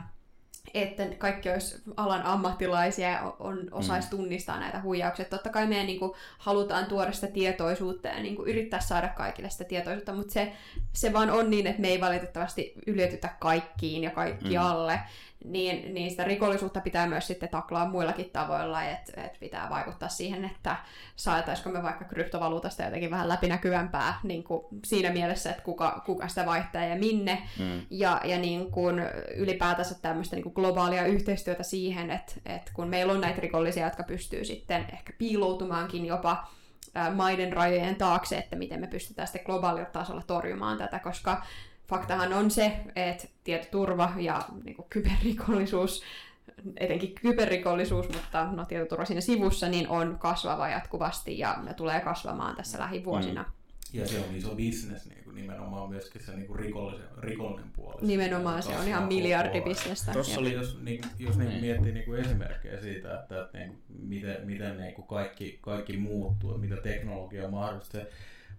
että 0.75 1.07
kaikki 1.19 1.51
olisi 1.51 1.83
alan 1.97 2.23
ammattilaisia 2.23 3.09
ja 3.09 3.35
on, 3.39 3.69
osaisi 3.73 4.09
Mm. 4.09 4.11
tunnistaa 4.11 4.61
näitä 4.61 4.83
huijauksia. 4.83 5.25
Totta 5.25 5.51
kai 5.51 5.67
meidän 5.67 5.87
niin 5.87 5.99
kuin, 5.99 6.13
halutaan 6.39 6.87
tuoda 6.87 7.13
sitä 7.13 7.27
tietoisuutta 7.27 8.09
ja 8.09 8.23
niin 8.23 8.37
kuin, 8.37 8.49
yrittää 8.49 8.81
saada 8.81 9.09
kaikille 9.09 9.51
sitä 9.51 9.65
tietoisuutta, 9.65 10.13
mutta 10.13 10.33
se, 10.33 10.53
se 10.93 11.13
vaan 11.13 11.31
on 11.31 11.51
niin, 11.51 11.67
että 11.67 11.81
me 11.81 11.89
ei 11.89 12.01
valitettavasti 12.01 12.73
yletytä 12.87 13.29
kaikkiin 13.41 14.03
ja 14.05 14.11
kaikkialle. 14.11 14.95
Mm. 14.95 15.01
Niin, 15.45 15.95
niin 15.95 16.11
sitä 16.11 16.25
rikollisuutta 16.25 16.81
pitää 16.81 17.07
myös 17.07 17.27
sitten 17.27 17.49
taklaa 17.49 17.89
muillakin 17.89 18.31
tavoilla, 18.31 18.83
että 18.83 19.25
et 19.25 19.41
pitää 19.41 19.71
vaikuttaa 19.71 20.09
siihen, 20.09 20.45
että 20.45 20.77
saataisiko 21.17 21.71
me 21.71 21.83
vaikka 21.83 22.05
kryptovaluutasta 22.05 22.83
jotenkin 22.83 23.11
vähän 23.11 23.29
läpinäkyvämpää 23.29 24.21
niin 24.23 24.45
kuin 24.45 24.65
siinä 24.85 25.11
mielessä, 25.11 25.51
että 25.51 25.63
kuka, 25.63 26.03
kuka 26.07 26.29
sitä 26.29 26.47
vaihtaa 26.47 26.85
ja 26.85 26.97
minne. 26.97 27.43
Mm. 27.59 27.83
Ja, 27.91 28.21
ja 28.25 28.39
niin 28.39 28.71
kuin 28.71 29.03
ylipäätänsä 29.37 29.95
tämmöistä 30.03 30.37
niin 30.37 30.43
kuin 30.43 30.53
globaalia 30.53 31.07
yhteistyötä 31.07 31.63
siihen, 31.63 32.11
että, 32.11 32.33
että 32.47 32.71
kun 32.75 32.89
meillä 32.89 33.13
on 33.13 33.21
näitä 33.21 33.41
rikollisia, 33.41 33.85
jotka 33.85 34.03
pystyy 34.03 34.45
sitten 34.45 34.87
ehkä 34.93 35.13
piiloutumaankin 35.19 36.07
jopa 36.07 36.49
maiden 37.15 37.53
rajojen 37.53 37.97
taakse, 37.97 38.39
että 38.39 38.57
miten 38.57 38.81
me 38.81 38.87
pystytään 38.87 39.29
sitten 39.29 39.47
globaalilla 39.47 39.91
tasolla 39.91 40.23
torjumaan 40.27 40.79
tätä, 40.79 40.99
koska 40.99 41.43
faktahan 41.91 42.33
on 42.33 42.51
se, 42.51 42.73
että 42.97 43.29
tietoturva 43.45 44.13
ja 44.19 44.43
niin 44.65 44.77
kuin 44.77 44.87
kyberrikollisuus, 44.91 46.03
etenkin 46.77 47.15
kyberrikollisuus, 47.15 48.09
mutta 48.09 48.45
no, 48.53 48.65
tietoturva 48.65 49.05
siinä 49.05 49.21
sivussa, 49.21 49.69
niin 49.69 49.89
on 49.89 50.17
kasvava 50.19 50.69
jatkuvasti 50.69 51.39
ja 51.39 51.57
ne 51.63 51.75
tulee 51.75 52.01
kasvamaan 52.01 52.57
tässä 52.57 52.79
lähivuosina. 52.79 53.43
Mm. 53.43 53.51
Ja 53.93 54.09
se 54.09 54.19
on 54.19 54.35
iso 54.37 54.55
bisnes 54.55 55.09
niin 55.09 55.25
kuin 55.25 55.37
nimenomaan 55.37 55.89
myöskin 55.91 56.23
se 56.25 56.37
niin 56.37 56.47
kuin 56.47 56.59
rikollisen, 56.59 57.07
rikollinen 57.19 57.71
puoli. 57.77 58.07
Nimenomaan 58.07 58.63
se 58.63 58.77
on 58.79 58.89
ihan 58.89 59.05
miljardibisnestä. 59.05 60.13
Tossa 60.13 60.33
Jep. 60.33 60.41
oli- 60.41 60.53
Jos, 60.53 60.79
niin, 60.83 61.01
jos 61.19 61.39
niin 61.39 61.49
Niin. 61.49 61.61
miettii 61.61 61.93
niin 61.93 62.05
kuin 62.05 62.21
esimerkkejä 62.21 62.81
siitä, 62.81 63.21
että, 63.21 63.43
että 63.45 63.59
niin, 63.59 63.79
miten, 63.99 64.37
miten 64.47 64.77
niin 64.79 64.95
kuin 64.95 65.07
kaikki, 65.07 65.59
kaikki 65.61 65.97
muuttuu, 65.97 66.59
mitä 66.59 66.77
teknologia 66.77 67.49
mahdollistaa, 67.49 68.01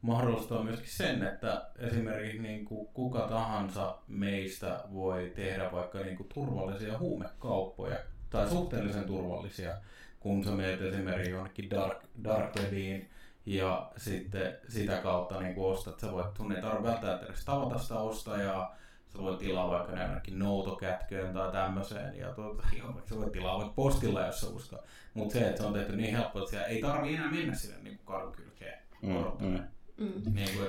mahdollistaa 0.02 0.64
myöskin 0.64 0.90
sen, 0.90 1.24
että 1.24 1.66
esimerkiksi 1.80 2.40
niin 2.40 2.66
kuin 2.66 2.88
kuka 2.94 3.20
tahansa 3.20 3.98
meistä 4.08 4.84
voi 4.94 5.32
tehdä 5.36 5.72
vaikka 5.72 6.00
niin 6.00 6.18
kuin 6.18 6.30
turvallisia 6.34 6.98
huumekauppoja 6.98 7.98
tai 8.30 8.50
suhteellisen 8.50 9.04
turvallisia, 9.04 9.78
kun 10.20 10.44
sä 10.44 10.52
menet 10.52 10.82
esimerkiksi 10.82 11.32
jonnekin 11.32 11.70
dark, 11.70 12.04
dark 12.24 12.56
webiin 12.56 13.10
ja 13.46 13.92
sitten 13.98 14.58
sitä 14.68 14.98
kautta 14.98 15.40
niin 15.40 15.56
kuin 15.56 15.72
ostat, 15.72 16.00
sä 16.00 16.12
voit, 16.12 16.38
sun 16.38 16.52
ei 16.52 16.62
tarvitse 16.62 16.88
välttämättä 16.88 17.26
edes 17.26 17.46
tavata 17.46 17.80
sitä 17.80 17.96
ostajaa, 17.96 18.76
sä 19.14 19.20
voit 19.20 19.40
tilaa 19.40 19.70
vaikka 19.70 19.92
ne 19.92 20.02
jonnekin 20.02 20.40
noutokätköön 20.40 21.34
tai 21.34 21.52
tämmöiseen, 21.52 22.18
ja 22.18 22.34
tuota, 22.34 22.64
joo, 22.78 23.02
sä 23.10 23.16
voit 23.16 23.32
tilaa 23.32 23.58
vaikka 23.58 23.74
postilla, 23.74 24.26
jos 24.26 24.42
sä 24.42 24.48
uskot. 24.48 24.86
Mutta 25.14 25.34
se, 25.34 25.48
että 25.48 25.62
se 25.62 25.68
on 25.68 25.74
tehty 25.74 25.96
niin 25.96 26.16
helppo, 26.16 26.44
että 26.44 26.64
ei 26.64 26.82
tarvi 26.82 27.16
enää 27.16 27.32
mennä 27.32 27.56
sinne 27.56 27.78
niin 27.78 27.98
kuin 27.98 28.06
kadun 28.06 28.32
kylkeen 28.32 28.82
Mm, 29.02 29.16
odottamaan. 29.16 29.68
Mm. 30.02 30.34
Niin 30.34 30.50
kuin, 30.58 30.68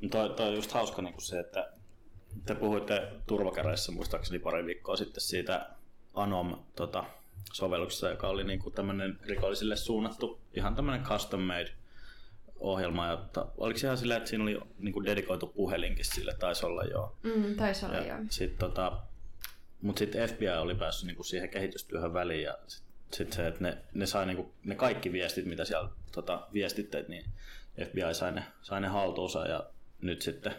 No 0.00 0.08
Toi, 0.08 0.30
toi 0.30 0.48
on 0.48 0.54
just 0.54 0.72
hauska 0.72 1.02
niin 1.02 1.14
se, 1.18 1.40
että 1.40 1.72
te 2.46 2.54
puhuitte 2.54 3.08
turvakäreissä 3.26 3.92
muistaakseni 3.92 4.38
pari 4.38 4.66
viikkoa 4.66 4.96
sitten 4.96 5.20
siitä 5.20 5.66
Anom 6.14 6.56
tota, 6.76 7.04
sovelluksesta, 7.52 8.08
joka 8.08 8.28
oli 8.28 8.44
niin 8.44 8.72
tämmöinen 8.74 9.18
rikollisille 9.26 9.76
suunnattu 9.76 10.40
ihan 10.54 10.74
tämmöinen 10.74 11.06
custom 11.06 11.40
made 11.40 11.70
ohjelma. 12.60 13.06
Ja, 13.06 13.16
ta, 13.32 13.46
oliko 13.56 13.78
se 13.78 13.86
ihan 13.86 13.98
silleen, 13.98 14.18
että 14.18 14.30
siinä 14.30 14.44
oli 14.44 14.60
niin 14.78 14.92
kuin 14.92 15.06
dedikoitu 15.06 15.46
puhelinkin 15.46 16.04
sille, 16.04 16.34
taisi 16.38 16.66
olla 16.66 16.84
joo. 16.84 17.16
Mm, 17.22 17.54
taisi 17.56 17.86
olla 17.86 17.94
Ja 17.96 18.06
joo. 18.06 18.18
sit, 18.30 18.58
tota, 18.58 18.98
mutta 19.82 19.98
sitten 19.98 20.28
FBI 20.28 20.48
oli 20.48 20.74
päässyt 20.74 21.06
niinku 21.06 21.22
siihen 21.22 21.48
kehitystyöhön 21.48 22.14
väliin 22.14 22.42
ja 22.42 22.58
sitten 22.66 22.90
sit 23.12 23.32
se, 23.32 23.46
että 23.46 23.62
ne, 23.62 23.78
ne 23.94 24.06
sai 24.06 24.26
niinku, 24.26 24.52
ne 24.64 24.74
kaikki 24.74 25.12
viestit, 25.12 25.46
mitä 25.46 25.64
siellä 25.64 25.88
tota, 26.12 26.48
viestitteet, 26.52 27.08
niin 27.08 27.24
FBI 27.84 28.14
sai 28.14 28.32
ne, 28.32 28.44
sai 28.62 28.80
ne 28.80 28.88
haltuunsa 28.88 29.46
ja 29.46 29.64
nyt 30.00 30.22
sitten 30.22 30.54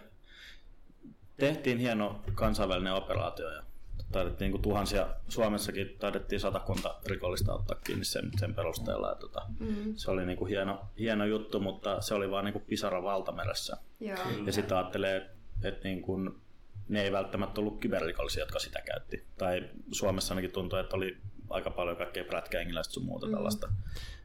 tehtiin 1.38 1.78
hieno 1.78 2.22
kansainvälinen 2.36 2.94
operaatio 2.94 3.50
ja 3.50 3.64
taidettiin 4.12 4.52
niin 4.52 4.62
tuhansia, 4.62 5.08
Suomessakin 5.30 5.96
taidettiin 6.00 6.40
satakunta 6.40 6.96
rikollista 7.06 7.54
ottaa 7.54 7.78
kiinni 7.84 8.06
sen, 8.06 8.32
sen 8.40 8.56
perusteella. 8.56 9.10
Ja, 9.10 9.16
tota, 9.16 9.42
Mm, 9.60 9.94
se 9.96 10.12
oli 10.12 10.26
niin 10.26 10.38
kuin 10.38 10.50
hieno, 10.50 10.82
hieno 11.00 11.26
juttu, 11.26 11.60
mutta 11.60 12.02
se 12.02 12.14
oli 12.14 12.32
vaan 12.32 12.46
niin 12.46 12.54
kuin 12.54 12.66
pisara 12.68 13.04
valtameressä. 13.04 13.78
joo. 14.00 14.18
Ja 14.46 14.54
sitten 14.54 14.78
ajattelee, 14.78 15.30
että 15.64 15.88
niin 15.88 16.02
kun, 16.02 16.42
ne 16.90 17.02
ei 17.04 17.12
välttämättä 17.12 17.62
ollut 17.62 17.80
kyberrikollisia, 17.80 18.42
jotka 18.42 18.60
sitä 18.60 18.82
käytti. 18.82 19.24
Tai 19.38 19.70
Suomessa 19.92 20.34
ainakin 20.34 20.52
tuntui, 20.52 20.80
että 20.80 20.96
oli 20.96 21.18
aika 21.54 21.70
paljon 21.70 21.98
kaikkea 21.98 22.24
prätkäengiläistä 22.24 22.94
sun 22.94 23.06
muuta 23.06 23.26
Mm. 23.28 23.34
tällaista. 23.34 23.70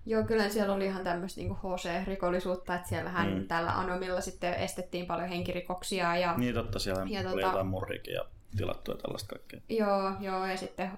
Joo, 0.07 0.23
kyllä 0.25 0.49
siellä 0.49 0.75
oli 0.75 0.87
ihan 0.87 1.05
tämmöistä 1.05 1.41
niin 1.41 1.57
HC-rikollisuutta, 1.57 2.75
että 2.75 2.89
siellähän 2.89 3.35
Mm. 3.35 3.47
tällä 3.49 3.79
Anomilla 3.79 4.21
sitten 4.21 4.55
estettiin 4.55 5.07
paljon 5.07 5.29
henkirikoksia 5.29 6.17
ja 6.17 6.35
Niin 6.37 6.55
totta, 6.55 6.79
siellä 6.79 7.05
Ja 7.09 7.21
oli 7.31 7.43
tota- 7.43 7.47
jotain 7.47 7.67
murriikin 7.67 8.15
ja 8.15 8.25
tilattu 8.57 8.91
ja 8.91 8.97
tällaista 8.97 9.29
kaikkea. 9.29 9.61
Joo, 9.69 10.13
joo, 10.21 10.47
ja 10.47 10.57
sitten 10.57 10.91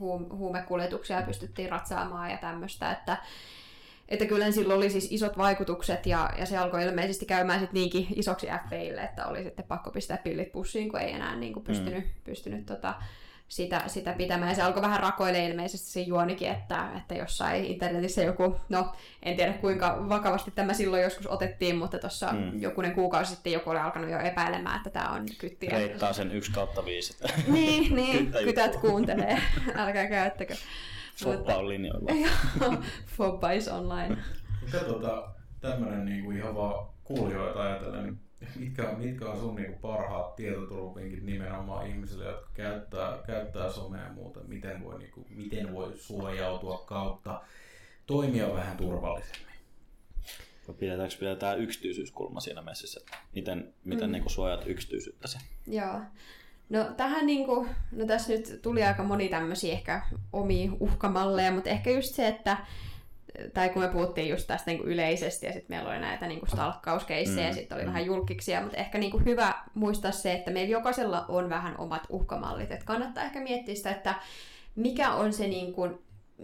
huum- 0.00 0.36
huumekuljetuksia 0.36 1.22
pystyttiin 1.22 1.70
ratsaamaan 1.70 2.30
ja 2.30 2.36
tämmöistä, 2.38 2.92
että, 2.92 3.16
että 4.08 4.26
kyllä 4.26 4.50
silloin 4.50 4.78
oli 4.78 4.90
siis 4.90 5.12
isot 5.12 5.38
vaikutukset 5.38 6.06
ja, 6.06 6.30
ja 6.38 6.46
se 6.46 6.56
alkoi 6.58 6.84
ilmeisesti 6.84 7.26
käymään 7.26 7.60
sitten 7.60 7.74
niinkin 7.74 8.06
isoksi 8.14 8.46
FBIlle, 8.66 9.00
että 9.00 9.26
oli 9.26 9.42
sitten 9.44 9.64
pakko 9.68 9.90
pistää 9.90 10.16
pillit 10.18 10.52
pussiin, 10.52 10.88
kun 10.90 11.00
ei 11.00 11.12
enää 11.12 11.36
niin 11.36 11.52
kuin 11.52 11.64
pystynyt, 11.64 12.04
mm. 12.04 12.10
pystynyt 12.24 12.66
tota, 12.66 12.94
sitä, 13.48 13.82
sitä 13.86 14.12
pitämään. 14.12 14.48
Ja 14.48 14.54
se 14.54 14.62
alkoi 14.62 14.82
vähän 14.82 15.00
rakoille 15.00 15.44
ilmeisesti 15.46 15.86
se 15.86 16.00
juonikin, 16.00 16.48
että, 16.48 16.88
että 16.96 17.14
jossain 17.14 17.64
internetissä 17.64 18.22
joku, 18.22 18.56
no 18.68 18.92
en 19.22 19.36
tiedä 19.36 19.52
kuinka 19.52 20.08
vakavasti 20.08 20.50
tämä 20.50 20.74
silloin 20.74 21.02
joskus 21.02 21.26
otettiin, 21.26 21.76
mutta 21.76 21.98
tuossa 21.98 22.32
Mm. 22.32 22.38
mm. 22.38 22.60
jokunen 22.62 22.94
kuukausi 22.94 23.30
sitten 23.34 23.52
joku 23.52 23.70
oli 23.70 23.78
alkanut 23.78 24.10
jo 24.10 24.18
epäilemään, 24.18 24.76
että 24.76 24.90
tämä 24.90 25.10
on 25.10 25.26
kyttiä. 25.38 25.70
Reittaa 25.70 26.12
sen 26.12 26.32
1 26.32 26.52
kautta 26.52 26.84
5, 26.84 27.12
että 27.12 27.40
Niin, 27.52 27.96
niin, 27.96 28.32
kytät 28.44 28.76
kuuntelee. 28.76 29.38
Älkää 29.76 30.08
käyttäkö. 30.08 30.54
Foppa 31.24 31.54
on 31.54 31.68
linjoilla. 31.68 32.10
Fobba 33.06 33.50
is 33.50 33.68
online. 33.68 34.16
Katsotaan, 34.72 35.34
tämmönen 35.60 36.04
niinku 36.04 36.30
ihan 36.30 36.54
vaan 36.54 36.88
kuulijoita 37.04 37.62
ajatellen, 37.62 38.04
niin 38.04 38.18
mitkä, 38.56 38.94
mitkä 38.98 39.28
on 39.28 39.40
sun 39.40 39.54
niinku 39.54 39.78
parhaat 39.78 40.36
tietoturvapinkit 40.36 41.22
nimenomaan 41.22 41.86
ihmisille, 41.86 42.24
jotka 42.24 42.50
käyttää, 42.54 43.18
käyttää 43.26 43.72
somea 43.72 44.02
ja 44.02 44.12
muuta, 44.12 44.40
miten 44.40 44.84
voi, 44.84 44.98
niinku, 44.98 45.26
miten 45.30 45.72
voi 45.72 45.92
suojautua 45.96 46.84
kautta 46.86 47.42
toimia 48.06 48.54
vähän 48.54 48.76
turvallisemmin? 48.76 49.46
Pidetäänkö 50.78 51.16
vielä 51.20 51.36
tämä 51.36 51.54
yksityisyyskulma 51.54 52.40
siinä 52.40 52.62
messissä, 52.62 53.00
että 53.00 53.18
miten, 53.34 53.74
miten 53.84 54.08
mm. 54.08 54.12
niin 54.12 54.30
suojat 54.30 54.66
yksityisyyttäsi? 54.66 55.38
Joo. 55.66 56.00
No 56.68 56.84
tähän 56.96 57.26
niinku, 57.26 57.66
no 57.92 58.06
tässä 58.06 58.32
nyt 58.32 58.58
tuli 58.62 58.82
aika 58.82 59.02
moni 59.02 59.28
tämmöisiä 59.28 59.72
ehkä 59.72 60.02
omia 60.32 60.72
uhkamalleja, 60.80 61.52
mutta 61.52 61.70
ehkä 61.70 61.90
just 61.90 62.14
se, 62.14 62.28
että 62.28 62.56
tai 63.54 63.68
kun 63.68 63.82
me 63.82 63.88
puhuttiin 63.88 64.28
just 64.28 64.46
tästä 64.46 64.70
niin 64.70 64.78
kuin 64.78 64.92
yleisesti 64.92 65.46
ja 65.46 65.52
sitten 65.52 65.76
meillä 65.76 65.90
oli 65.90 66.00
näitä 66.00 66.26
niin 66.26 66.40
kuin 66.40 66.50
stalkkauskeissejä 66.50 67.40
mm. 67.40 67.48
ja 67.48 67.54
sitten 67.54 67.76
oli 67.76 67.84
mm. 67.84 67.88
vähän 67.88 68.06
julkiksia, 68.06 68.60
mutta 68.60 68.76
ehkä 68.76 68.98
niin 68.98 69.10
kuin 69.10 69.24
hyvä 69.24 69.54
muistaa 69.74 70.12
se, 70.12 70.32
että 70.32 70.50
meillä 70.50 70.72
jokaisella 70.72 71.24
on 71.28 71.50
vähän 71.50 71.78
omat 71.78 72.06
uhkamallit, 72.08 72.70
että 72.72 72.84
kannattaa 72.84 73.24
ehkä 73.24 73.40
miettiä 73.40 73.74
sitä, 73.74 73.90
että 73.90 74.14
mikä 74.76 75.12
on 75.12 75.32
se 75.32 75.46
niin 75.46 75.72
kuin, 75.72 75.98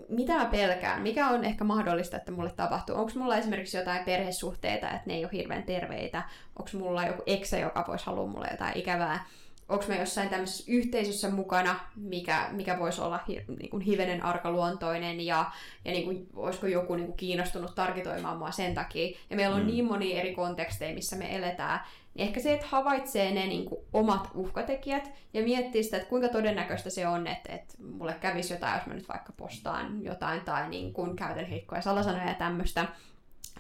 mitä 0.09 0.35
mä 0.35 0.44
pelkään, 0.44 1.02
mikä 1.02 1.28
on 1.28 1.44
ehkä 1.44 1.64
mahdollista, 1.64 2.16
että 2.16 2.33
mulle 2.33 2.50
tapahtuu. 2.50 2.96
Onko 2.96 3.12
mulla 3.14 3.37
esimerkiksi 3.37 3.76
jotain 3.76 4.05
perhesuhteita, 4.05 4.90
että 4.90 5.02
ne 5.07 5.14
ei 5.14 5.24
ole 5.24 5.33
hirveän 5.33 5.62
terveitä? 5.62 6.22
Onko 6.59 6.70
mulla 6.78 7.07
joku 7.07 7.22
eksä, 7.26 7.59
joka 7.59 7.85
voisi 7.88 8.07
halua 8.07 8.26
mulle 8.26 8.48
jotain 8.50 8.78
ikävää? 8.78 9.24
Onko 9.72 9.85
me 9.88 9.98
jossain 9.98 10.28
tämmöisessä 10.28 10.64
yhteisössä 10.72 11.30
mukana, 11.30 11.80
mikä, 11.96 12.48
mikä 12.50 12.78
voisi 12.78 13.00
olla 13.00 13.20
hi, 13.28 13.44
niin 13.48 13.70
kuin 13.70 13.82
hivenen 13.82 14.24
arkaluontoinen 14.24 15.20
ja, 15.20 15.50
ja 15.85 15.92
niin 15.92 16.04
kuin, 16.04 16.26
olisiko 16.37 16.66
joku 16.66 16.94
niin 16.94 17.06
kuin 17.06 17.16
kiinnostunut 17.16 17.74
tarkitoimaan 17.74 18.38
mua 18.38 18.50
sen 18.50 18.74
takia. 18.74 19.18
Ja 19.30 19.37
meillä 19.37 19.56
on 19.56 19.62
mm. 19.62 19.66
niin 19.66 19.85
moni 19.85 20.18
eri 20.18 20.35
konteksteja, 20.35 20.94
missä 20.94 21.16
me 21.16 21.37
eletään. 21.37 21.80
Niin 22.14 22.28
ehkä 22.28 22.40
se, 22.40 22.54
että 22.54 22.66
havaitsee 22.70 23.30
ne 23.30 23.46
niin 23.46 23.64
kuin, 23.64 23.80
omat 23.92 24.30
uhkatekijät 24.35 25.11
ja 25.35 25.42
miettii 25.42 25.82
sitä, 25.82 25.96
että 25.96 26.08
kuinka 26.08 26.28
todennäköistä 26.28 26.90
se 26.90 27.08
on, 27.08 27.26
että, 27.26 27.52
että 27.52 27.74
mulle 27.98 28.14
kävisi 28.20 28.54
jotain, 28.54 28.74
jos 28.78 28.87
mä 28.87 28.94
nyt 28.94 29.08
vaikka 29.08 29.32
postaan 29.37 30.04
jotain 30.04 30.40
tai 30.40 30.68
niin 30.68 30.92
kuin, 30.92 31.16
käytän 31.16 31.46
heikkoja 31.46 31.82
salasanoja 31.82 32.28
ja 32.28 32.35
tämmöistä 32.35 32.87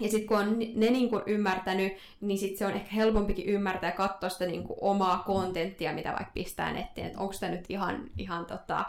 ja 0.02 0.08
sitten 0.08 0.28
kun 0.28 0.38
on 0.38 0.58
ne 0.58 0.90
niin 0.90 1.10
kuin 1.10 1.22
ymmärtänyt, 1.26 1.92
niin 2.20 2.38
sitten 2.38 2.58
se 2.58 2.66
on 2.66 2.72
ehkä 2.72 2.90
helpompikin 2.94 3.46
ymmärtää 3.46 3.90
ja 3.90 3.96
katsoa 3.96 4.28
sitä 4.28 4.46
niin 4.46 4.64
omaa 4.80 5.22
kontenttia, 5.26 5.92
mitä 5.92 6.08
vaikka 6.08 6.32
pistää 6.34 6.72
nettiin, 6.72 7.06
että 7.06 7.20
onko 7.20 7.34
tämä 7.40 7.52
nyt 7.52 7.64
ihan, 7.68 8.00
ihan 8.18 8.46
tota, 8.46 8.84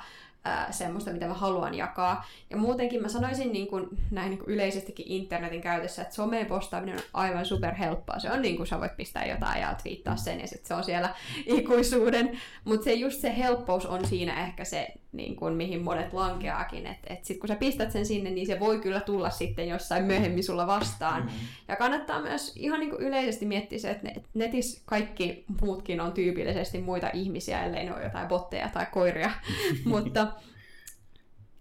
ää, 0.46 0.72
semmoista, 0.72 1.12
mitä 1.12 1.28
mä 1.28 1.34
haluan 1.34 1.74
jakaa. 1.74 2.26
Ja 2.50 2.58
muutenkin 2.58 3.02
mä 3.02 3.10
sanoisin 3.10 3.54
niin 3.54 3.68
kuin, 3.68 3.88
näin 4.12 4.30
niin 4.30 4.44
yleisestikin 4.48 5.06
internetin 5.08 5.62
käytössä, 5.62 6.02
että 6.02 6.16
someen 6.16 6.46
postaaminen 6.46 6.96
on 6.96 7.04
aivan 7.14 7.46
superhelppoa. 7.46 8.20
Se 8.20 8.32
on 8.32 8.42
niin 8.42 8.58
kuin 8.58 8.68
sä 8.68 8.80
voit 8.80 8.98
pistää 8.98 9.26
jotain 9.26 9.62
ja 9.62 9.76
twiittaa 9.84 10.16
sen 10.16 10.40
ja 10.40 10.48
sitten 10.48 10.68
se 10.68 10.74
on 10.74 10.84
siellä 10.84 11.16
ikuisuuden. 11.58 12.40
Mutta 12.64 12.84
se 12.84 12.94
just 12.94 13.22
se 13.22 13.38
helppous 13.38 13.86
on 13.86 14.08
siinä 14.08 14.44
ehkä 14.44 14.66
se, 14.66 14.94
niin 15.14 15.36
kuin, 15.36 15.54
mihin 15.54 15.84
monet 15.84 16.14
lankeaakin. 16.14 16.88
Että 16.88 17.14
et 17.14 17.26
sitten 17.26 17.40
kun 17.40 17.48
sä 17.48 17.56
pistät 17.56 17.92
sen 17.92 18.06
sinne, 18.06 18.30
niin 18.30 18.48
se 18.48 18.60
voi 18.60 18.80
kyllä 18.80 19.00
tulla 19.00 19.30
sitten 19.30 19.68
jossain 19.68 20.04
myöhemmin 20.04 20.44
sulla 20.44 20.68
vastaan. 20.68 21.24
Mm-hmm. 21.24 21.48
Ja 21.68 21.76
kannattaa 21.76 22.22
myös 22.22 22.54
ihan 22.56 22.80
niin 22.80 22.90
kuin 22.90 23.02
yleisesti 23.02 23.46
miettiä 23.46 23.80
se, 23.80 23.92
että 23.92 24.22
netissä 24.34 24.82
kaikki 24.86 25.46
muutkin 25.62 26.02
on 26.02 26.12
tyypillisesti 26.12 26.78
muita 26.82 27.10
ihmisiä, 27.14 27.64
ellei 27.64 27.86
ne 27.86 27.94
ole 27.94 28.04
jotain 28.04 28.28
botteja 28.28 28.70
tai 28.70 28.86
koiria. 28.92 29.32
Mutta 29.86 30.28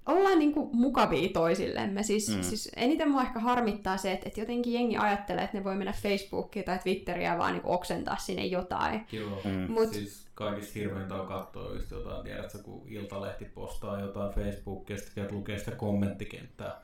ollaan 0.07 0.39
niin 0.39 0.53
kuin 0.53 0.69
mukavia 0.73 1.29
toisillemme. 1.29 2.03
Siis, 2.03 2.37
mm. 2.37 2.43
siis 2.43 2.71
eniten 2.77 3.11
mua 3.11 3.23
ehkä 3.23 3.41
harmittaa 3.41 3.97
se, 3.97 4.13
että, 4.13 4.29
että 4.29 4.41
jotenkin 4.41 4.73
jengi 4.73 4.97
ajattelee, 4.97 5.45
että 5.45 5.59
ne 5.59 5.65
voi 5.65 5.77
mennä 5.77 5.93
Facebookiin 5.93 6.65
tai 6.65 6.79
Twitteriä 6.79 7.39
vaan 7.39 7.53
niin 7.53 7.67
oksentaa 7.67 8.17
sinne 8.17 8.47
jotain. 8.47 9.07
Joo, 9.13 9.41
mm. 9.45 9.73
Mut, 9.73 9.93
siis 9.93 10.27
kaikista 10.35 10.73
hirveintä 10.75 11.15
on 11.15 11.27
katsoa 11.27 11.75
just 11.75 11.91
jotain, 11.91 12.25
tiedätkö, 12.25 12.59
kun 12.59 12.89
Iltalehti 12.89 13.45
postaa 13.45 14.01
jotain 14.01 14.33
Facebookista, 14.35 15.11
käyt 15.15 15.33
lukee 15.33 15.59
sitä 15.59 15.71
kommenttikenttää 15.71 16.81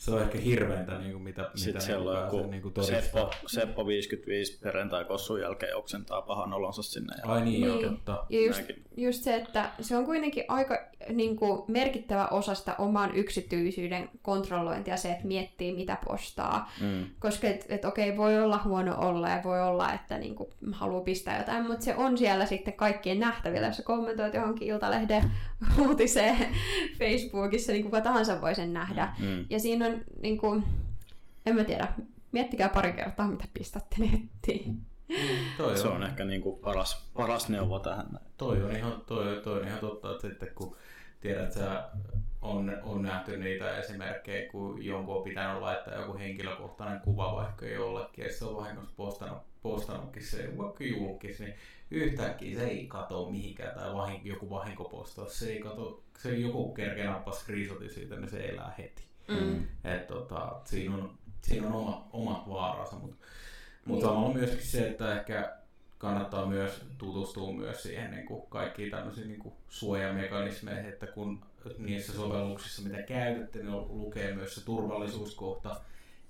se 0.00 0.10
on 0.10 0.22
ehkä 0.22 0.38
hirveintä, 0.38 0.98
niin 0.98 1.12
kuin 1.12 1.22
mitä, 1.22 1.50
Sitten 1.54 1.74
mitä 1.74 1.86
siellä 1.86 2.10
on 2.10 2.24
joku 2.24 2.50
niin 2.50 2.62
kuin 2.62 2.74
Seppo, 2.80 3.30
Seppo 3.46 3.86
55 3.86 4.58
perjantai 4.62 5.04
kossun 5.04 5.40
jälkeen 5.40 5.76
oksentaa 5.76 6.22
pahan 6.22 6.52
olonsa 6.52 6.82
sinne. 6.82 7.14
Ja 7.22 7.32
Ai 7.32 7.44
niin, 7.44 7.60
niin. 7.60 7.88
totta. 7.88 8.26
Ja 8.30 8.46
just, 8.46 8.62
just, 8.96 9.22
se, 9.22 9.34
että 9.34 9.70
se 9.80 9.96
on 9.96 10.04
kuitenkin 10.04 10.44
aika 10.48 10.90
niin 11.08 11.36
kuin, 11.36 11.62
merkittävä 11.68 12.26
osa 12.26 12.54
sitä 12.54 12.74
oman 12.78 13.14
yksityisyyden 13.14 14.10
kontrollointia, 14.22 14.96
se, 14.96 15.12
että 15.12 15.26
miettii 15.26 15.76
mitä 15.76 15.98
postaa. 16.04 16.72
Mm. 16.80 17.06
Koska 17.18 17.48
et, 17.48 17.66
et, 17.68 17.84
okei, 17.84 18.16
voi 18.16 18.42
olla 18.42 18.60
huono 18.64 18.96
olla 18.98 19.28
ja 19.28 19.40
voi 19.44 19.62
olla, 19.62 19.92
että 19.92 20.18
niin 20.18 20.34
kuin, 20.34 20.50
haluaa 20.72 21.00
pistää 21.00 21.38
jotain, 21.38 21.66
mutta 21.66 21.84
se 21.84 21.96
on 21.96 22.18
siellä 22.18 22.46
sitten 22.46 22.74
kaikkien 22.74 23.20
nähtävillä, 23.20 23.66
jos 23.66 23.76
sä 23.76 23.82
kommentoit 23.82 24.34
johonkin 24.34 24.68
Iltalehden 24.68 25.30
uutiseen 25.88 26.36
Facebookissa, 26.98 27.72
niin 27.72 27.84
kuka 27.84 28.00
tahansa 28.00 28.40
voi 28.40 28.54
sen 28.54 28.72
nähdä. 28.72 29.14
Mm. 29.18 29.46
Ja 29.50 29.60
siinä 29.60 29.86
on, 29.86 29.89
niin 30.22 30.38
kuin, 30.38 30.64
en 31.46 31.54
mä 31.54 31.64
tiedä, 31.64 31.88
miettikää 32.32 32.68
pari 32.68 32.92
kertaa, 32.92 33.28
mitä 33.28 33.44
pistätte 33.54 33.96
nettiin. 33.98 34.80
Mm, 35.08 35.16
toi 35.58 35.78
se 35.78 35.88
on, 35.88 35.94
on 35.94 36.02
ehkä 36.02 36.24
niin 36.24 36.42
kuin 36.42 36.60
paras, 36.60 37.10
paras 37.14 37.48
neuvo 37.48 37.78
tähän. 37.78 38.20
Toi 38.36 38.62
on 38.62 38.76
ihan, 38.76 39.02
toi, 39.06 39.40
toi 39.44 39.60
on 39.60 39.66
ihan 39.66 39.80
totta, 39.80 40.10
että 40.10 40.28
sitten 40.28 40.54
kun 40.54 40.76
tiedät, 41.20 41.44
että 41.44 41.90
on, 42.42 42.78
on 42.82 43.02
nähty 43.02 43.36
niitä 43.36 43.78
esimerkkejä, 43.78 44.50
kun 44.50 44.84
jonkun 44.84 45.16
on 45.16 45.22
pitänyt 45.22 45.62
laittaa 45.62 45.94
joku 45.94 46.18
henkilökohtainen 46.18 47.00
kuva 47.00 47.34
vaikka 47.36 47.66
jollekin, 47.66 48.24
ja 48.24 48.32
se 48.32 48.44
on 48.44 48.56
vahingossa 48.56 48.94
postannut, 48.96 49.42
postannutkin 49.62 50.24
se 50.24 50.58
vaikka 50.58 50.84
julkis, 50.84 51.40
niin 51.40 51.54
yhtäkkiä 51.90 52.58
se 52.58 52.66
ei 52.66 52.86
kato 52.86 53.30
mihinkään, 53.30 53.74
tai 53.74 53.94
vahin, 53.94 54.20
joku 54.24 54.50
vahinkopostaus, 54.50 55.38
se 55.38 55.50
ei 55.52 55.60
kato, 55.60 56.02
se 56.18 56.34
joku 56.34 56.72
kerkeä 56.72 57.10
nappaa 57.10 57.34
screenshotin 57.34 57.90
siitä, 57.90 58.16
niin 58.16 58.30
se 58.30 58.44
elää 58.44 58.74
heti. 58.78 59.09
Mm. 59.28 59.66
Et, 59.84 60.06
tota, 60.06 60.60
siinä 60.64 60.94
on, 60.94 61.18
siinä 61.42 61.66
on 61.66 61.74
oma, 61.74 62.08
omat 62.12 62.48
vaaransa, 62.48 62.96
mutta 62.96 63.16
mut 63.84 63.98
niin. 63.98 64.06
samalla 64.06 64.34
myöskin 64.34 64.66
se, 64.66 64.88
että 64.88 65.20
ehkä 65.20 65.56
kannattaa 65.98 66.46
myös 66.46 66.84
tutustua 66.98 67.52
myös 67.52 67.82
siihen 67.82 68.10
niin 68.10 68.26
kuin 68.26 68.42
kaikkiin 68.48 68.90
tämmöisiin 68.90 69.28
niin 69.28 69.40
kuin 69.40 69.54
suojamekanismeihin, 69.68 70.88
että 70.88 71.06
kun 71.06 71.42
niissä 71.78 72.12
sovelluksissa, 72.12 72.82
mitä 72.82 73.02
käytätte, 73.02 73.58
niin 73.58 73.72
lukee 73.72 74.34
myös 74.34 74.54
se 74.54 74.64
turvallisuuskohta, 74.64 75.80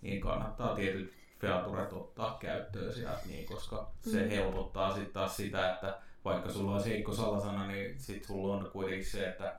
niin 0.02 0.20
kannattaa 0.20 0.74
tietyt 0.74 1.12
featuret 1.40 1.92
ottaa 1.92 2.38
käyttöön 2.40 2.92
sieltä, 2.92 3.20
niin, 3.26 3.46
koska 3.46 3.90
se 4.00 4.22
mm. 4.22 4.28
helpottaa 4.28 4.94
sitten 4.94 5.12
taas 5.12 5.36
sitä, 5.36 5.74
että 5.74 5.98
vaikka 6.24 6.52
sulla 6.52 6.76
on 6.76 6.84
heikko 6.84 7.12
salasana, 7.12 7.66
niin 7.66 8.00
sitten 8.00 8.26
sulla 8.26 8.56
on 8.56 8.70
kuitenkin 8.72 9.06
se, 9.06 9.28
että 9.28 9.56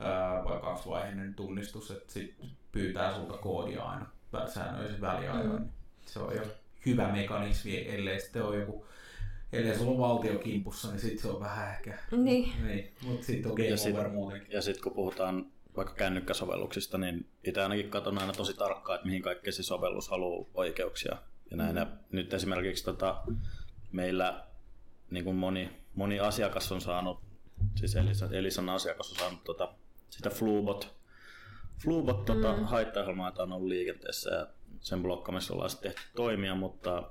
ää, 0.00 0.44
vaikka 0.44 0.70
kaksivaiheinen 0.70 1.34
tunnistus, 1.34 1.90
että 1.90 2.12
sit 2.12 2.34
pyytää 2.72 3.14
sulta 3.14 3.36
koodia 3.36 3.82
aina 3.82 4.06
säännöllisen 4.46 5.00
väliajoin. 5.00 5.62
Mm. 5.62 5.68
Se 6.06 6.18
on 6.18 6.36
jo 6.36 6.42
hyvä 6.86 7.12
mekanismi, 7.12 7.88
ellei 7.88 8.20
sitten 8.20 8.44
ole 8.44 8.56
joku 8.56 8.86
ellei 9.52 9.78
sulla 9.78 9.90
on 9.90 9.98
valtio 9.98 10.38
kimpussa, 10.38 10.88
niin 10.88 11.00
sitten 11.00 11.22
se 11.22 11.28
on 11.28 11.40
vähän 11.40 11.70
ehkä... 11.74 11.98
Niin. 12.10 12.52
niin. 12.66 12.92
Mutta 13.04 13.26
sitten 13.26 13.50
on 13.50 13.56
game 13.56 13.68
ja 13.68 13.76
sit, 13.76 13.94
over 13.94 14.08
muutenkin. 14.08 14.52
Ja 14.52 14.62
sitten 14.62 14.82
kun 14.82 14.92
puhutaan 14.92 15.46
vaikka 15.76 15.94
kännykkäsovelluksista, 15.94 16.98
niin 16.98 17.26
itse 17.44 17.62
ainakin 17.62 17.90
katson 17.90 18.18
aina 18.18 18.32
tosi 18.32 18.54
tarkkaan, 18.54 18.96
että 18.96 19.06
mihin 19.06 19.22
kaikkea 19.22 19.52
se 19.52 19.62
sovellus 19.62 20.08
haluaa 20.08 20.46
oikeuksia. 20.54 21.16
Ja 21.50 21.56
näin. 21.56 21.70
Mm. 21.70 21.76
Ja 21.76 21.86
nyt 22.12 22.34
esimerkiksi 22.34 22.84
tota, 22.84 23.22
meillä 23.92 24.44
niin 25.10 25.24
kuin 25.24 25.36
moni, 25.36 25.70
moni 25.94 26.20
asiakas 26.20 26.72
on 26.72 26.80
saanut, 26.80 27.20
siis 27.74 27.96
Elisan, 27.96 28.34
Elisan 28.34 28.68
asiakas 28.68 29.10
on 29.10 29.18
saanut 29.18 29.44
tota, 29.44 29.74
sitä 30.10 30.30
Flubot, 30.30 30.94
Flubot 31.82 32.24
tota, 32.24 32.56
mm. 32.56 32.64
haittaohjelmaa, 32.64 33.32
on 33.38 33.52
ollut 33.52 33.68
liikenteessä 33.68 34.30
ja 34.30 34.46
sen 34.80 35.02
blokkaamissa 35.02 35.54
ollaan 35.54 35.70
sitten 35.70 35.92
tehty 35.92 36.10
toimia, 36.16 36.54
mutta 36.54 37.10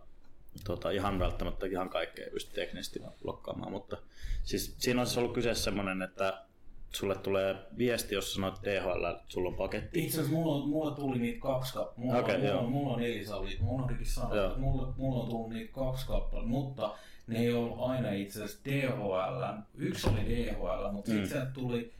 tota, 0.63 0.91
ihan 0.91 1.19
välttämättä 1.19 1.65
ihan 1.65 1.89
kaikkea 1.89 2.25
ei 2.25 2.31
pysty 2.31 2.53
teknisesti 2.53 2.99
blokkaamaan, 3.21 3.71
mutta 3.71 3.97
siis 4.43 4.75
siinä 4.77 5.01
on 5.01 5.07
siis 5.07 5.17
ollut 5.17 5.33
kyseessä 5.33 5.63
semmoinen, 5.63 6.01
että 6.01 6.45
sulle 6.91 7.15
tulee 7.15 7.55
viesti, 7.77 8.15
jos 8.15 8.33
sanoit 8.33 8.55
THL, 8.61 9.05
että 9.05 9.23
sulla 9.27 9.49
on 9.49 9.55
paketti. 9.55 10.03
Itse 10.03 10.19
asiassa 10.19 10.37
mulla, 10.37 10.67
mulla 10.67 10.91
tuli 10.91 11.19
niitä 11.19 11.39
kaksi 11.39 11.73
kappaletta. 11.73 12.01
Mulla, 12.01 12.19
okay, 12.19 12.37
mulla, 12.37 12.53
mulla, 12.53 12.69
mulla 12.69 12.93
on 12.93 13.03
Elisa, 13.03 13.41
mä 13.61 13.69
unohdinkin 13.69 14.05
sanoa, 14.05 14.45
että 14.45 14.59
mulla, 14.59 14.93
mulla 14.97 15.23
on 15.23 15.29
tullut 15.29 15.49
niitä 15.49 15.73
kaksi 15.73 16.07
kappaletta, 16.07 16.49
mutta 16.49 16.95
ne 17.27 17.39
ei 17.39 17.53
ollut 17.53 17.77
aina 17.79 18.11
itse 18.11 18.43
asiassa 18.43 18.65
DHL. 18.65 19.43
Yksi 19.75 20.09
oli 20.09 20.25
DHL, 20.25 20.91
mutta 20.91 21.11
mm. 21.11 21.15
sitten 21.15 21.29
sieltä 21.29 21.51
tuli 21.51 21.93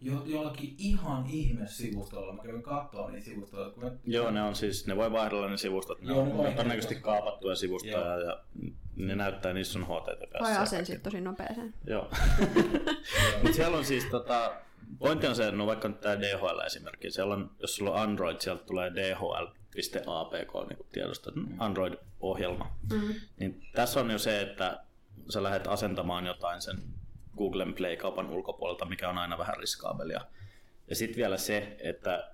jo, 0.00 0.22
jollakin 0.26 0.74
ihan 0.78 1.26
ihme 1.28 1.66
sivustolla. 1.66 2.32
Mä 2.32 2.42
kävin 2.42 2.62
katsoa 2.62 3.10
niitä 3.10 3.24
sivustoja. 3.24 3.70
Kun 3.70 3.84
mä... 3.84 3.90
Joo, 4.04 4.30
ne 4.30 4.42
on 4.42 4.54
siis, 4.54 4.86
ne 4.86 4.96
voi 4.96 5.12
vaihdella 5.12 5.48
ne 5.48 5.56
sivustot. 5.56 6.02
Ne 6.02 6.08
Joo, 6.08 6.20
on, 6.20 6.28
ne 6.28 6.34
on 6.34 6.52
todennäköisesti 6.52 6.94
kaapattuja 6.94 7.56
sivustoja 7.56 8.18
ja 8.18 8.40
ne 8.96 9.14
näyttää, 9.14 9.52
niissä 9.52 9.78
on 9.78 9.84
HTTPS. 9.84 10.40
Vai 10.40 10.56
asensit 10.56 11.02
tosi 11.02 11.20
nopeeseen. 11.20 11.74
Joo. 11.86 12.10
Mutta 13.42 13.56
siellä 13.56 13.76
on 13.76 13.84
siis 13.84 14.04
tota, 14.04 14.52
Pointti 14.98 15.26
on 15.26 15.36
se, 15.36 15.50
no 15.50 15.66
vaikka 15.66 15.88
nyt 15.88 16.00
tämä 16.00 16.20
DHL-esimerkki, 16.20 17.10
siellä 17.10 17.34
on, 17.34 17.50
jos 17.60 17.76
sulla 17.76 17.90
on 17.90 17.98
Android, 17.98 18.36
sieltä 18.40 18.64
tulee 18.64 18.94
DHL 18.94 19.46
.apk 20.06 20.68
niin 20.68 20.86
tiedosto, 20.92 21.32
Android-ohjelma. 21.58 22.76
Mm. 22.92 23.14
Niin 23.40 23.66
tässä 23.74 24.00
on 24.00 24.10
jo 24.10 24.18
se, 24.18 24.40
että 24.40 24.80
sä 25.28 25.42
lähdet 25.42 25.66
asentamaan 25.66 26.26
jotain 26.26 26.62
sen 26.62 26.82
Googlen 27.36 27.74
Play-kaupan 27.74 28.30
ulkopuolelta, 28.30 28.84
mikä 28.84 29.08
on 29.08 29.18
aina 29.18 29.38
vähän 29.38 29.56
riskaabelia. 29.56 30.20
Ja 30.88 30.96
sitten 30.96 31.16
vielä 31.16 31.36
se, 31.36 31.76
että 31.80 32.30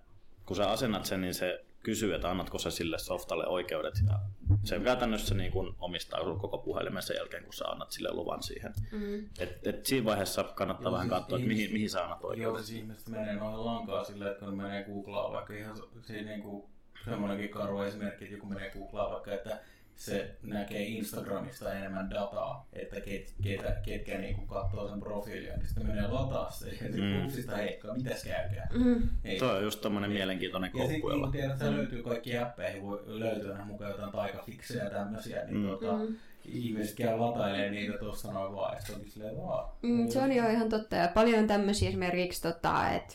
kun 0.46 0.57
sä 0.57 0.70
asennat 0.70 1.07
sen, 1.07 1.20
niin 1.20 1.34
se 1.34 1.64
kysyy, 1.82 2.14
että 2.14 2.30
annatko 2.30 2.59
sä 2.59 2.70
sille 2.70 2.98
softalle 2.98 3.46
oikeudet. 3.46 3.94
Ja 4.07 4.18
se 4.64 4.80
käytännössä 4.80 5.34
niin 5.34 5.53
kun 5.53 5.76
omistaa 5.80 6.20
koko 6.20 6.59
puhelimen 6.59 7.03
sen 7.03 7.16
jälkeen, 7.16 7.44
kun 7.44 7.53
sä 7.53 7.64
annat 7.64 7.92
sille 7.92 8.12
luvan 8.12 8.42
siihen. 8.42 8.74
Mm. 8.92 9.28
Et, 9.38 9.66
et 9.66 9.86
siinä 9.86 10.05
vaiheessa 10.05 10.44
kannattaa 10.44 10.84
joo, 10.84 10.92
vähän 10.92 11.09
siis 11.09 11.20
katsoa, 11.20 11.38
että 11.38 11.48
mihin, 11.48 11.72
mihin 11.72 11.90
sä 11.90 12.05
annat 12.05 12.24
oikeudet. 12.24 12.42
Joo, 12.42 12.62
siis 12.62 12.78
ihmiset 12.78 13.09
menee 13.09 13.34
noin 13.34 13.64
lankaa 13.64 14.05
silleen, 14.05 14.32
että 14.32 14.44
kun 14.44 14.57
menee 14.57 14.84
Googlaa 14.84 15.32
vaikka 15.32 15.55
ihan 15.55 15.76
se, 16.03 16.22
niin 16.22 16.42
kuin, 16.42 16.64
semmoinenkin 17.05 17.48
karu 17.48 17.80
esimerkki, 17.80 18.24
että 18.24 18.36
joku 18.36 18.46
menee 18.46 18.70
Googlaa 18.70 19.11
vaikka, 19.11 19.32
että 19.32 19.61
se 19.97 20.36
näkee 20.43 20.84
Instagramista 20.84 21.72
enemmän 21.72 22.11
dataa, 22.11 22.68
että 22.72 23.01
ket, 23.01 23.34
ketä, 23.43 23.76
ketkä 23.82 24.18
niinku 24.18 24.47
katsoo 24.47 24.88
sen 24.88 25.01
profiilia, 25.01 25.57
niin 25.57 25.66
sitten 25.66 25.86
menee 25.86 26.07
lataa 26.07 26.51
se 26.51 26.66
ja 26.66 26.72
sitten 26.72 27.01
mm. 27.01 27.22
kupsista 27.22 27.57
heikkaa, 27.57 27.95
mitäs 27.95 28.24
käykää. 28.24 28.68
Mm. 28.74 29.09
Tuo 29.38 29.49
on 29.49 29.62
just 29.62 29.80
tommonen 29.80 30.11
ja, 30.11 30.14
mielenkiintoinen 30.14 30.70
koukku. 30.70 30.90
Ja 30.90 30.95
sitten 30.95 31.20
kun 31.20 31.32
tiedät, 31.32 31.53
että 31.53 31.70
mm. 31.70 31.76
löytyy 31.76 32.03
kaikki 32.03 32.38
appeihin, 32.38 32.82
voi 32.82 33.03
löytyä 33.07 33.64
mukaan 33.64 33.90
jotain 33.90 34.12
taikafiksejä 34.12 34.84
ja 34.84 34.90
tämmöisiä, 34.90 35.45
niin 35.45 35.57
mm. 35.57 35.68
tota, 35.68 35.93
mm 35.93 36.16
ihmiset 36.45 36.97
käy 36.97 37.18
latailee 37.18 37.70
niitä 37.70 37.99
tuossa 37.99 38.32
noin 38.32 38.55
vaan, 38.55 38.72
että 38.72 38.86
se 38.86 38.93
on 38.93 39.01
silleen 39.07 39.36
vaan. 39.36 39.68
Mm, 39.82 40.09
se 40.09 40.22
on 40.22 40.32
jo 40.32 40.49
ihan 40.49 40.68
totta. 40.68 40.97
Ja 40.97 41.09
paljon 41.09 41.47
tämmöisiä 41.47 41.88
esimerkiksi, 41.88 42.43
tota, 42.43 42.90
että 42.90 43.14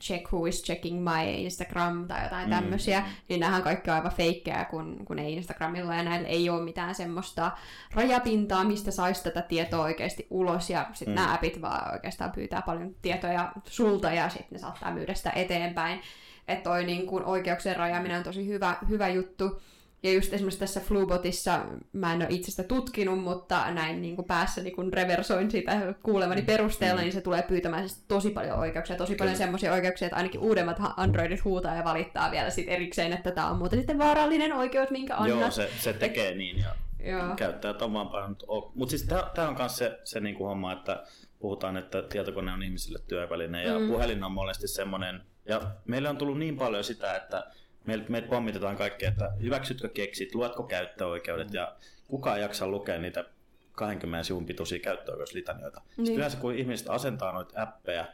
check 0.00 0.32
who 0.32 0.46
is 0.46 0.62
checking 0.62 0.98
my 0.98 1.30
Instagram 1.30 2.08
tai 2.08 2.24
jotain 2.24 2.46
mm. 2.46 2.50
tämmöisiä, 2.50 3.04
niin 3.28 3.40
nämähän 3.40 3.62
kaikki 3.62 3.90
on 3.90 3.96
aivan 3.96 4.12
feikkejä, 4.12 4.64
kun, 4.64 5.04
kun 5.04 5.18
ei 5.18 5.32
Instagramilla 5.32 5.94
ja 5.94 6.02
näillä 6.02 6.28
ei 6.28 6.50
ole 6.50 6.62
mitään 6.62 6.94
semmoista 6.94 7.50
rajapintaa, 7.94 8.64
mistä 8.64 8.90
saisi 8.90 9.24
tätä 9.24 9.42
tietoa 9.42 9.84
oikeasti 9.84 10.26
ulos. 10.30 10.70
Ja 10.70 10.86
sitten 10.92 11.14
mm. 11.14 11.20
nämä 11.20 11.34
appit 11.34 11.60
vaan 11.60 11.92
oikeastaan 11.92 12.32
pyytää 12.32 12.62
paljon 12.62 12.94
tietoja 13.02 13.52
sulta 13.64 14.12
ja 14.12 14.28
sitten 14.28 14.48
ne 14.50 14.58
saattaa 14.58 14.94
myydä 14.94 15.14
sitä 15.14 15.30
eteenpäin. 15.30 16.00
Että 16.48 16.64
toi 16.64 16.84
niin 16.84 17.06
kun 17.06 17.24
oikeuksien 17.24 17.76
rajaaminen 17.76 18.18
on 18.18 18.24
tosi 18.24 18.46
hyvä, 18.46 18.76
hyvä 18.88 19.08
juttu. 19.08 19.60
Ja 20.02 20.12
just 20.12 20.32
esimerkiksi 20.32 20.60
tässä 20.60 20.80
Flubotissa, 20.80 21.64
mä 21.92 22.12
en 22.12 22.22
ole 22.22 22.26
itse 22.30 22.50
sitä 22.50 22.62
tutkinut, 22.62 23.18
mutta 23.18 23.70
näin 23.70 24.02
niin 24.02 24.16
kuin 24.16 24.26
päässä 24.26 24.62
niin 24.62 24.76
kuin 24.76 24.92
reversoin 24.92 25.50
sitä 25.50 25.94
kuulemani 26.02 26.42
perusteella, 26.42 27.00
mm. 27.00 27.04
niin 27.04 27.12
se 27.12 27.20
tulee 27.20 27.42
pyytämään 27.42 27.88
siis 27.88 28.04
tosi 28.08 28.30
paljon 28.30 28.58
oikeuksia. 28.58 28.96
Tosi 28.96 29.14
paljon 29.14 29.36
semmoisia 29.36 29.72
oikeuksia, 29.72 30.06
että 30.06 30.16
ainakin 30.16 30.40
uudemmat 30.40 30.78
Androidit 30.96 31.44
huutaa 31.44 31.74
ja 31.74 31.84
valittaa 31.84 32.30
vielä 32.30 32.50
sit 32.50 32.68
erikseen, 32.68 33.12
että 33.12 33.30
tämä 33.30 33.50
on 33.50 33.58
muuten 33.58 33.78
sitten 33.78 33.98
vaarallinen 33.98 34.52
oikeus, 34.52 34.90
minkä 34.90 35.16
annat. 35.16 35.40
Joo, 35.40 35.50
se, 35.50 35.70
se 35.78 35.92
tekee 35.92 36.34
niin 36.34 36.58
ja 36.58 36.74
Joo. 37.10 37.34
käyttäjät 37.36 37.82
on 37.82 37.92
vaan 37.92 38.08
pannut. 38.08 38.44
Mutta 38.74 38.90
siis 38.90 39.08
tämä 39.34 39.48
on 39.48 39.56
myös 39.58 39.76
se, 39.76 39.98
se 40.04 40.20
niinku 40.20 40.44
homma, 40.44 40.72
että 40.72 41.04
puhutaan, 41.38 41.76
että 41.76 42.02
tietokone 42.02 42.52
on 42.52 42.62
ihmisille 42.62 42.98
työväline 43.08 43.64
ja 43.64 43.78
mm. 43.78 43.88
puhelin 43.88 44.24
on 44.24 44.32
monesti 44.32 44.68
semmoinen, 44.68 45.20
ja 45.44 45.60
meille 45.84 46.08
on 46.08 46.16
tullut 46.16 46.38
niin 46.38 46.56
paljon 46.56 46.84
sitä, 46.84 47.16
että 47.16 47.50
meiltä, 47.86 48.10
meiltä 48.10 48.28
pommitetaan 48.28 48.76
kaikkea, 48.76 49.08
että 49.08 49.30
hyväksytkö 49.42 49.88
keksit, 49.88 50.34
luetko 50.34 50.62
käyttöoikeudet 50.62 51.54
ja 51.54 51.76
kukaan 52.08 52.36
ei 52.36 52.42
jaksa 52.42 52.68
lukea 52.68 52.98
niitä 52.98 53.24
20 53.72 54.22
sivun 54.22 54.46
pituisia 54.46 54.78
käyttöoikeuslitanioita. 54.78 55.80
Niin. 55.80 55.96
Sitten 55.96 56.16
yleensä 56.16 56.38
kun 56.38 56.54
ihmiset 56.54 56.90
asentaa 56.90 57.32
noita 57.32 57.62
appeja, 57.62 58.06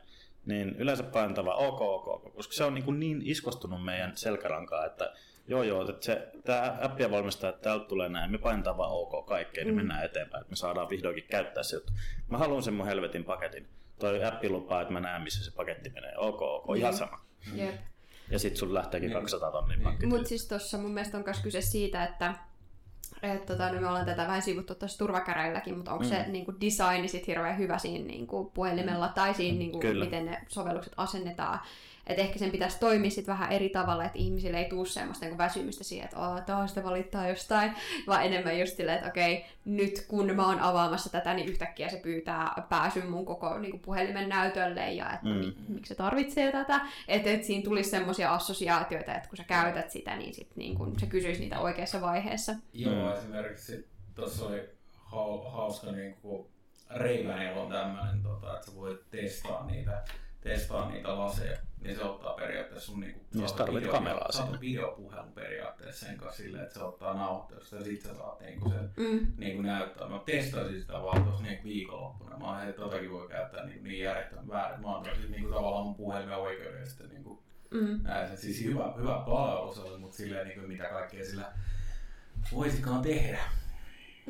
niin 0.47 0.77
yleensä 0.79 1.03
painotava 1.03 1.55
ok, 1.55 1.81
ok, 1.81 2.09
ok, 2.09 2.35
koska 2.35 2.55
se 2.55 2.65
on 2.65 2.75
niin, 2.75 2.85
kuin 2.85 3.01
niin 3.01 3.23
iskostunut 3.25 3.85
meidän 3.85 4.17
selkärankaa, 4.17 4.87
että 4.87 5.13
joo 5.49 5.63
joo, 5.63 5.91
että 5.91 6.07
se, 6.07 6.29
tämä 6.45 6.79
appia 6.81 7.11
valmistaa, 7.11 7.51
että 7.51 7.63
täältä 7.63 7.85
tulee 7.85 8.09
näin, 8.09 8.31
me 8.31 8.39
painetaan 8.39 8.77
vaan 8.77 8.91
ok 8.91 9.27
kaikkeen, 9.27 9.67
niin 9.67 9.75
mm. 9.75 9.77
mennään 9.77 10.05
eteenpäin, 10.05 10.41
että 10.41 10.51
me 10.51 10.57
saadaan 10.57 10.89
vihdoinkin 10.89 11.25
käyttää 11.31 11.63
se. 11.63 11.81
Mä 12.29 12.39
haluan 12.39 12.63
sen 12.63 12.75
mun 12.75 12.87
helvetin 12.87 13.25
paketin. 13.25 13.67
Toi 13.99 14.25
appi 14.25 14.49
lupaa, 14.49 14.81
että 14.83 14.93
mä 14.93 15.01
näen, 15.01 15.23
missä 15.23 15.45
se 15.45 15.57
paketti 15.57 15.91
menee. 15.91 16.13
Ok, 16.17 16.43
ok, 16.43 16.69
mm. 16.69 16.75
ihan 16.75 16.95
sama. 16.95 17.21
Yep. 17.59 17.75
Ja 18.31 18.39
sitten 18.39 18.59
sun 18.59 18.75
lähteekin 18.75 19.13
200 19.13 19.49
niin. 19.49 19.53
tonnin 19.53 19.81
pankki. 19.81 20.07
Mutta 20.07 20.29
siis 20.29 20.49
tuossa 20.49 20.79
mun 20.79 20.91
mielestä 20.91 21.17
on 21.17 21.23
myös 21.27 21.41
kyse 21.41 21.61
siitä, 21.61 22.05
että 22.05 22.35
et, 23.23 23.47
tota, 23.47 23.73
no 23.73 23.81
me 23.81 23.89
ollaan 23.89 24.07
tätä 24.07 24.27
vähän 24.27 24.43
sivuttu 24.43 24.75
tuossa 24.75 24.99
turvakäräilläkin, 24.99 25.77
mutta 25.77 25.93
onko 25.93 26.05
mm. 26.05 26.11
se 26.11 26.25
niinku, 26.29 26.55
designi 26.61 27.09
sit 27.09 27.27
hirveän 27.27 27.59
hyvä 27.59 27.79
siinä 27.79 28.07
niinku, 28.07 28.45
puhelimella 28.55 29.09
tai 29.09 29.35
siinä, 29.35 29.59
niinku, 29.59 29.81
miten 30.01 30.27
ne 30.27 30.43
sovellukset 30.49 30.93
asennetaan. 30.97 31.61
Että 32.07 32.23
ehkä 32.23 32.39
sen 32.39 32.51
pitäisi 32.51 32.81
toimia 32.81 33.11
sit 33.11 33.27
vähän 33.27 33.53
eri 33.53 33.69
tavalla, 33.69 34.05
että 34.05 34.19
ihmisille 34.19 34.59
ei 34.59 34.69
tule 34.69 34.87
semmoista 34.87 35.27
niin 35.27 35.39
väsymystä 35.39 35.85
siihen, 35.85 36.05
että 36.05 36.19
oh, 36.19 36.41
taas 36.41 36.71
sitä 36.71 36.85
valittaa 36.85 37.29
jostain, 37.29 37.73
vaan 38.07 38.25
enemmän 38.25 38.61
just 38.61 38.77
silleen, 38.77 38.97
että 38.97 39.09
okei, 39.09 39.45
nyt 39.65 40.05
kun 40.09 40.35
mä 40.35 40.47
oon 40.47 40.61
avaamassa 40.61 41.11
tätä, 41.11 41.35
niin 41.35 41.49
yhtäkkiä 41.49 41.89
se 41.89 41.97
pyytää 41.97 42.67
pääsyn 42.69 43.11
mun 43.11 43.27
koko 43.27 43.59
niin 43.59 43.71
kuin 43.71 43.81
puhelimen 43.81 44.29
näytölle 44.29 44.93
ja 44.93 45.13
että 45.13 45.29
mm. 45.29 45.53
miksi 45.69 45.89
se 45.89 45.95
tarvitsee 45.95 46.53
tätä. 46.53 46.81
Että 47.09 47.31
et 47.31 47.45
siinä 47.45 47.65
tulisi 47.65 47.91
semmoisia 47.91 48.35
assosiaatioita, 48.35 49.15
että 49.15 49.29
kun 49.29 49.37
sä 49.37 49.45
käytät 49.45 49.91
sitä, 49.91 50.17
niin 50.17 50.35
sit 50.35 50.57
niin 50.57 50.75
kun 50.75 51.01
se 51.01 51.07
kysyisi 51.07 51.41
niitä 51.41 51.61
oikeassa 51.61 52.01
vaiheessa. 52.01 52.55
Joo, 52.73 53.11
mm. 53.11 53.19
esimerkiksi 53.19 53.89
tuossa 54.15 54.47
oli 54.47 54.69
hauska 55.51 55.93
niin 55.93 56.15
kuin 56.15 56.47
Ray-Banilla 56.91 57.61
on 57.61 57.73
tämmöinen, 57.73 58.23
tota, 58.23 58.55
että 58.55 58.67
sä 58.67 58.77
voit 58.77 59.11
testaa 59.11 59.67
niitä 59.67 60.05
testaa 60.41 60.91
niitä 60.91 61.19
laseja, 61.19 61.59
niin 61.81 61.97
se 61.97 62.05
ottaa 62.05 62.35
periaatteessa 62.35 62.87
sun 62.87 63.01
niinku, 63.01 63.21
niin 63.35 63.75
video, 63.75 63.93
kameraa 63.93 64.33
saat 64.33 64.61
videopuhelun 64.61 65.33
periaatteessa 65.33 66.07
sen 66.07 66.17
kanssa 66.17 66.43
silleen, 66.43 66.65
että 66.65 66.75
se 66.75 66.85
ottaa 66.85 67.15
nauhoitusta 67.15 67.77
ja 67.77 67.85
sit 67.85 68.03
sä 68.03 68.15
saat 68.15 68.41
niinku 68.41 68.69
sen 68.69 68.91
mm. 68.97 69.27
niinku 69.37 69.63
näyttää. 69.63 70.09
Mä 70.09 70.21
testasin 70.27 70.81
sitä 70.81 70.93
vaan 70.93 71.25
tuossa 71.25 71.43
niinku 71.43 71.65
viikonloppuna. 71.65 72.39
Mä 72.39 72.47
ajattelin, 72.47 72.71
että 72.71 72.83
totakin 72.83 73.11
voi 73.11 73.29
käyttää 73.29 73.67
niinku 73.67 73.85
niin 73.85 74.05
järjettömän 74.05 74.49
väärin. 74.49 74.81
Mä 74.81 74.95
oon 74.95 75.05
siis 75.05 75.31
niinku 75.31 75.51
tavallaan 75.51 75.85
mun 75.85 75.95
puhelimen 75.95 76.37
oikeuden 76.37 76.81
ja 76.81 76.87
sitten 76.87 77.09
niinku 77.09 77.43
mm. 77.71 78.01
näin. 78.03 78.37
Siis 78.37 78.65
hyvä, 78.65 78.93
hyvä 78.99 79.23
palvelu 79.27 79.75
se 79.75 79.81
oli, 79.81 79.99
mutta 79.99 80.17
silleen 80.17 80.49
niinku 80.49 80.69
mitä 80.69 80.85
kaikkea 80.85 81.25
sillä 81.25 81.53
voisikaan 82.53 83.03
tehdä. 83.03 83.39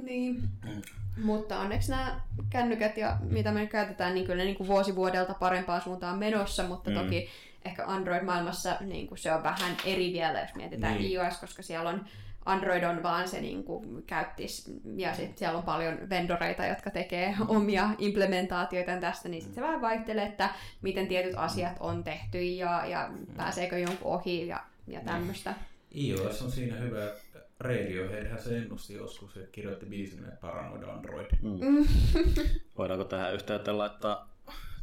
Niin. 0.03 0.43
Mm. 0.65 0.83
Mutta 1.25 1.59
onneksi 1.59 1.91
nämä 1.91 2.21
kännykät 2.51 2.97
ja 2.97 3.17
mitä 3.31 3.53
me 3.53 3.67
käytetään, 3.67 4.15
niin 4.15 4.27
kyllä 4.27 4.39
ne 4.39 4.45
niin 4.45 4.57
kuin 4.57 4.69
vuosi 4.69 4.97
vuodelta 4.97 5.35
parempaan 5.35 5.83
suuntaan 5.83 6.19
menossa, 6.19 6.63
mutta 6.63 6.91
mm. 6.91 6.97
toki 6.97 7.29
ehkä 7.65 7.87
Android-maailmassa 7.87 8.77
niin 8.81 9.07
kuin 9.07 9.19
se 9.19 9.33
on 9.33 9.43
vähän 9.43 9.77
eri 9.85 10.13
vielä, 10.13 10.41
jos 10.41 10.55
mietitään 10.55 10.99
niin. 10.99 11.13
iOS, 11.13 11.39
koska 11.39 11.63
siellä 11.63 11.91
on 11.91 12.05
Android 12.47 12.83
on 12.83 13.03
vaan 13.03 13.29
se 13.29 13.41
niin 13.41 13.65
kuin 13.65 14.03
käyttis, 14.07 14.71
ja 14.97 15.15
sitten 15.15 15.39
siellä 15.39 15.59
on 15.59 15.65
paljon 15.65 15.99
vendoreita, 16.11 16.67
jotka 16.67 16.91
tekee 16.91 17.35
mm. 17.39 17.45
omia 17.49 17.91
implementaatioita 17.99 19.01
tästä, 19.01 19.29
niin 19.29 19.43
sitten 19.43 19.55
se 19.55 19.61
vähän 19.61 19.81
vaihtelee, 19.81 20.27
että 20.27 20.51
miten 20.83 21.07
tietyt 21.07 21.35
asiat 21.37 21.77
on 21.81 22.05
tehty 22.05 22.43
ja, 22.43 22.87
ja 22.87 23.11
pääseekö 23.37 23.79
jonkun 23.79 24.13
ohi 24.13 24.47
ja, 24.47 24.61
ja 24.89 25.01
tämmöistä. 25.01 25.55
iOS 25.95 26.43
on 26.43 26.51
siinä 26.51 26.77
hyvä, 26.77 27.13
Radioheadhän 27.61 28.43
se 28.43 28.59
ennusti 28.59 28.95
joskus, 28.95 29.37
että 29.37 29.53
kirjoitti 29.53 29.87
biisin, 29.87 30.25
että 30.25 30.37
paranoid 30.41 30.83
Android. 30.83 31.27
Mm. 31.43 31.87
Voidaanko 32.79 33.05
tähän 33.05 33.35
yhteyteen 33.35 33.79
laittaa 33.79 34.37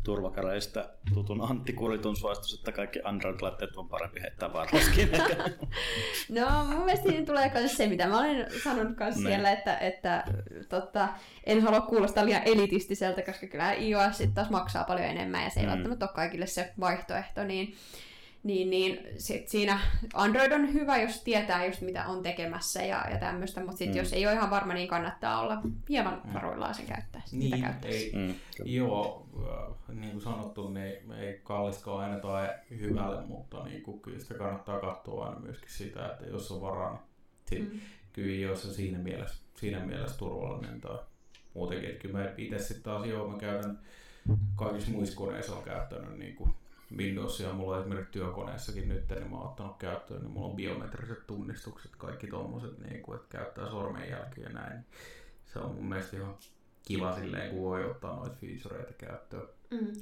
turvakäreistä 0.03 0.89
tutun 1.13 1.41
Antti 1.41 1.73
Kuritun 1.73 2.15
suositus, 2.15 2.53
että 2.53 2.71
kaikki 2.71 2.99
Android-laitteet 3.03 3.77
on 3.77 3.89
parempi 3.89 4.21
heittää 4.21 4.53
varmaskin. 4.53 5.09
no 6.39 6.65
mun 6.65 6.85
mielestä 6.85 7.09
siinä 7.09 7.25
tulee 7.25 7.51
myös 7.53 7.77
se, 7.77 7.87
mitä 7.87 8.07
mä 8.07 8.19
olen 8.19 8.47
sanonut 8.63 8.97
myös 8.97 9.15
niin. 9.15 9.27
siellä, 9.27 9.51
että, 9.51 9.77
että 9.77 10.23
totta, 10.69 11.09
en 11.43 11.61
halua 11.61 11.81
kuulostaa 11.81 12.25
liian 12.25 12.41
elitistiseltä, 12.45 13.21
koska 13.21 13.47
kyllä 13.47 13.73
iOS 13.73 14.17
sitten 14.17 14.33
taas 14.33 14.49
maksaa 14.49 14.83
paljon 14.83 15.07
enemmän 15.07 15.43
ja 15.43 15.49
se 15.49 15.59
ei 15.59 15.65
mm. 15.65 15.71
välttämättä 15.71 16.05
ole 16.05 16.13
kaikille 16.15 16.45
se 16.47 16.73
vaihtoehto, 16.79 17.43
niin 17.43 17.75
niin, 18.43 18.69
niin 18.69 18.99
sit 19.17 19.49
siinä 19.49 19.79
Android 20.13 20.51
on 20.51 20.73
hyvä, 20.73 20.97
jos 20.97 21.23
tietää 21.23 21.65
just 21.65 21.81
mitä 21.81 22.05
on 22.05 22.23
tekemässä 22.23 22.81
ja, 22.81 23.05
ja 23.11 23.17
tämmöistä, 23.17 23.61
mutta 23.61 23.77
sitten 23.77 23.95
mm. 23.95 23.99
jos 23.99 24.13
ei 24.13 24.25
ole 24.25 24.33
ihan 24.33 24.49
varma, 24.49 24.73
niin 24.73 24.87
kannattaa 24.87 25.41
olla 25.41 25.61
hieman 25.89 26.21
mm. 26.23 26.33
varoillaan 26.33 26.75
sen 26.75 26.85
käyttää. 26.85 27.21
Niin, 27.31 27.65
ei, 27.85 28.11
mm. 28.15 28.35
joo, 28.65 29.27
äh, 29.37 29.95
niin 29.95 30.11
kuin 30.11 30.21
sanottu, 30.21 30.69
niin 30.69 31.11
ei 31.11 31.41
kallisko 31.43 31.97
aina 31.97 32.19
tai 32.19 32.49
hyvälle, 32.69 33.25
mutta 33.25 33.63
niin 33.63 33.83
kuin, 33.83 33.99
kyllä 33.99 34.19
sitä 34.19 34.33
kannattaa 34.33 34.79
katsoa 34.79 35.25
aina 35.25 35.39
myöskin 35.39 35.69
sitä, 35.69 36.05
että 36.05 36.25
jos 36.25 36.51
on 36.51 36.61
varaa, 36.61 37.07
niin 37.51 37.63
sit, 37.63 37.73
mm. 37.73 37.79
kyllä 38.13 38.35
jos 38.35 38.65
on 38.65 38.73
siinä 38.73 38.97
mielessä, 38.97 39.43
siinä 39.55 39.79
mielessä 39.79 40.17
turvallinen 40.17 40.81
tai 40.81 40.97
muutenkin. 41.53 41.89
Että 41.89 42.01
kyllä 42.01 42.19
mä 42.19 42.33
itse 42.37 42.59
sitten 42.59 42.83
taas 42.83 43.05
joo, 43.05 43.27
mä 43.27 43.37
käytän 43.37 43.79
kaikissa 44.55 44.91
muissa 44.91 45.17
koneissa 45.17 45.55
on 45.55 45.63
käyttänyt 45.63 46.17
niin 46.17 46.35
kuin 46.35 46.53
Windowsia, 46.97 47.53
mulla 47.53 47.75
on 47.75 47.81
esimerkiksi 47.81 48.11
työkoneessakin 48.11 48.87
nyt, 48.87 49.09
niin 49.09 49.29
mä 49.29 49.37
oon 49.37 49.49
ottanut 49.49 49.77
käyttöön, 49.77 50.21
niin 50.21 50.31
mulla 50.31 50.47
on 50.47 50.55
biometriset 50.55 51.27
tunnistukset, 51.27 51.91
kaikki 51.95 52.27
tommoset, 52.27 52.79
niin 52.79 53.01
kuin, 53.01 53.15
että 53.15 53.37
käyttää 53.37 53.69
sormenjälkiä 53.69 54.43
ja 54.43 54.49
näin. 54.49 54.85
Se 55.45 55.59
on 55.59 55.75
mun 55.75 55.89
mielestä 55.89 56.17
ihan 56.17 56.37
kiva 56.87 57.15
silleen, 57.15 57.51
kun 57.51 57.61
voi 57.61 57.85
ottaa 57.85 58.15
noita 58.15 58.35
featureita 58.41 58.93
käyttöön. 58.93 59.47
Mm. 59.71 59.93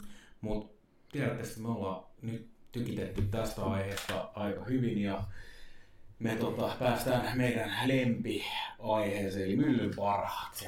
Mutta 0.42 0.74
tiedätte, 1.12 1.60
me 1.60 1.68
ollaan 1.68 2.06
nyt 2.22 2.50
tykitetty 2.72 3.22
tästä 3.22 3.64
aiheesta 3.64 4.30
aika 4.36 4.64
hyvin 4.64 4.98
ja 4.98 5.24
me 6.20 6.36
tota, 6.36 6.76
päästään 6.80 7.38
meidän 7.38 7.72
lempiaiheeseen, 7.86 9.46
eli 9.46 9.56
myllyn 9.56 9.92
parhaat 9.96 10.64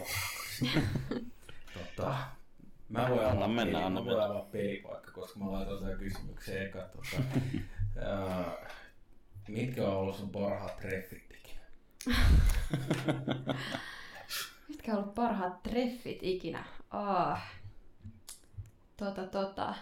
tota, 1.73 2.15
mä 2.93 3.09
voin 3.09 3.19
Anna 3.19 3.31
avaa 3.31 3.47
mennä, 3.47 3.71
peli, 3.71 3.83
anna 3.83 3.99
mä 4.01 4.05
voin 4.05 4.17
mennä. 4.17 4.31
avaa 4.31 4.49
pelipaikka, 4.51 5.11
koska 5.11 5.39
mä 5.39 5.51
laitan 5.51 5.79
sen 5.79 5.97
kysymykseen 5.97 6.65
eka. 6.67 6.79
Tota, 6.81 7.23
ää, 8.09 8.69
mitkä 9.47 9.87
on 9.87 9.93
ollut 9.97 10.15
sun 10.15 10.29
parhaat 10.29 10.77
treffit 10.77 11.31
ikinä? 11.31 11.59
Mitkä 14.67 14.91
on 14.91 14.97
ollut 14.97 15.13
parhaat 15.15 15.63
treffit 15.63 16.19
ikinä? 16.21 16.63
Ah. 16.91 17.41
Tota, 18.97 19.25
tota. 19.27 19.75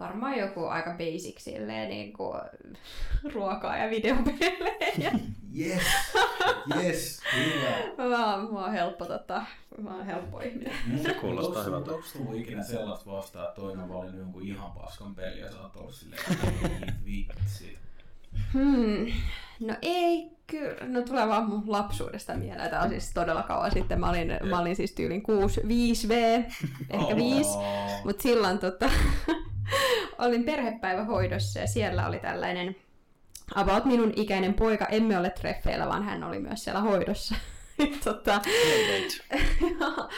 Varmaan 0.00 0.38
joku 0.38 0.64
aika 0.64 0.90
basic 0.90 1.38
silleen 1.38 1.88
niin 1.88 2.12
kuin 2.12 2.40
ruokaa 3.34 3.76
ja 3.76 3.90
videopelejä. 3.90 5.12
Yes! 5.58 5.82
Yes! 6.76 7.20
Hyvä! 7.36 8.08
mä, 8.08 8.34
oon, 8.34 8.52
mä 8.52 8.60
oon 8.60 8.72
helppo, 8.72 9.04
tota, 9.04 9.42
mä 9.82 9.96
oon 9.96 10.06
helppo 10.06 10.40
ihminen. 10.40 10.72
Se 11.02 11.14
kuulostaa 11.14 11.62
hyvältä. 11.62 11.92
Onko 11.92 12.06
tullut 12.12 12.40
ikinä 12.40 12.62
sellaista 12.62 13.12
vastaan, 13.12 13.48
että 13.48 13.60
toinen 13.60 13.84
on 13.84 13.88
valinnut 13.88 14.20
jonkun 14.20 14.42
ihan 14.42 14.72
paskan 14.72 15.14
peli 15.14 15.40
ja 15.40 15.52
sä 15.52 15.60
oot 15.60 15.76
ollut 15.76 15.94
silleen, 15.94 16.22
vitsi. 17.06 17.78
Hmm. 18.52 19.12
No 19.60 19.74
ei 19.82 20.30
kyllä. 20.46 20.86
No 20.86 21.02
tulee 21.02 21.28
vaan 21.28 21.48
mun 21.48 21.62
lapsuudesta 21.66 22.34
mieleen. 22.34 22.70
Tämä 22.70 22.82
on 22.82 22.88
siis 22.88 23.10
todella 23.14 23.42
kauan 23.42 23.72
sitten. 23.72 24.00
Mä 24.00 24.10
olin, 24.10 24.38
mä 24.44 24.58
olin 24.58 24.76
siis 24.76 24.92
tyylin 24.92 25.22
6, 25.22 25.60
5V, 25.60 26.12
ehkä 26.90 27.16
5. 27.16 27.50
Oh. 27.50 28.04
Mutta 28.04 28.22
silloin 28.22 28.58
tota, 28.58 28.90
olin 30.26 30.44
perhepäivähoidossa 30.44 31.60
ja 31.60 31.66
siellä 31.66 32.06
oli 32.06 32.18
tällainen 32.18 32.76
about 33.54 33.84
minun 33.84 34.12
ikäinen 34.16 34.54
poika. 34.54 34.86
Emme 34.86 35.18
ole 35.18 35.30
treffeillä, 35.30 35.88
vaan 35.88 36.02
hän 36.02 36.24
oli 36.24 36.38
myös 36.38 36.64
siellä 36.64 36.80
hoidossa. 36.80 37.34
tota, 38.04 38.40
ja, 39.80 40.08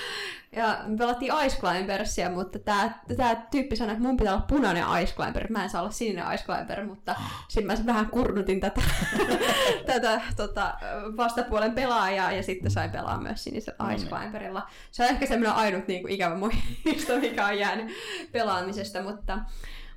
ja 0.63 0.79
me 0.87 0.97
pelattiin 0.97 1.33
Ice 1.47 1.61
Climbersia, 1.61 2.31
mutta 2.31 2.59
tämä 2.59 2.91
tää 3.17 3.47
tyyppi 3.51 3.77
sanoi, 3.77 3.93
että 3.93 4.05
mun 4.05 4.17
pitää 4.17 4.35
olla 4.35 4.45
punainen 4.49 4.85
Ice 5.03 5.15
Climber, 5.15 5.51
mä 5.51 5.63
en 5.63 5.71
saa 5.71 5.83
olla 5.83 5.91
sininen 5.91 6.35
Ice 6.35 6.45
Climber, 6.45 6.85
mutta 6.85 7.15
sitten 7.49 7.79
mä 7.79 7.87
vähän 7.87 8.07
kurnutin 8.07 8.61
tätä, 8.61 8.81
tätä 9.93 10.21
tota, 10.37 10.75
vastapuolen 11.17 11.73
pelaajaa 11.73 12.33
ja 12.33 12.43
sitten 12.43 12.71
sain 12.71 12.91
pelaa 12.91 13.21
myös 13.21 13.45
sinisellä 13.45 13.93
Ice 13.93 14.05
niin. 14.05 14.15
Climberilla. 14.15 14.69
Se 14.91 15.03
on 15.03 15.09
ehkä 15.09 15.27
semmoinen 15.27 15.57
ainut 15.57 15.89
niin 15.89 16.03
kuin, 16.03 16.15
ikävä 16.15 16.35
muisto, 16.35 17.19
mikä 17.21 17.47
on 17.47 17.59
jäänyt 17.59 17.93
pelaamisesta, 18.33 19.03
mutta 19.03 19.39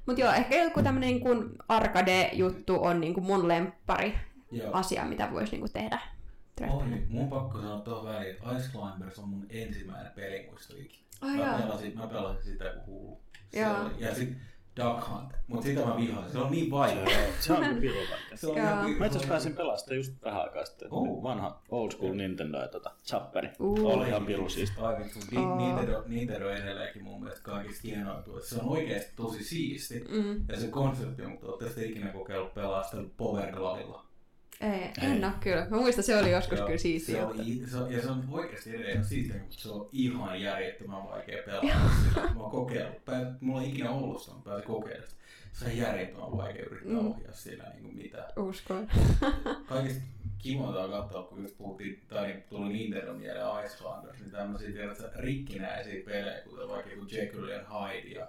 mutta 0.07 0.21
joo, 0.21 0.33
ehkä 0.33 0.63
joku 0.63 0.83
tämmöinen 0.83 1.09
niin 1.09 1.57
arcade-juttu 1.69 2.83
on 2.83 3.01
niin 3.01 3.13
kuin 3.13 3.25
mun 3.25 3.47
lemppari 3.47 4.13
Joo. 4.51 4.73
asia, 4.73 5.05
mitä 5.05 5.31
voisi 5.31 5.51
niin 5.51 5.59
kuin 5.59 5.73
tehdä. 5.73 5.99
Oi, 6.69 6.83
mun 7.09 7.29
pakko 7.29 7.57
sanoa 7.61 7.79
tuohon 7.79 8.13
väliin, 8.13 8.31
että 8.31 8.57
Ice 8.57 8.69
Climbers 8.71 9.19
on 9.19 9.29
mun 9.29 9.45
ensimmäinen 9.49 10.11
pelimuisto 10.15 10.73
ikinä. 10.77 11.03
Ai 11.21 11.37
mä, 11.37 11.59
pelasin, 11.61 11.97
mä 11.97 12.07
pelasin 12.07 12.43
sitä 12.43 12.65
kuin 12.65 12.85
hullu. 12.85 13.21
Ja 13.97 14.15
sit 14.15 14.37
Duck 14.77 15.09
Hunt, 15.09 15.33
mut 15.47 15.63
sitä 15.63 15.85
mä 15.85 15.97
vihasin. 15.97 16.31
Se 16.31 16.37
on 16.37 16.51
niin 16.51 16.71
vaikea. 16.71 17.05
Se 17.39 17.53
on 17.53 17.59
vaikea. 17.61 18.37
Se 18.37 18.47
on 18.47 18.57
ihan 18.57 18.77
Mä 18.77 19.05
itse 19.05 19.05
asiassa 19.05 19.27
pääsin 19.27 19.53
pelaamaan 19.53 19.79
sitä 19.79 19.95
just 19.95 20.13
vähän 20.23 20.41
aikaa 20.41 20.65
sitten. 20.65 20.87
Oh. 20.91 21.23
Vanha 21.23 21.61
old 21.69 21.91
school 21.91 22.13
Nintendo 22.13 22.57
ja 22.57 22.67
tota, 22.67 22.91
Zapperi. 23.05 23.49
Uh. 23.59 23.85
Oli 23.85 24.07
ihan 24.07 24.25
pirun 24.25 24.49
siisti. 24.49 24.81
Ai 24.81 24.95
vittu, 25.03 25.19
Ni- 25.31 25.37
Oo. 25.37 25.57
Nintendo, 25.57 26.03
Nintendo 26.07 26.49
edelleenkin 26.49 27.03
mun 27.03 27.23
mielestä 27.23 27.43
kaikista 27.43 27.81
hienoituu. 27.87 28.41
Se 28.41 28.55
on 28.55 28.67
oikeesti 28.69 29.13
tosi 29.15 29.43
siisti. 29.43 30.05
Mm. 30.09 30.45
Ja 30.49 30.59
se 30.59 30.67
konsepti 30.67 31.21
on, 31.21 31.31
mutta 31.31 31.47
ootte 31.47 31.65
sitten 31.65 31.83
ikinä 31.89 32.07
kokeillut 32.07 32.51
sitä 32.89 33.03
Power 33.17 33.51
Glavilla. 33.51 34.06
Ei, 34.61 34.91
en 35.01 35.25
oo 35.25 35.31
kyllä. 35.39 35.67
Mä 35.69 35.77
muistan, 35.77 36.03
se 36.03 36.17
oli 36.17 36.31
joskus 36.31 36.57
Joo, 36.57 36.65
kyllä 36.67 36.79
siistiä. 36.79 37.15
Se 37.15 37.23
on, 37.23 37.35
se 37.69 37.77
on, 37.77 37.91
ja 37.93 38.01
se 38.01 38.07
on 38.09 38.23
oikeasti 38.31 38.69
edelleen 38.69 39.05
siistiä, 39.05 39.35
mutta 39.41 39.55
se 39.59 39.69
on 39.69 39.89
ihan 39.91 40.41
järjettömän 40.41 41.03
vaikea 41.03 41.43
pelata. 41.45 41.67
sillä. 42.13 42.33
Mä 42.33 42.39
oon 42.41 42.51
kokeillut. 42.51 43.05
Pää, 43.05 43.35
mulla 43.41 43.61
ei 43.61 43.69
ikinä 43.69 43.91
ollut 43.91 44.21
sitä, 44.21 44.33
mutta 44.33 44.49
pääsin 44.49 44.67
kokeilemaan. 44.67 45.11
Se 45.53 45.65
on 45.65 45.77
järjettömän 45.77 46.37
vaikea 46.37 46.65
yrittää 46.65 46.91
Mm. 47.01 47.07
ohjaa 47.07 47.33
sillä 47.33 47.63
niin 47.73 47.83
kuin 47.83 47.97
mitään. 47.97 48.25
Uskon. 48.37 48.87
Kaikista 49.69 50.01
kivointa 50.37 50.83
on 50.83 50.91
katsoa, 50.91 51.23
kun 51.23 51.41
just 51.41 51.57
puhuttiin, 51.57 52.01
tai 52.07 52.27
niin 52.27 52.43
tuli 52.49 52.73
Nintendo 52.73 53.13
mieleen 53.13 53.65
Icelanders, 53.65 54.19
niin 54.19 54.31
tämmöisiä 54.31 54.71
tiedätkö, 54.71 55.09
rikkinäisiä 55.15 56.03
pelejä, 56.05 56.41
kuten 56.49 56.67
vaikka 56.69 56.91
joku 56.91 57.05
Jekyll 57.11 57.43
and 57.51 57.65
Hyde 57.93 58.09
ja, 58.19 58.27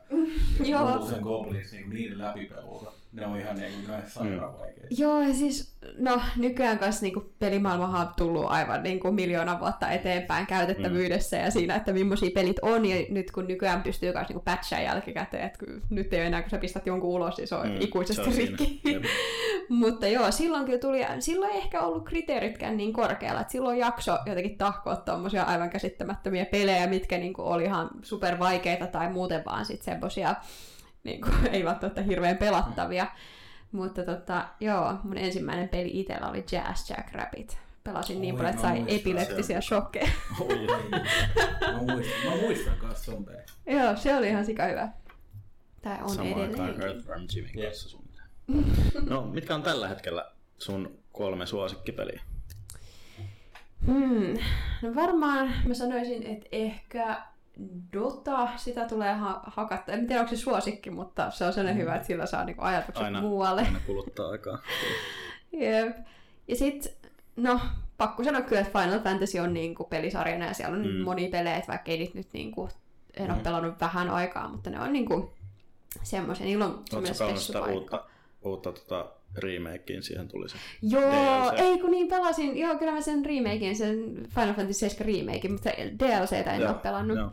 ja 0.59 0.67
Joo. 0.71 1.09
Goblins, 1.23 1.73
niin 1.73 1.91
niiden 1.91 2.19
läpipeluuta. 2.19 2.93
Ne 3.13 3.27
on 3.27 3.39
ihan 3.41 3.57
niin 3.57 3.73
kuin 3.87 3.99
sairaan 4.09 4.59
vaikeita. 4.59 4.87
Joo, 4.99 5.23
ja 5.23 5.35
siis, 5.35 5.73
no 5.99 6.21
nykyään 6.37 6.79
kanssa 6.79 7.03
niinku 7.03 7.33
pelimaailmahan 7.39 8.07
on 8.07 8.13
tullut 8.17 8.47
aivan 8.49 8.83
niinku 8.83 9.13
miljoona 9.13 9.61
vuotta 9.61 9.91
eteenpäin 9.91 10.47
käytettävyydessä 10.47 11.37
ja 11.37 11.51
siinä, 11.51 11.75
että 11.77 11.93
millaisia 11.93 12.31
pelit 12.35 12.57
on, 12.63 12.87
ja 12.87 12.97
nyt 13.11 13.31
kun 13.31 13.47
nykyään 13.49 13.83
pystyy 13.83 14.13
myös 14.13 14.29
niinku 14.29 14.43
patchaa 14.45 14.81
jälkikäteen, 14.81 15.47
että 15.47 15.59
nyt 15.91 16.13
ei 16.13 16.21
ole 16.21 16.27
enää, 16.27 16.43
kun 16.43 16.51
sä 16.51 16.59
pistät 16.59 16.87
jonkun 16.87 17.11
ulos, 17.11 17.37
niin 17.37 17.49
se 17.49 17.55
on 17.55 17.69
Mm, 17.69 17.77
ikuisesti 17.81 18.23
se 18.23 18.29
on 18.29 18.35
siinä. 18.35 18.57
rikki. 18.61 19.01
Mutta 19.69 20.09
joo, 20.09 20.31
silloin 20.31 20.65
kyllä 20.65 20.79
tuli, 20.79 21.01
silloin 21.19 21.53
ei 21.53 21.59
ehkä 21.59 21.81
ollut 21.81 22.05
kriteeritkään 22.05 22.77
niin 22.77 22.93
korkealla, 22.93 23.41
että 23.41 23.53
silloin 23.53 23.79
jakso 23.79 24.19
jotenkin 24.27 24.59
tahkoa 24.59 24.97
tommosia 24.97 25.43
aivan 25.43 25.71
käsittämättömiä 25.71 26.45
pelejä, 26.47 26.87
mitkä 26.87 27.19
niinku 27.19 27.43
oli 27.43 27.65
ihan 27.65 27.91
super 28.03 28.39
vaikeita 28.39 28.87
tai 28.87 29.11
muuten 29.13 29.43
vaan 29.45 29.65
sit 29.65 29.83
semmosia, 29.83 30.35
niinku, 31.05 31.29
ei 31.53 31.65
välttämättä 31.65 32.03
hirveän 32.03 32.37
pelattavia. 32.37 33.07
Mutta 33.73 34.03
tota, 34.05 34.49
joo, 34.61 34.95
mun 35.03 35.19
ensimmäinen 35.19 35.69
peli 35.69 36.01
itellä 36.01 36.29
oli 36.29 36.45
Jazz 36.53 36.91
Jack 36.91 37.13
Rabbit. 37.13 37.59
Pelasin 37.85 38.21
niin 38.21 38.35
paljon, 38.37 38.51
että 38.51 38.63
sai 38.63 38.85
epileptisiä 38.89 39.61
shokkeja. 39.61 40.09
Oi, 40.41 40.67
Mä 41.73 41.93
muistan, 41.95 42.31
mä 42.31 42.37
muistan 42.41 42.77
kanssa 42.77 43.13
pelin. 43.13 43.43
joo, 43.81 43.97
se 43.97 44.17
oli 44.17 44.29
ihan 44.29 44.45
sika 44.45 44.65
hyvä. 44.67 44.89
Tää 45.83 45.99
on 46.03 46.11
Samaan 46.11 46.41
aikaan 46.41 46.69
edelleenkin. 46.71 46.83
Earthworm 46.83 47.27
Jimin 47.35 47.65
kanssa 47.65 47.89
suunnilleen. 47.89 48.29
No, 49.09 49.23
mitkä 49.27 49.55
on 49.55 49.63
tällä 49.63 49.89
hetkellä 49.89 50.31
sun 50.59 50.99
kolme 51.13 51.47
suosikkipeliä? 51.47 52.23
Hmm. 53.87 54.35
No 54.83 54.95
varmaan 54.95 55.53
mä 55.67 55.75
sanoisin, 55.75 56.23
että 56.27 56.47
ehkä 56.53 57.23
Dota, 57.93 58.49
sitä 58.57 58.85
tulee 58.89 59.15
ha- 59.15 59.43
hakata. 59.47 59.93
En 59.93 60.07
tiedä, 60.07 60.21
onko 60.21 60.31
se 60.37 60.37
suosikki, 60.43 60.91
mutta 60.91 61.31
se 61.31 61.45
on 61.45 61.53
sellainen 61.53 61.83
hyvä, 61.83 61.95
että 61.95 62.07
sillä 62.07 62.27
saa 62.27 62.45
niinku 62.45 62.63
ajatukset 62.63 63.05
Aina, 63.05 63.21
muualle. 63.21 63.63
aina 63.63 63.81
kuluttaa 63.87 64.29
aikaa. 64.29 64.59
Jep. 65.61 65.97
Ja 66.49 66.57
sitten, 66.57 66.93
no, 67.37 67.61
pakko 67.99 68.25
sanoa 68.25 68.41
kyllä, 68.41 68.61
että 68.63 68.81
Final 68.81 69.01
Fantasy 69.01 69.39
on 69.39 69.55
niinku 69.55 69.85
pelisarjana 69.85 70.45
ja 70.47 70.55
siellä 70.55 70.77
on 70.77 70.87
Mm. 70.87 70.93
mm. 70.93 71.01
monia 71.03 71.31
pelejä, 71.31 71.63
vaikka 71.69 71.91
ei 71.91 72.11
nyt 72.15 72.29
niinku, 72.33 72.69
en 73.17 73.31
ole 73.31 73.39
Mm. 73.39 73.43
pelannut 73.45 73.81
vähän 73.81 74.11
aikaa, 74.11 74.49
mutta 74.49 74.71
ne 74.71 74.81
on 74.81 74.93
niinku 74.93 75.31
semmoisia, 76.03 76.47
niillä 76.47 76.65
on 76.65 76.83
Oletko 76.93 77.15
semmoinen 77.15 77.75
uutta, 77.77 78.05
uutta 78.43 78.73
tota, 78.73 79.07
remakeen, 79.39 80.03
siihen 80.03 80.29
tuli 80.29 80.49
se. 80.49 80.57
Joo, 80.83 81.03
DLC. 81.03 81.59
ei 81.61 81.79
kun 81.79 81.91
niin 81.91 82.09
pelasin, 82.09 82.59
joo 82.59 82.77
kyllä 82.79 82.93
mä 82.93 83.01
sen 83.01 83.25
remakein, 83.25 83.77
sen 83.77 83.99
Final 84.35 84.55
Fantasy 84.55 84.73
7 84.73 85.07
remakein, 85.15 85.53
mutta 85.53 85.71
DLCtä 85.71 86.55
en 86.55 86.61
Joo, 86.61 86.71
ole 86.73 86.79
pelannut. 86.79 87.19
Joo, 87.19 87.31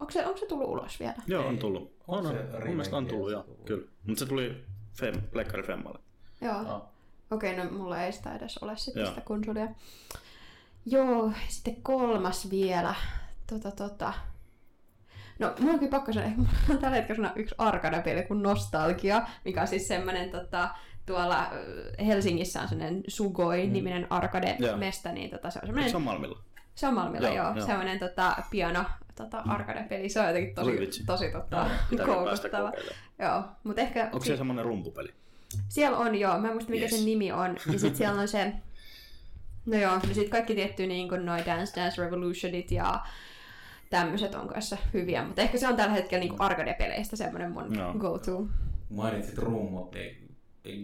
Onko 0.00 0.10
se, 0.10 0.26
onko 0.26 0.38
se 0.38 0.46
tullut 0.46 0.68
ulos 0.68 1.00
vielä? 1.00 1.14
joo 1.26 1.46
on 1.46 1.58
tullut. 1.58 1.82
Onko 2.08 2.28
On, 2.28 2.36
on. 2.36 2.46
se 2.50 2.58
Mun 2.58 2.68
mielestä 2.68 2.96
on 2.96 3.06
tullut, 3.06 3.30
joo, 3.32 3.44
kyllä. 3.64 3.86
Mutta 4.06 4.20
se 4.20 4.26
tuli 4.26 4.64
Fem, 4.98 5.14
Plekkari 5.32 5.62
Femmalle. 5.62 5.98
Joo. 6.40 6.62
No. 6.62 6.88
Okei, 7.30 7.56
no 7.56 7.64
mulla 7.70 8.02
ei 8.02 8.12
sitä 8.12 8.34
edes 8.36 8.58
ole 8.58 8.76
sitten 8.76 9.00
Joo. 9.00 9.08
sitä 9.10 9.20
konsolia. 9.20 9.68
Joo, 10.86 11.32
sitten 11.48 11.76
kolmas 11.82 12.50
vielä. 12.50 12.94
Tota, 13.46 13.70
tota. 13.70 14.12
No, 15.38 15.52
mulla 15.58 15.72
on 15.72 15.78
kyllä 15.78 15.90
pakko 15.90 16.12
sanoa, 16.12 16.30
mulla 16.36 16.50
on 16.70 16.78
tällä 16.78 16.96
hetkellä 16.96 17.32
yksi 17.36 17.54
arcade-peli 17.58 18.22
kuin 18.22 18.42
Nostalgia, 18.42 19.22
mikä 19.44 19.60
on 19.60 19.68
siis 19.68 19.88
semmoinen 19.88 20.30
tota, 20.30 20.68
tuolla 21.06 21.50
Helsingissä 22.06 22.60
on 22.62 22.68
semmoinen 22.68 23.02
Sugoi-niminen 23.08 24.06
arcade-mesta, 24.10 25.12
niin 25.12 25.30
tota, 25.30 25.50
se 25.50 25.58
on 25.62 25.66
semmoinen, 25.66 25.90
se 25.90 25.96
on 25.96 26.02
Malmilla? 26.02 26.38
se 26.74 26.88
on 26.88 26.94
Malmilla, 26.94 27.28
Joo, 27.28 27.36
joo, 27.36 27.56
joo. 27.56 27.66
semmoinen 27.66 27.98
tota, 27.98 28.36
piano 28.50 28.84
tota, 29.14 29.38
arcade-peli, 29.38 30.08
se 30.08 30.20
on 30.20 30.26
jotenkin 30.26 30.54
tosi, 30.54 31.02
tosi 31.06 31.30
tota, 31.32 31.70
pitääkö 31.90 32.12
päästä 32.24 32.48
koukuttava. 32.48 32.72
Joo, 33.18 33.42
mutta 33.64 33.82
ehkä... 33.82 34.04
Onko 34.12 34.24
se 34.24 34.36
semmonen 34.36 34.64
rumpupeli? 34.64 35.08
Siellä 35.68 35.98
on 35.98 36.14
joo, 36.14 36.38
mä 36.38 36.46
en 36.48 36.52
muista 36.54 36.70
mikä 36.70 36.82
Yes. 36.82 36.96
sen 36.96 37.04
nimi 37.04 37.32
on. 37.32 37.56
Ja 37.72 37.78
sit 37.78 37.96
siellä 37.96 38.20
on 38.20 38.28
se, 38.28 38.52
no 39.66 39.76
joo, 39.76 39.94
no 39.94 40.14
sit 40.14 40.28
kaikki 40.28 40.54
tietty 40.54 40.86
niin 40.86 41.08
kuin 41.08 41.26
noi 41.26 41.46
Dance 41.46 41.80
Dance 41.80 42.02
Revolutionit 42.02 42.70
ja 42.70 43.00
tämmöiset 43.90 44.34
on 44.34 44.48
kanssa 44.48 44.76
hyviä, 44.94 45.24
mutta 45.24 45.42
ehkä 45.42 45.58
se 45.58 45.68
on 45.68 45.76
tällä 45.76 45.92
hetkellä 45.94 46.24
niin 46.24 46.40
arcade-peleistä 46.40 47.16
semmoinen 47.16 47.52
mun 47.52 47.74
Joo. 47.78 47.94
go-to. 47.94 48.46
Mainitsit 48.90 49.38
rummut, 49.38 49.94
niin 49.94 50.23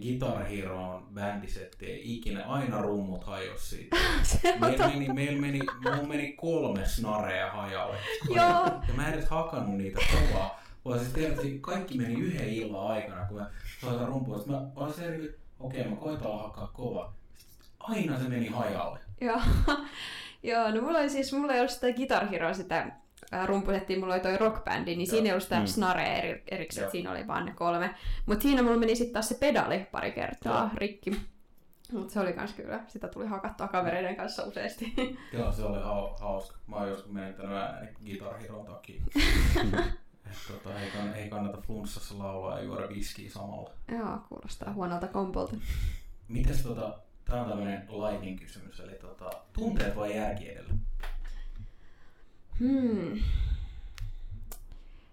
Guitar 0.01 0.43
Heroon 0.43 1.07
bändisetti 1.13 1.85
ei 1.85 2.15
ikinä, 2.15 2.45
aina 2.45 2.81
rummut 2.81 3.23
hajosi 3.23 3.65
siitä. 3.69 3.95
Meillä 4.59 4.87
meni, 4.87 5.13
meil 5.13 5.41
meni, 5.41 5.59
mulla 5.83 6.07
meni 6.07 6.33
kolme 6.33 6.85
snarea 6.85 7.51
hajalle. 7.51 7.97
Joo. 8.29 8.81
Ja 8.87 8.93
mä 8.95 9.07
en 9.07 9.13
edes 9.13 9.29
hakannut 9.29 9.77
niitä 9.77 9.99
kovaa. 10.11 10.61
Vaan 10.85 10.99
siis 10.99 11.11
tiedät, 11.11 11.39
että 11.39 11.49
kaikki 11.61 11.97
meni 11.97 12.13
yhden 12.13 12.49
illan 12.49 12.87
aikana, 12.87 13.25
kun 13.25 13.37
mä 13.37 13.49
soitan 13.79 14.07
rumpua. 14.07 14.37
Sitten 14.37 14.55
mä 14.55 14.67
olin 14.75 14.93
se, 14.93 15.15
että 15.15 15.37
okei 15.59 15.87
mä 15.87 15.95
koitan 15.95 16.39
hakkaa 16.39 16.67
kova. 16.67 17.13
Aina 17.79 18.19
se 18.19 18.29
meni 18.29 18.47
hajalle. 18.47 18.99
Joo. 19.21 19.41
Joo, 20.43 20.71
no 20.71 20.81
mulla 20.81 20.99
oli 20.99 21.09
siis, 21.09 21.33
mulla 21.33 21.53
ei 21.53 21.59
ollut 21.59 21.71
sitä 21.71 21.93
Guitar 21.93 22.27
Hero, 22.27 22.53
sitä 22.53 22.91
ää, 23.31 23.45
rumputettiin, 23.45 23.99
mulla 23.99 24.13
oli 24.13 24.21
toi 24.23 24.37
rockbändi, 24.37 24.95
niin 24.95 25.07
siinä 25.07 25.25
ei 25.25 25.31
ollut 25.31 25.43
sitä 25.43 25.59
Mm. 25.59 25.65
snarea 25.65 26.13
eri, 26.15 26.43
erikseen, 26.51 26.83
Joo. 26.83 26.91
siinä 26.91 27.11
oli 27.11 27.27
vaan 27.27 27.45
ne 27.45 27.53
kolme. 27.55 27.95
Mutta 28.25 28.43
siinä 28.43 28.63
mulla 28.63 28.77
meni 28.77 28.95
sitten 28.95 29.13
taas 29.13 29.29
se 29.29 29.35
pedali 29.35 29.87
pari 29.91 30.11
kertaa 30.11 30.59
Joo. 30.61 30.69
rikki. 30.75 31.21
Mutta 31.91 32.13
se 32.13 32.19
oli 32.19 32.33
kans 32.33 32.53
kyllä, 32.53 32.79
sitä 32.87 33.07
tuli 33.07 33.27
hakattua 33.27 33.67
kavereiden 33.67 34.15
kanssa 34.15 34.43
useasti. 34.43 34.93
Joo, 35.33 35.51
se 35.51 35.63
oli 35.63 35.77
hau- 35.77 36.21
hauska. 36.21 36.57
Mä 36.67 36.75
oon 36.75 36.89
joskus 36.89 37.11
menettänyt 37.11 37.57
äänen 37.57 37.95
Guitar 38.05 38.37
Heron 38.41 38.65
takia. 38.65 39.01
Et 40.31 40.37
tota, 40.47 40.79
ei, 40.79 40.89
kann- 40.89 41.15
ei 41.15 41.29
kannata 41.29 41.61
flunssassa 41.61 42.17
laulaa 42.19 42.57
ja 42.57 42.63
juoda 42.63 42.89
viskiä 42.89 43.29
samalla. 43.29 43.69
Joo, 43.91 44.19
kuulostaa 44.29 44.73
huonolta 44.73 45.07
kompolta. 45.07 45.55
Mites 46.27 46.63
tota, 46.63 46.99
tää 47.25 47.41
on 47.41 47.49
tämmönen 47.49 47.87
lightning 47.89 48.39
kysymys, 48.39 48.79
eli 48.79 48.91
tota, 48.95 49.29
tunteet 49.53 49.95
vai 49.95 50.15
järki 50.15 50.49
edellä? 50.51 50.73
Hmm. 52.61 53.19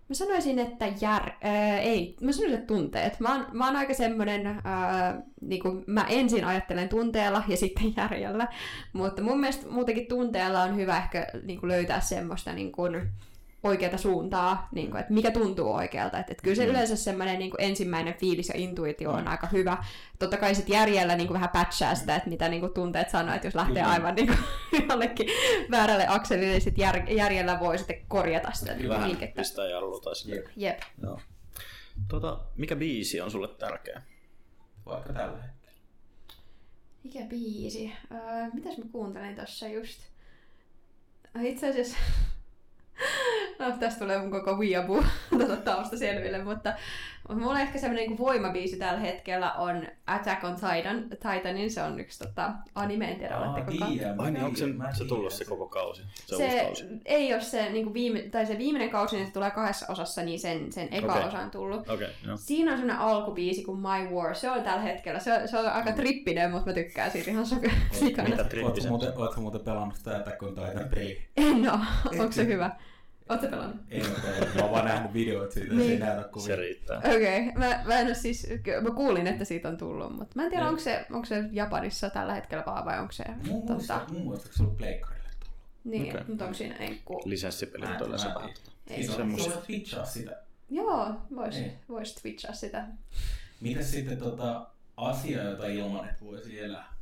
Mä 0.08 0.14
sanoisin, 0.14 0.58
että 0.58 0.86
jär... 1.00 1.30
Ää, 1.42 1.78
ei, 1.78 2.16
mä 2.20 2.32
sanoisin, 2.32 2.58
että 2.58 2.74
tunteet. 2.74 3.20
Mä 3.20 3.34
oon, 3.34 3.46
mä 3.52 3.66
oon 3.66 3.76
aika 3.76 3.94
semmonen, 3.94 4.46
ää, 4.64 5.22
niin 5.40 5.62
kuin 5.62 5.84
mä 5.86 6.04
ensin 6.08 6.44
ajattelen 6.44 6.88
tunteella 6.88 7.42
ja 7.48 7.56
sitten 7.56 7.94
järjellä. 7.96 8.48
Mutta 8.92 9.22
mun 9.22 9.40
mielestä 9.40 9.70
muutenkin 9.70 10.06
tunteella 10.06 10.62
on 10.62 10.76
hyvä 10.76 10.96
ehkä 10.96 11.26
niin 11.42 11.60
kuin 11.60 11.68
löytää 11.68 12.00
semmoista 12.00 12.52
niin 12.52 12.72
kuin, 12.72 13.10
oikeata 13.62 13.98
suuntaa, 13.98 14.68
niin 14.72 14.90
kuin, 14.90 15.00
että 15.00 15.12
mikä 15.12 15.30
tuntuu 15.30 15.72
oikealta. 15.74 16.18
Että, 16.18 16.32
että 16.32 16.42
kyllä 16.42 16.56
se 16.56 16.64
Mm. 16.64 16.70
yleensä 16.70 16.96
semmoinen 16.96 17.38
niin 17.38 17.50
kuin 17.50 17.60
ensimmäinen 17.60 18.14
fiilis 18.14 18.48
ja 18.48 18.54
intuitio 18.56 19.10
on 19.10 19.20
Mm. 19.20 19.26
aika 19.26 19.46
hyvä. 19.46 19.84
Totta 20.18 20.36
kai 20.36 20.54
sitten 20.54 20.74
järjellä 20.74 21.16
niin 21.16 21.26
kuin 21.26 21.34
vähän 21.34 21.48
patchaa 21.48 21.94
sitä, 21.94 22.16
että 22.16 22.28
mitä 22.28 22.48
niin 22.48 22.60
kuin 22.60 22.74
tunteet 22.74 23.10
sanoo, 23.10 23.34
että 23.34 23.46
jos 23.46 23.54
lähtee 23.54 23.82
Kyllä. 23.82 23.92
aivan 23.94 24.14
niin 24.14 24.26
kuin, 24.26 24.38
jollekin 24.88 25.26
väärälle 25.70 26.06
akselille, 26.08 26.50
niin 26.52 26.60
sitten 26.60 26.82
jär, 26.82 27.10
järjellä 27.10 27.60
voi 27.60 27.78
sitten 27.78 28.00
korjata 28.08 28.52
sitä 28.52 28.76
Vähän 28.88 29.08
liikettä. 29.08 29.40
pistää 29.40 29.68
jarru 29.68 30.00
tai 30.00 30.16
sille. 30.16 30.36
Jep. 30.36 30.46
Jep. 30.56 30.78
Joo. 31.02 31.20
Tota, 32.08 32.40
mikä 32.56 32.76
biisi 32.76 33.20
on 33.20 33.30
sulle 33.30 33.48
tärkeä? 33.48 34.02
Vaikka 34.86 35.12
tällä 35.12 35.42
hetkellä. 35.42 35.78
Mikä 37.04 37.18
biisi? 37.28 37.92
Öö, 38.12 38.18
mitäs 38.52 38.78
mä 38.78 38.84
kuuntelin 38.92 39.36
tossa 39.36 39.68
just? 39.68 40.00
Ai 41.36 41.48
Itse 41.50 41.68
asiassa... 41.70 41.96
No, 43.58 43.70
tästä 43.80 44.00
tulee 44.00 44.18
mun 44.18 44.30
koko 44.30 44.56
weeaboo 44.56 45.04
tota 45.38 45.56
tausta 45.56 45.98
selville, 45.98 46.44
mutta 46.44 46.72
mulla 47.28 47.60
ehkä 47.60 47.78
semmoinen 47.78 48.08
niin 48.08 48.18
voimabiisi 48.18 48.76
tällä 48.76 49.00
hetkellä 49.00 49.52
on 49.52 49.86
Attack 50.06 50.44
on 50.44 50.54
Titan, 50.54 51.04
Titanin, 51.10 51.70
se 51.70 51.82
on 51.82 52.00
yksi 52.00 52.18
tota, 52.18 52.50
anime, 52.74 53.10
en 53.10 53.18
tiedä, 53.18 53.36
Aa, 53.36 53.52
oletteko 53.52 53.86
tiedän, 53.86 54.20
Ai 54.20 54.30
niin, 54.30 54.44
onko 54.44 54.56
se, 54.56 54.64
se 54.98 55.04
tullut 55.04 55.32
se 55.32 55.44
koko 55.44 55.68
kausi? 55.68 56.02
Se, 56.14 56.36
se 56.36 56.62
kausi? 56.64 56.84
ei 57.04 57.34
ole 57.34 57.40
se, 57.40 57.70
niin 57.70 57.94
viime, 57.94 58.20
tai 58.20 58.46
se 58.46 58.58
viimeinen 58.58 58.90
kausi, 58.90 59.16
niin 59.16 59.26
se 59.26 59.32
tulee 59.32 59.50
kahdessa 59.50 59.86
osassa, 59.88 60.22
niin 60.22 60.40
sen, 60.40 60.72
sen 60.72 60.88
eka 60.90 61.12
okay. 61.12 61.28
osa 61.28 61.38
on 61.38 61.50
tullut. 61.50 61.80
Okei, 61.80 61.94
okay, 61.94 62.08
joo. 62.26 62.36
Siinä 62.36 62.72
on 62.72 62.78
semmoinen 62.78 63.02
alkubiisi 63.02 63.64
kuin 63.64 63.80
My 63.80 64.14
War. 64.14 64.34
Se 64.34 64.50
on 64.50 64.62
tällä 64.62 64.82
hetkellä. 64.82 65.20
Se 65.20 65.32
on, 65.32 65.48
se 65.48 65.58
on 65.58 65.66
aika 65.66 65.92
trippinen, 65.92 66.50
mutta 66.50 66.66
mä 66.66 66.74
tykkään 66.74 67.10
siitä 67.10 67.30
ihan 67.30 67.44
sok- 67.44 67.72
sikana. 67.92 68.28
Mitä 68.28 68.42
Ootko 68.42 68.88
muuten, 68.88 69.12
ootko 69.16 69.40
muuten 69.40 69.60
pelannut 69.60 69.96
sitä 69.96 70.16
Attack 70.16 70.42
on 70.42 70.54
Titan 70.54 70.88
peli? 70.94 71.22
En 71.36 71.70
oo. 71.70 71.78
Onko 72.20 72.32
se 72.32 72.46
hyvä? 72.46 72.70
Ootko 73.28 73.46
pelannut? 73.48 73.76
En 73.90 74.06
ole 74.06 74.14
pelannut. 74.22 74.54
Mä 74.54 74.62
oon 74.62 74.70
vaan 74.70 74.84
nähnyt 74.84 75.12
videoita 75.12 75.54
siitä, 75.54 75.74
niin. 75.74 75.86
se 75.86 75.92
ei 75.92 75.98
näytä 75.98 76.28
kovin. 76.28 76.46
Se 76.46 76.56
riittää. 76.56 76.98
Okei. 76.98 77.48
Okay. 77.48 77.52
Mä, 77.58 77.82
mä 77.84 77.98
en 78.00 78.16
siis, 78.16 78.46
mä 78.82 78.90
kuulin, 78.90 79.26
että 79.26 79.44
siitä 79.44 79.68
on 79.68 79.76
tullut, 79.76 80.16
mutta 80.16 80.32
mä 80.34 80.44
en 80.44 80.50
tiedä, 80.50 80.68
onko 80.68 80.80
se, 80.80 81.06
onko 81.12 81.26
se 81.26 81.44
Japanissa 81.52 82.10
tällä 82.10 82.34
hetkellä 82.34 82.64
vaan 82.66 82.84
vai 82.84 82.98
onko 82.98 83.12
se... 83.12 83.24
Mun 83.46 83.64
muista, 83.72 83.94
Tota, 83.98 84.12
mun 84.12 84.22
muista, 84.22 84.48
se 84.52 84.62
oli 84.62 84.70
pleikkarille 84.76 85.28
tullut. 85.40 85.56
niin, 85.84 86.08
okay. 86.14 86.24
mutta 86.28 86.44
onko 86.44 86.54
siinä 86.54 86.76
enkku... 86.76 87.22
Lisenssipelit 87.24 87.88
Mä 87.88 87.94
en- 87.96 88.02
on 88.02 88.08
yleensä 88.08 88.28
vähän. 88.34 88.50
tiedä. 88.54 88.60
Ei 88.90 89.04
Siis 89.04 89.18
on, 89.18 89.62
twitchaa 89.66 90.04
sitä. 90.04 90.36
Joo, 90.70 91.14
vois, 91.36 91.54
Niin. 91.54 91.72
vois 91.88 92.14
twitchaa 92.14 92.52
sitä. 92.52 92.86
Mitäs 93.60 93.90
sitten 93.90 94.18
tota, 94.18 94.66
asia, 94.96 95.42
jota 95.42 95.66
ilman 95.66 96.08
et 96.08 96.22
voisi 96.22 96.60
elää? 96.60 96.92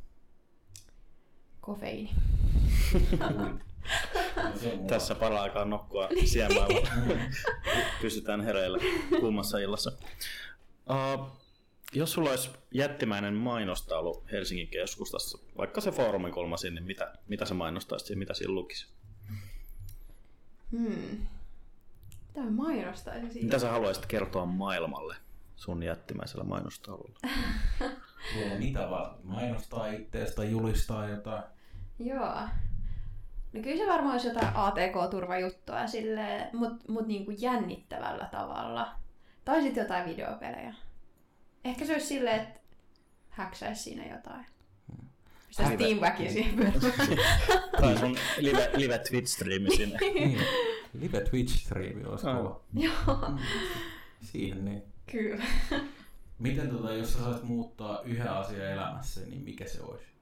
Kofeiini. 1.61 2.11
Se. 4.55 4.79
Tässä 4.87 5.15
paraikaa 5.15 5.65
nokkua 5.65 6.09
siemailla. 6.25 6.89
Pysytään 8.01 8.41
hereillä 8.41 8.77
kuumassa 9.19 9.57
illassa. 9.57 9.91
Uh, 10.89 11.27
jos 11.93 12.11
sulla 12.11 12.29
olisi 12.29 12.49
jättimäinen 12.71 13.33
mainostaulu 13.33 14.23
Helsingin 14.31 14.67
keskustassa, 14.67 15.37
vaikka 15.57 15.81
se 15.81 15.91
foorumin 15.91 16.31
kulma 16.31 16.57
sinne, 16.57 16.81
mitä, 16.81 17.13
mitä 17.27 17.45
sä 17.45 17.53
mainostaisit 17.53 18.09
ja 18.09 18.17
mitä 18.17 18.33
siinä 18.33 18.53
lukisi? 18.53 18.87
Hmm. 20.71 21.27
Mitä 22.27 22.39
mä 22.39 22.51
mainostaisin 22.51 23.31
siitä? 23.31 23.45
Mitä 23.45 23.59
sä 23.59 23.71
haluaisit 23.71 24.05
kertoa 24.05 24.45
maailmalle 24.45 25.15
sun 25.55 25.83
jättimäisellä 25.83 26.43
mainostaululla? 26.43 27.19
Mitä 28.59 28.89
vaan. 28.89 29.15
Mainostaa 29.23 29.87
itteestä 29.87 30.43
julistaa 30.43 31.09
jotain. 31.09 31.43
Joo. 31.99 32.37
No 33.57 33.63
kyllä 33.63 33.77
se 33.77 33.91
varmaan 33.91 34.13
olisi 34.13 34.27
jotain 34.27 34.55
ATK-turvajuttua 34.55 35.87
silleen, 35.87 36.49
mut, 36.53 36.87
mut 36.87 37.07
niinku 37.07 37.31
jännittävällä 37.31 38.29
tavalla. 38.31 38.95
Tai 39.45 39.61
sitten 39.61 39.81
jotain 39.81 40.05
videopelejä. 40.09 40.73
Ehkä 41.65 41.85
se 41.85 41.93
olisi 41.93 42.07
silleen, 42.07 42.41
että 42.41 42.59
häksäisi 43.29 43.83
siinä 43.83 44.05
jotain. 44.15 44.45
Pistäisi 45.47 45.73
Live. 45.73 45.83
Teamwackia 45.83 46.31
siihen 46.31 46.55
pyörimään. 46.55 46.93
tai 47.81 47.97
sun 47.97 48.17
live, 48.37 48.69
live 48.75 48.97
Twitch-striimi 48.97 49.75
sinne. 49.75 49.99
Niin. 50.13 50.41
Live 50.99 51.19
Twitch-striimi 51.19 52.07
olisi 52.09 52.25
kova. 52.25 52.61
Joo, 52.73 53.37
Siihen 54.21 54.65
niin. 54.65 54.83
kyllä. 55.11 55.43
Miten 56.39 56.69
tota, 56.69 56.93
jos 56.93 57.13
sä 57.13 57.19
saisit 57.19 57.43
muuttaa 57.43 58.01
yhden 58.01 58.31
asian 58.31 58.71
elämässä, 58.71 59.21
niin 59.21 59.41
mikä 59.41 59.67
se 59.67 59.81
olisi? 59.81 60.16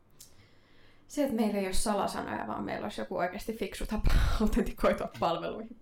Se, 1.07 1.23
että 1.23 1.35
meillä 1.35 1.59
ei 1.59 1.65
ole 1.65 1.73
salasanoja, 1.73 2.47
vaan 2.47 2.63
meillä 2.63 2.85
olisi 2.85 3.01
joku 3.01 3.17
oikeasti 3.17 3.53
fiksu 3.53 3.85
tapa 3.85 4.11
autentikoitua 4.41 5.09
palveluihin. 5.19 5.77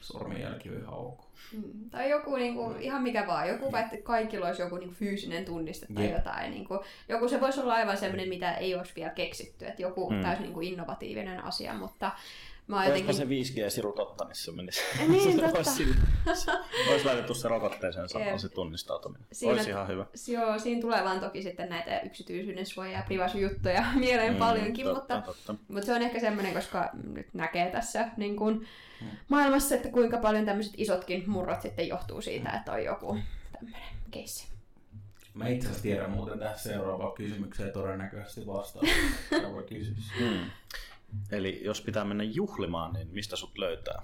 Sormenjälki 0.00 0.68
on 0.68 0.76
ihan 0.80 0.94
ok. 0.94 1.24
Mm. 1.52 1.90
Tai 1.90 2.10
joku 2.10 2.36
niinku, 2.36 2.74
ihan 2.80 3.02
mikä 3.02 3.26
vaan, 3.26 3.48
joku 3.48 3.72
vaikka 3.72 3.96
kaikilla 4.02 4.46
olisi 4.46 4.62
joku 4.62 4.76
niinku 4.76 4.94
fyysinen 4.94 5.44
tunniste 5.44 5.86
tai 5.94 6.04
Jep. 6.04 6.14
jotain. 6.14 6.50
Niinku, 6.50 6.84
joku 7.08 7.28
se 7.28 7.40
voisi 7.40 7.60
olla 7.60 7.74
aivan 7.74 7.96
sellainen, 7.96 8.28
mitä 8.28 8.52
ei 8.54 8.74
olisi 8.74 8.92
vielä 8.96 9.10
keksitty, 9.10 9.66
että 9.66 9.82
joku 9.82 10.10
Mm. 10.10 10.16
mm. 10.16 10.22
täysin 10.22 10.42
niinku 10.42 10.60
innovatiivinen 10.60 11.44
asia, 11.44 11.74
mutta 11.74 12.10
mä 12.66 12.76
oon 12.76 12.86
jotenkin... 12.86 13.14
se 13.14 13.24
5G-siru 13.24 13.92
totta, 13.92 14.24
niin 14.28 14.36
se 14.36 14.52
menisi. 14.52 14.80
Niin, 15.08 15.40
totta. 15.40 15.58
olisi 15.58 15.86
Olisi 16.90 17.04
laitettu 17.04 17.34
se 17.34 17.48
rokotteeseen 17.48 18.08
samalla 18.08 18.30
Jep. 18.30 18.38
se 18.40 18.48
tunnistautuminen. 18.48 19.26
Siinä- 19.32 19.52
Olisi 19.52 19.70
ihan 19.70 19.88
hyvä. 19.88 20.06
Joo, 20.28 20.58
siinä 20.58 20.80
tulee 20.80 21.04
vaan 21.04 21.20
toki 21.20 21.42
sitten 21.42 21.68
näitä 21.68 22.00
yksityisyyden 22.00 22.66
suojaa 22.66 22.92
ja 23.00 23.02
privasujuttuja 23.06 23.84
mieleen 23.94 24.36
paljonkin, 24.36 24.86
Mm, 24.86 24.94
totta, 24.94 25.14
mutta, 25.16 25.32
Totta. 25.32 25.54
mutta 25.68 25.86
se 25.86 25.92
on 25.94 26.02
ehkä 26.02 26.20
semmoinen, 26.20 26.54
koska 26.54 26.90
nyt 27.14 27.34
näkee 27.34 27.70
tässä 27.70 28.08
niin 28.16 28.36
kuin, 28.36 28.66
Mm. 29.00 29.06
maailmassa, 29.28 29.74
että 29.74 29.88
kuinka 29.88 30.18
paljon 30.18 30.44
tämmöiset 30.44 30.72
isotkin 30.76 31.24
murrot 31.30 31.62
sitten 31.62 31.88
johtuu 31.88 32.20
siitä, 32.20 32.50
että 32.50 32.72
on 32.72 32.84
joku 32.84 33.18
tämmöinen 33.52 33.82
keissi. 34.10 34.48
Mä 35.34 35.48
itse 35.48 35.66
asiassa 35.66 35.82
tiedän 35.82 36.10
muuten 36.10 36.38
tähän 36.38 36.58
seuraavaan 36.58 37.12
kysymykseen 37.12 37.72
todennäköisesti 37.72 38.46
vastaan. 38.46 38.86
Seuraava 39.30 39.62
kysymys. 39.72 40.04
Mm. 40.20 40.50
Eli 41.32 41.60
jos 41.64 41.80
pitää 41.80 42.04
mennä 42.04 42.24
juhlimaan, 42.24 42.92
niin 42.92 43.08
mistä 43.12 43.36
sut 43.36 43.58
löytää? 43.58 44.02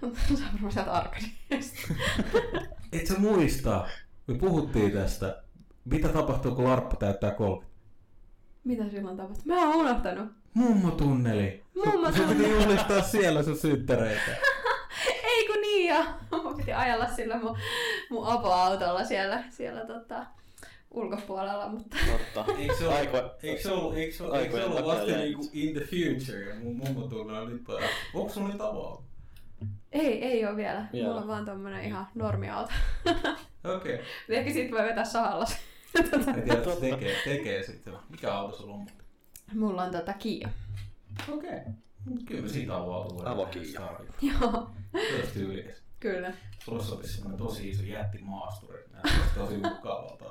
se 0.00 0.06
on 0.06 0.52
varmaan 0.52 0.72
sieltä 0.72 0.92
arkadiasta. 0.92 1.94
Et 2.92 3.06
sä 3.06 3.18
muista? 3.18 3.88
Me 4.26 4.38
puhuttiin 4.38 4.92
tästä. 4.92 5.42
Mitä 5.84 6.08
tapahtuu, 6.08 6.54
kun 6.54 6.64
Larppa 6.64 6.96
täyttää 6.96 7.30
30? 7.30 7.70
Mitä 8.64 8.88
silloin 8.88 9.16
tapahtui? 9.16 9.44
Mä 9.46 9.68
oon 9.68 9.76
unohtanut. 9.76 10.28
Mummotunneli. 10.54 11.64
Mummotunneli. 11.74 12.16
Sun 12.16 12.36
piti 12.36 12.50
juhlistaa 12.50 13.02
siellä 13.02 13.42
sun 13.42 13.56
synttäreitä. 13.56 14.30
Ei 15.24 15.46
kun 15.46 15.60
niin 15.60 15.88
ja 15.88 16.04
mun 16.42 16.56
piti 16.56 16.72
ajalla 16.72 17.06
sillä 17.06 17.38
mun, 17.38 17.58
mun 18.10 18.26
avoautolla 18.26 19.04
siellä, 19.04 19.44
siellä 19.50 19.86
tota, 19.86 20.26
ulkopuolella, 20.90 21.68
mutta 21.68 21.96
Totta. 22.12 22.52
Eikö 22.58 22.74
se 23.62 23.72
ollut, 23.72 23.96
eikö 23.96 24.24
ollut, 24.24 24.32
takia 24.32 24.84
vasta 24.84 25.16
niinku 25.16 25.50
in 25.52 25.74
the 25.74 25.84
future 25.84 26.54
mun 26.54 26.76
mummotunneli 26.76 27.38
on 27.38 27.52
nyt 27.52 27.64
päällä? 27.66 27.86
Onko 28.14 28.32
sun 28.32 28.48
nyt 28.48 28.60
avaa? 28.60 29.02
ei, 29.92 30.24
ei 30.24 30.44
oo 30.44 30.56
vielä. 30.56 30.86
Vielä. 30.92 31.08
Mulla 31.08 31.20
on 31.20 31.28
vaan 31.28 31.44
tommonen 31.44 31.84
ihan 31.84 32.06
normiauto. 32.14 32.72
Okei. 33.76 33.94
Okay. 33.94 34.06
Ehkä 34.28 34.52
sit 34.52 34.70
voi 34.70 34.82
vetää 34.82 35.04
sahalla. 35.04 35.46
se. 35.46 35.56
En 36.00 36.42
tiedä, 36.42 36.52
että 36.54 36.74
se 36.74 36.80
tekee, 36.80 37.16
tekee 37.24 37.62
sitten. 37.62 37.94
Mikä 38.08 38.34
auto 38.34 38.56
sulla 38.56 38.74
on? 38.74 38.86
Mulla 39.54 39.82
on 39.82 39.90
tota 39.90 40.12
Kia. 40.12 40.48
Okei. 41.28 41.50
Okay. 41.50 41.72
Kyllä 42.26 42.42
me 42.42 42.48
siitä 42.48 42.72
voidaan 42.72 43.26
Avokiia. 43.26 43.62
tehdä 43.62 43.78
starvia. 43.78 44.12
Joo. 44.22 44.70
Se 44.92 45.16
olisi 45.16 45.32
tyylikäs. 45.32 45.82
Kyllä. 46.00 46.32
Sopisi 46.80 47.12
semmoinen 47.12 47.38
tosi 47.38 47.68
iso 47.68 47.82
jättimaasturi. 47.82 48.84
Näyttäisi 48.92 49.34
tosi 49.38 49.56
mukavalta. 49.56 50.24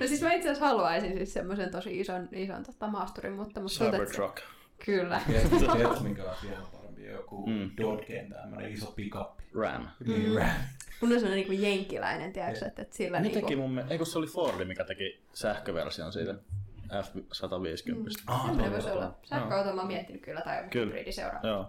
No 0.00 0.06
siis 0.06 0.22
mä 0.22 0.32
itse 0.32 0.48
asiassa 0.50 0.66
haluaisin 0.66 1.16
siis 1.16 1.32
semmoisen 1.32 1.70
tosi 1.70 2.00
ison, 2.00 2.28
ison 2.32 2.62
tota, 2.62 2.86
maasturin, 2.88 3.32
mutta 3.32 3.60
tuntuu, 3.60 3.76
että 3.86 3.96
se- 3.96 3.98
Cybertruck. 3.98 4.36
Kyllä. 4.84 5.20
Tiedätkö, 5.28 6.00
mikä 6.00 6.22
on 6.24 6.36
vielä 6.42 6.62
parempi? 6.72 7.04
Joku 7.06 7.46
Mm. 7.46 7.52
mm. 7.52 7.70
Dodgen, 7.82 8.30
tämmönen 8.30 8.72
iso 8.72 8.92
pikappi. 8.92 9.42
Ram. 9.54 9.88
Niin, 10.06 10.34
ram. 10.36 10.48
Mun 11.00 11.12
on 11.12 11.20
semmoinen 11.20 11.34
niinku 11.48 11.52
jenkkiläinen, 11.52 12.32
tiedätkö, 12.32 12.66
että, 12.66 12.82
että 12.82 12.96
sillä 12.96 13.18
Ne 13.20 13.22
niinku... 13.28 13.40
teki 13.40 13.56
mun 13.56 13.70
mielestä, 13.70 13.92
eikö 13.94 14.04
se 14.04 14.18
oli 14.18 14.26
Fordi, 14.26 14.64
mikä 14.64 14.84
teki 14.84 15.22
sähköversion 15.34 16.12
siitä 16.12 16.34
F-150. 17.02 18.22
Ah, 18.26 18.46
Semmoinen 18.46 18.72
voisi 18.72 18.90
olla. 18.90 19.14
Sähköauto 19.22 19.72
mä 19.72 19.80
oon 19.80 19.86
miettinyt 19.86 20.22
kyllä, 20.22 20.40
tai 20.40 20.56
joku 20.58 20.70
hybridi 20.78 21.12
seuraa. 21.12 21.40
Joo. 21.42 21.66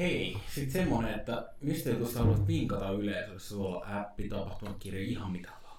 Hei, 0.00 0.36
sit 0.54 0.70
semmonen, 0.70 1.14
että 1.14 1.48
mistä 1.60 1.90
tuossa 1.90 2.18
haluat 2.18 2.46
vinkata 2.46 2.90
yleisölle, 2.90 3.32
jos 3.32 3.48
sulla 3.48 3.76
on 3.76 3.86
appi, 3.86 4.28
tapahtumakirja, 4.28 5.00
ihan 5.00 5.32
mitä 5.32 5.48
vaan. 5.64 5.78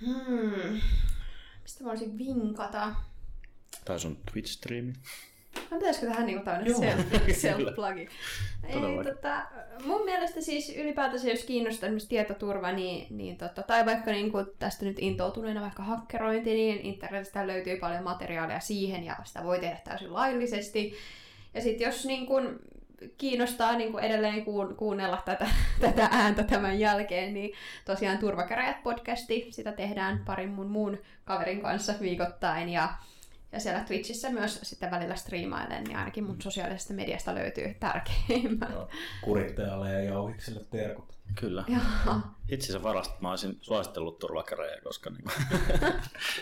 Hmm. 0.00 0.80
Mistä 1.62 1.84
mä 1.84 1.88
voisin 1.88 2.18
vinkata? 2.18 2.94
Tai 3.84 4.00
sun 4.00 4.18
Twitch-striimi. 4.30 4.92
No 5.70 5.78
pitäisikö 5.78 6.06
tähän 6.06 6.26
niinku 6.26 6.44
tämmönen 6.44 6.74
self-plugi? 7.42 8.08
Ei, 8.64 9.14
tota, 9.14 9.46
mun 9.84 10.04
mielestä 10.04 10.40
siis 10.40 10.76
ylipäätänsä 10.76 11.30
jos 11.30 11.44
kiinnostaa 11.44 11.86
esimerkiksi 11.86 12.08
tietoturva, 12.08 12.72
niin, 12.72 13.16
niin 13.16 13.36
tota, 13.36 13.62
tai 13.62 13.86
vaikka 13.86 14.10
niinku 14.10 14.38
tästä 14.58 14.84
nyt 14.84 14.96
intoutuneena 14.98 15.60
vaikka 15.60 15.82
hakkerointi, 15.82 16.54
niin 16.54 16.80
internetistä 16.80 17.46
löytyy 17.46 17.76
paljon 17.76 18.04
materiaalia 18.04 18.60
siihen 18.60 19.04
ja 19.04 19.16
sitä 19.24 19.44
voi 19.44 19.58
tehdä 19.58 19.80
täysin 19.84 20.12
laillisesti. 20.12 20.94
Ja 21.54 21.62
sitten 21.62 21.86
jos 21.86 22.06
niin 22.06 22.26
kun 22.26 22.60
kiinnostaa 23.18 23.76
niin 23.76 23.92
kun 23.92 24.00
edelleen 24.00 24.44
kuun, 24.44 24.76
kuunnella 24.76 25.22
tätä, 25.24 25.46
tätä 25.80 26.08
ääntä 26.12 26.42
tämän 26.42 26.78
jälkeen, 26.78 27.34
niin 27.34 27.52
tosiaan 27.84 28.18
Turvakäräjät 28.18 28.82
podcasti, 28.82 29.48
sitä 29.50 29.72
tehdään 29.72 30.22
parin 30.26 30.50
mun 30.50 30.70
muun 30.70 30.98
kaverin 31.24 31.60
kanssa 31.60 31.94
viikoittain 32.00 32.68
ja 32.68 32.88
ja 33.52 33.60
siellä 33.60 33.80
Twitchissä 33.80 34.30
myös 34.30 34.60
sitten 34.62 34.90
välillä 34.90 35.16
striimailen, 35.16 35.84
niin 35.84 35.96
ainakin 35.96 36.24
mun 36.24 36.42
sosiaalisesta 36.42 36.94
mediasta 36.94 37.34
löytyy 37.34 37.74
tärkeimmät. 37.80 38.70
Joo. 38.70 38.88
Kurittajalle 39.22 39.92
ja 39.92 40.00
jauhikselle 40.00 40.64
terkut. 40.70 41.15
Kyllä. 41.34 41.64
Joo. 41.68 42.16
Itse 42.48 42.66
asiassa 42.66 42.88
varasta 42.88 43.14
mä 43.20 43.30
olisin 43.30 43.58
suositellut 43.60 44.18
turvakäräjää, 44.18 44.80
koska 44.80 45.10
niin... 45.10 45.24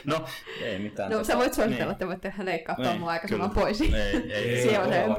no, 0.05 0.25
ei 0.61 0.79
mitään. 0.79 1.11
No 1.11 1.19
tota- 1.19 1.25
sä 1.25 1.37
voit 1.37 1.55
suositella, 1.55 1.85
niin. 1.85 1.93
että 1.93 2.07
voitte 2.07 2.35
leikkaa 2.43 2.77
tuon 2.77 2.89
Niin, 2.89 3.01
mun 3.01 3.09
aika 3.09 3.29
saman 3.29 3.51
pois. 3.51 3.81
Ei, 3.81 3.95
ei, 3.95 4.33
ei, 4.33 4.71
ei 4.71 4.75
todellakaan. 4.75 5.19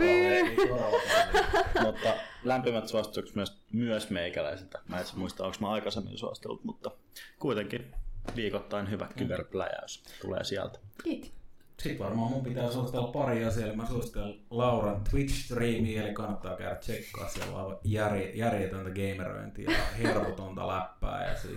mutta 1.85 2.13
lämpimät 2.43 2.87
suositukset 2.87 3.35
myös, 3.35 3.57
myös 3.73 4.09
meikäläisiltä. 4.09 4.81
Mä 4.87 4.99
en 4.99 5.05
muista, 5.15 5.45
onko 5.45 5.57
mä 5.59 5.71
aikaisemmin 5.71 6.17
suositellut, 6.17 6.63
mutta 6.63 6.91
kuitenkin 7.39 7.95
viikoittain 8.35 8.89
hyvä 8.89 9.07
kyberpläjäys 9.17 10.03
tulee 10.21 10.43
sieltä. 10.43 10.79
Kiitti. 11.03 11.44
Sitten 11.81 12.05
varmaan 12.05 12.31
mun 12.31 12.43
pitää 12.43 12.71
suositella 12.71 13.07
pari 13.07 13.45
asiaa, 13.45 13.67
eli 13.67 13.75
mä 13.75 13.85
suosittelen 13.85 14.35
Lauran 14.49 15.01
Twitch-striimiä, 15.09 16.01
eli 16.03 16.13
kannattaa 16.13 16.55
käydä 16.55 16.75
tsekkaa, 16.75 17.27
siellä 17.29 17.57
on 17.63 17.79
järj- 17.85 18.31
järjetöntä 18.37 18.89
gamerointia 18.89 19.71
ja 19.71 19.77
hervotonta 20.03 20.67
läppää, 20.67 21.29
ja 21.29 21.35
siis, 21.37 21.55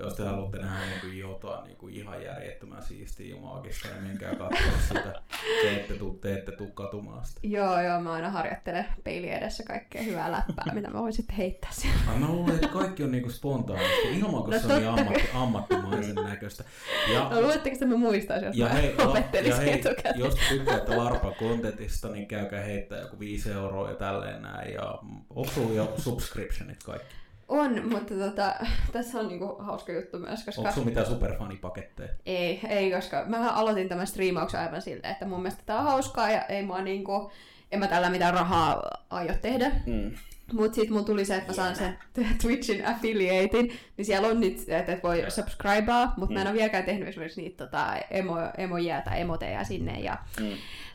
jos 0.00 0.14
te 0.14 0.22
haluatte 0.24 0.58
nähdä 0.58 0.86
niin 0.86 1.00
kuin 1.00 1.18
jotain 1.18 1.64
niin 1.64 1.76
kuin 1.76 1.94
ihan 1.94 2.22
järjettömän 2.24 2.82
siistiä 2.82 3.34
ja 3.34 3.40
maagista, 3.40 3.88
niin 3.88 4.02
menkää 4.02 4.34
katsoa 4.34 4.80
sitä, 4.88 5.22
te 5.62 5.76
ette 5.76 5.94
tuu, 5.94 6.14
te 6.14 6.32
ette 6.34 6.52
tuu 6.52 6.70
katumaan 6.70 7.26
sitä. 7.26 7.40
Joo, 7.42 7.80
joo, 7.82 8.00
mä 8.00 8.12
aina 8.12 8.30
harjoittelen 8.30 8.86
peili 9.04 9.30
edessä 9.30 9.62
kaikkea 9.66 10.02
hyvää 10.02 10.32
läppää, 10.32 10.74
mitä 10.74 10.90
mä 10.90 11.00
voin 11.00 11.12
sitten 11.12 11.36
heittää 11.36 11.70
siellä. 11.72 12.00
Mä 12.18 12.28
luulen, 12.28 12.54
että 12.54 12.68
kaikki 12.68 13.02
on 13.02 13.12
niinku 13.12 13.30
spontaanisti, 13.30 14.18
ilman 14.18 14.42
kun 14.42 14.52
No 14.52 14.58
se 14.58 14.66
on 14.66 14.80
niin 14.80 14.88
ammatti, 14.88 15.28
ammattimaisen 15.34 16.14
näköistä. 16.14 16.64
Ja, 17.12 17.28
No 17.30 17.40
luuletteko, 17.40 17.74
että 17.74 17.86
mä 17.86 17.96
muistaisin, 17.96 18.46
jos 18.46 18.56
ja 18.56 18.66
mä 18.66 18.72
hei, 18.72 18.94
opettelisin 19.30 19.66
ja 19.66 19.72
hei 19.72 19.80
etukäteen? 19.80 20.18
jos 20.18 20.34
tykkäätte 20.48 20.96
Larpa 20.96 21.30
kontentista, 21.30 22.08
niin 22.08 22.26
käykää 22.26 22.64
heittää 22.64 23.00
joku 23.00 23.18
5 23.18 23.50
euroa 23.52 23.90
ja 23.90 23.96
tälleen 23.96 24.42
näin. 24.42 24.74
Ja 24.74 24.98
osuu 25.30 25.72
jo 25.72 25.94
subscriptionit 25.98 26.82
kaikki. 26.82 27.14
On, 27.48 27.88
mutta 27.88 28.14
tota, 28.14 28.54
tässä 28.92 29.18
on 29.18 29.28
niinku 29.28 29.56
hauska 29.58 29.92
juttu 29.92 30.18
myös, 30.18 30.44
koska... 30.44 30.60
Onko 30.60 30.72
sulla 30.72 30.86
mitään 30.86 31.06
superfanipaketteja? 31.06 32.08
Ei, 32.26 32.60
ei, 32.68 32.90
koska 32.90 33.24
mä 33.26 33.50
aloitin 33.50 33.88
tämän 33.88 34.06
striimauksen 34.06 34.60
aivan 34.60 34.82
silleen, 34.82 35.12
että 35.12 35.26
mun 35.26 35.42
mielestä 35.42 35.62
tää 35.66 35.78
on 35.78 35.84
hauskaa 35.84 36.30
ja 36.30 36.42
ei 36.42 36.62
mua 36.62 36.80
niinku, 36.80 37.32
en 37.72 37.78
mä 37.78 37.86
tällä 37.86 38.10
mitään 38.10 38.34
rahaa 38.34 38.90
aio 39.10 39.34
tehdä. 39.42 39.70
Mm. 39.86 40.14
Mut 40.52 40.74
sit 40.74 40.90
mun 40.90 41.04
tuli 41.04 41.24
se, 41.24 41.34
että 41.36 41.48
mä 41.48 41.54
saan 41.54 41.76
sen 41.76 41.98
Twitchin 42.42 42.86
affiliatein, 42.86 43.72
niin 43.96 44.04
siellä 44.04 44.28
on 44.28 44.40
niitä, 44.40 44.78
että 44.78 44.92
et 44.92 45.02
voi 45.02 45.24
subscribea, 45.28 46.08
mutta 46.16 46.34
mä 46.34 46.40
en 46.40 46.46
ole 46.46 46.54
vieläkään 46.54 46.84
tehnyt 46.84 47.08
esimerkiksi 47.08 47.40
niitä 47.42 47.64
tota, 47.66 47.96
emo, 48.10 48.36
emojia 48.58 49.00
tai 49.02 49.20
emoteja 49.20 49.64
sinne. 49.64 50.00
Ja 50.00 50.18
Mm. 50.40 50.46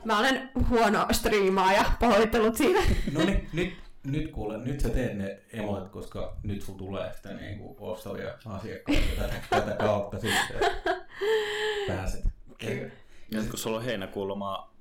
mä 0.05 0.19
olen 0.19 0.49
huono 0.69 1.05
striimaaja, 1.11 1.85
pahoittelut 1.99 2.55
siitä. 2.55 2.79
No 3.13 3.25
niin, 3.25 3.49
nyt, 3.53 3.73
nyt 4.03 4.31
kuule, 4.31 4.57
nyt 4.57 4.79
sä 4.79 4.89
teet 4.89 5.17
ne 5.17 5.39
emot, 5.53 5.89
koska 5.89 6.37
nyt 6.43 6.61
sun 6.61 6.77
tulee 6.77 7.13
sitä 7.13 7.33
niinku 7.33 7.75
ostavia 7.79 8.33
asiakkaita 8.45 9.01
tätä, 9.17 9.33
tätä 9.49 9.75
kautta 9.79 10.19
sitten. 10.19 10.71
Pääset. 11.87 12.23
Kyllä. 12.57 12.91
Ja 13.31 13.41
sit 13.41 13.49
kun 13.49 13.59
sulla 13.59 13.77
on 13.77 13.83
heinäkuun 13.83 14.27
lomaa 14.27 14.74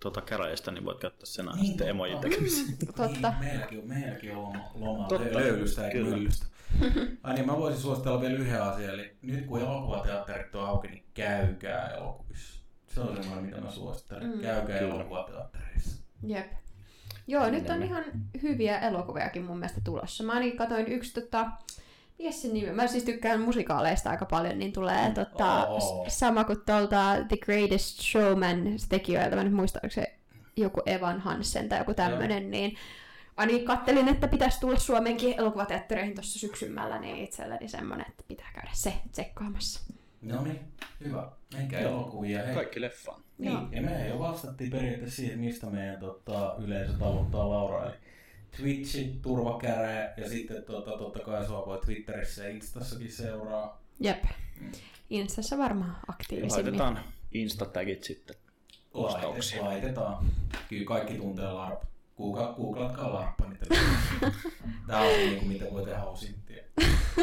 tuota 0.00 0.20
käräjistä, 0.20 0.70
niin 0.70 0.84
voit 0.84 0.98
käyttää 0.98 1.26
sen 1.26 1.48
ajan 1.48 1.56
Niin, 1.56 1.66
sitten 1.66 1.78
totta. 1.86 1.90
emojin 1.90 2.18
tekemiseen. 2.18 2.76
Totta. 2.96 3.30
Niin, 3.30 3.38
meilläkin 3.40 3.78
on, 3.78 3.88
meilläkin 3.88 4.36
on 4.36 4.56
loma, 4.74 5.08
Totta. 5.08 5.34
löylystä 5.38 5.86
eikä 5.88 5.98
myllystä. 5.98 6.46
Ai 7.22 7.34
niin, 7.34 7.46
mä 7.46 7.56
voisin 7.56 7.80
suositella 7.82 8.20
vielä 8.20 8.34
yhden 8.34 8.62
asian, 8.62 8.94
eli 8.94 9.16
nyt 9.22 9.46
kun 9.46 9.60
elokuvateatterit 9.60 10.54
on 10.54 10.66
auki, 10.68 10.88
niin 10.88 11.04
käykää 11.14 11.88
elokuvissa. 11.88 12.60
Se 12.86 13.00
on 13.00 13.16
semmoinen, 13.16 13.44
mitä 13.44 13.60
mä 13.60 13.70
suosittelen. 13.70 14.34
Mm. 14.34 14.40
Käykää 14.40 14.78
Kyllä. 14.78 14.94
elokuvateattereissa. 14.94 16.02
Jep. 16.26 16.46
Joo, 17.26 17.50
nyt 17.50 17.70
on 17.70 17.82
ihan 17.82 18.04
hyviä 18.42 18.78
elokuviakin 18.78 19.44
mun 19.44 19.58
mielestä 19.58 19.80
tulossa. 19.84 20.24
Mä 20.24 20.32
ainakin 20.32 20.56
katsoin 20.56 20.86
yksi 20.86 21.20
tota, 21.20 21.50
mikä 22.20 22.32
se 22.32 22.48
nimi? 22.48 22.70
Mä 22.72 22.86
siis 22.86 23.04
tykkään 23.04 23.40
musikaaleista 23.40 24.10
aika 24.10 24.24
paljon, 24.26 24.58
niin 24.58 24.72
tulee 24.72 25.10
tota, 25.14 25.66
Oo. 25.66 25.80
s- 26.08 26.18
sama 26.18 26.44
kuin 26.44 26.58
tuolta 26.66 27.16
The 27.28 27.36
Greatest 27.36 28.00
Showman 28.00 28.64
tekijöiltä, 28.88 29.36
mä 29.36 29.44
nyt 29.44 29.52
muista, 29.52 29.80
onko 29.82 29.94
se 29.94 30.14
joku 30.56 30.82
Evan 30.86 31.20
Hansen 31.20 31.68
tai 31.68 31.78
joku 31.78 31.94
tämmönen, 31.94 32.50
niin 32.50 32.76
ainakin 33.36 33.64
kattelin, 33.64 34.08
että 34.08 34.28
pitäisi 34.28 34.60
tulla 34.60 34.78
Suomenkin 34.78 35.34
elokuvateattereihin 35.38 36.14
tuossa 36.14 36.38
syksymällä, 36.38 36.98
niin 36.98 37.16
itselleni 37.16 37.68
semmonen, 37.68 38.06
että 38.08 38.24
pitää 38.28 38.50
käydä 38.54 38.70
se 38.72 38.92
tsekkaamassa. 39.12 39.80
No 40.22 40.42
niin, 40.42 40.60
hyvä. 41.04 41.28
Menkää 41.54 41.80
elokuvia. 41.80 42.42
Hei. 42.46 42.54
Kaikki 42.54 42.80
leffaan. 42.80 43.20
Niin, 43.38 43.68
ja 43.72 43.82
me 43.82 44.08
jo 44.08 44.18
vastattiin 44.18 44.70
periaatteessa 44.70 45.16
siihen, 45.16 45.38
mistä 45.38 45.66
meidän 45.66 46.00
tota, 46.00 46.54
yleisö 46.58 46.92
tavoittaa 46.92 47.48
Laura. 47.50 47.84
Eli 47.86 47.94
Twitchi, 48.56 49.18
turvakäräjä 49.22 50.12
ja 50.16 50.28
sitten 50.28 50.62
tota, 50.62 50.90
totta 50.90 51.18
kai 51.18 51.46
sua 51.46 51.66
voi 51.66 51.78
Twitterissä 51.78 52.44
ja 52.44 52.50
Instassakin 52.50 53.12
seuraa. 53.12 53.82
Jep. 54.00 54.24
Instassa 55.10 55.58
varmaan 55.58 55.96
aktiivisimmin. 56.08 56.64
Laitetaan 56.64 57.00
Insta-tagit 57.32 58.04
sitten. 58.04 58.36
Laite, 58.94 59.16
Ostauksiin. 59.16 59.64
laitetaan. 59.64 60.26
Kyllä 60.68 60.84
kaikki 60.84 61.14
tuntee 61.14 61.52
LARP. 61.52 61.82
Googla, 62.16 62.54
googlatkaa 62.56 63.14
LARPpa, 63.14 63.44
niin. 63.46 63.58
Tää 64.86 65.00
on 65.00 65.06
niin 65.08 65.38
kuin 65.38 65.48
mitä 65.48 65.64
voi 65.72 65.84
tehdä 65.84 66.04
osintia. 66.04 66.62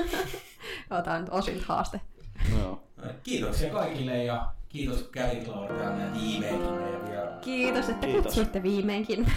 Otan 0.99 1.21
nyt 1.21 1.29
osin 1.29 1.61
haaste. 1.65 2.01
Joo. 2.57 2.83
Kiitoksia 3.23 3.69
kaikille 3.73 4.23
ja 4.23 4.47
kiitos 4.69 5.01
kun 5.03 5.11
kävit 5.11 5.47
Laura 5.47 5.75
tänne 5.75 6.19
viimeinkin 6.19 6.71
meidän. 6.71 7.39
Kiitos, 7.41 7.89
että 7.89 8.07
Kiitos. 8.07 8.23
kutsuitte 8.23 8.63
viimeinkin. 8.63 9.27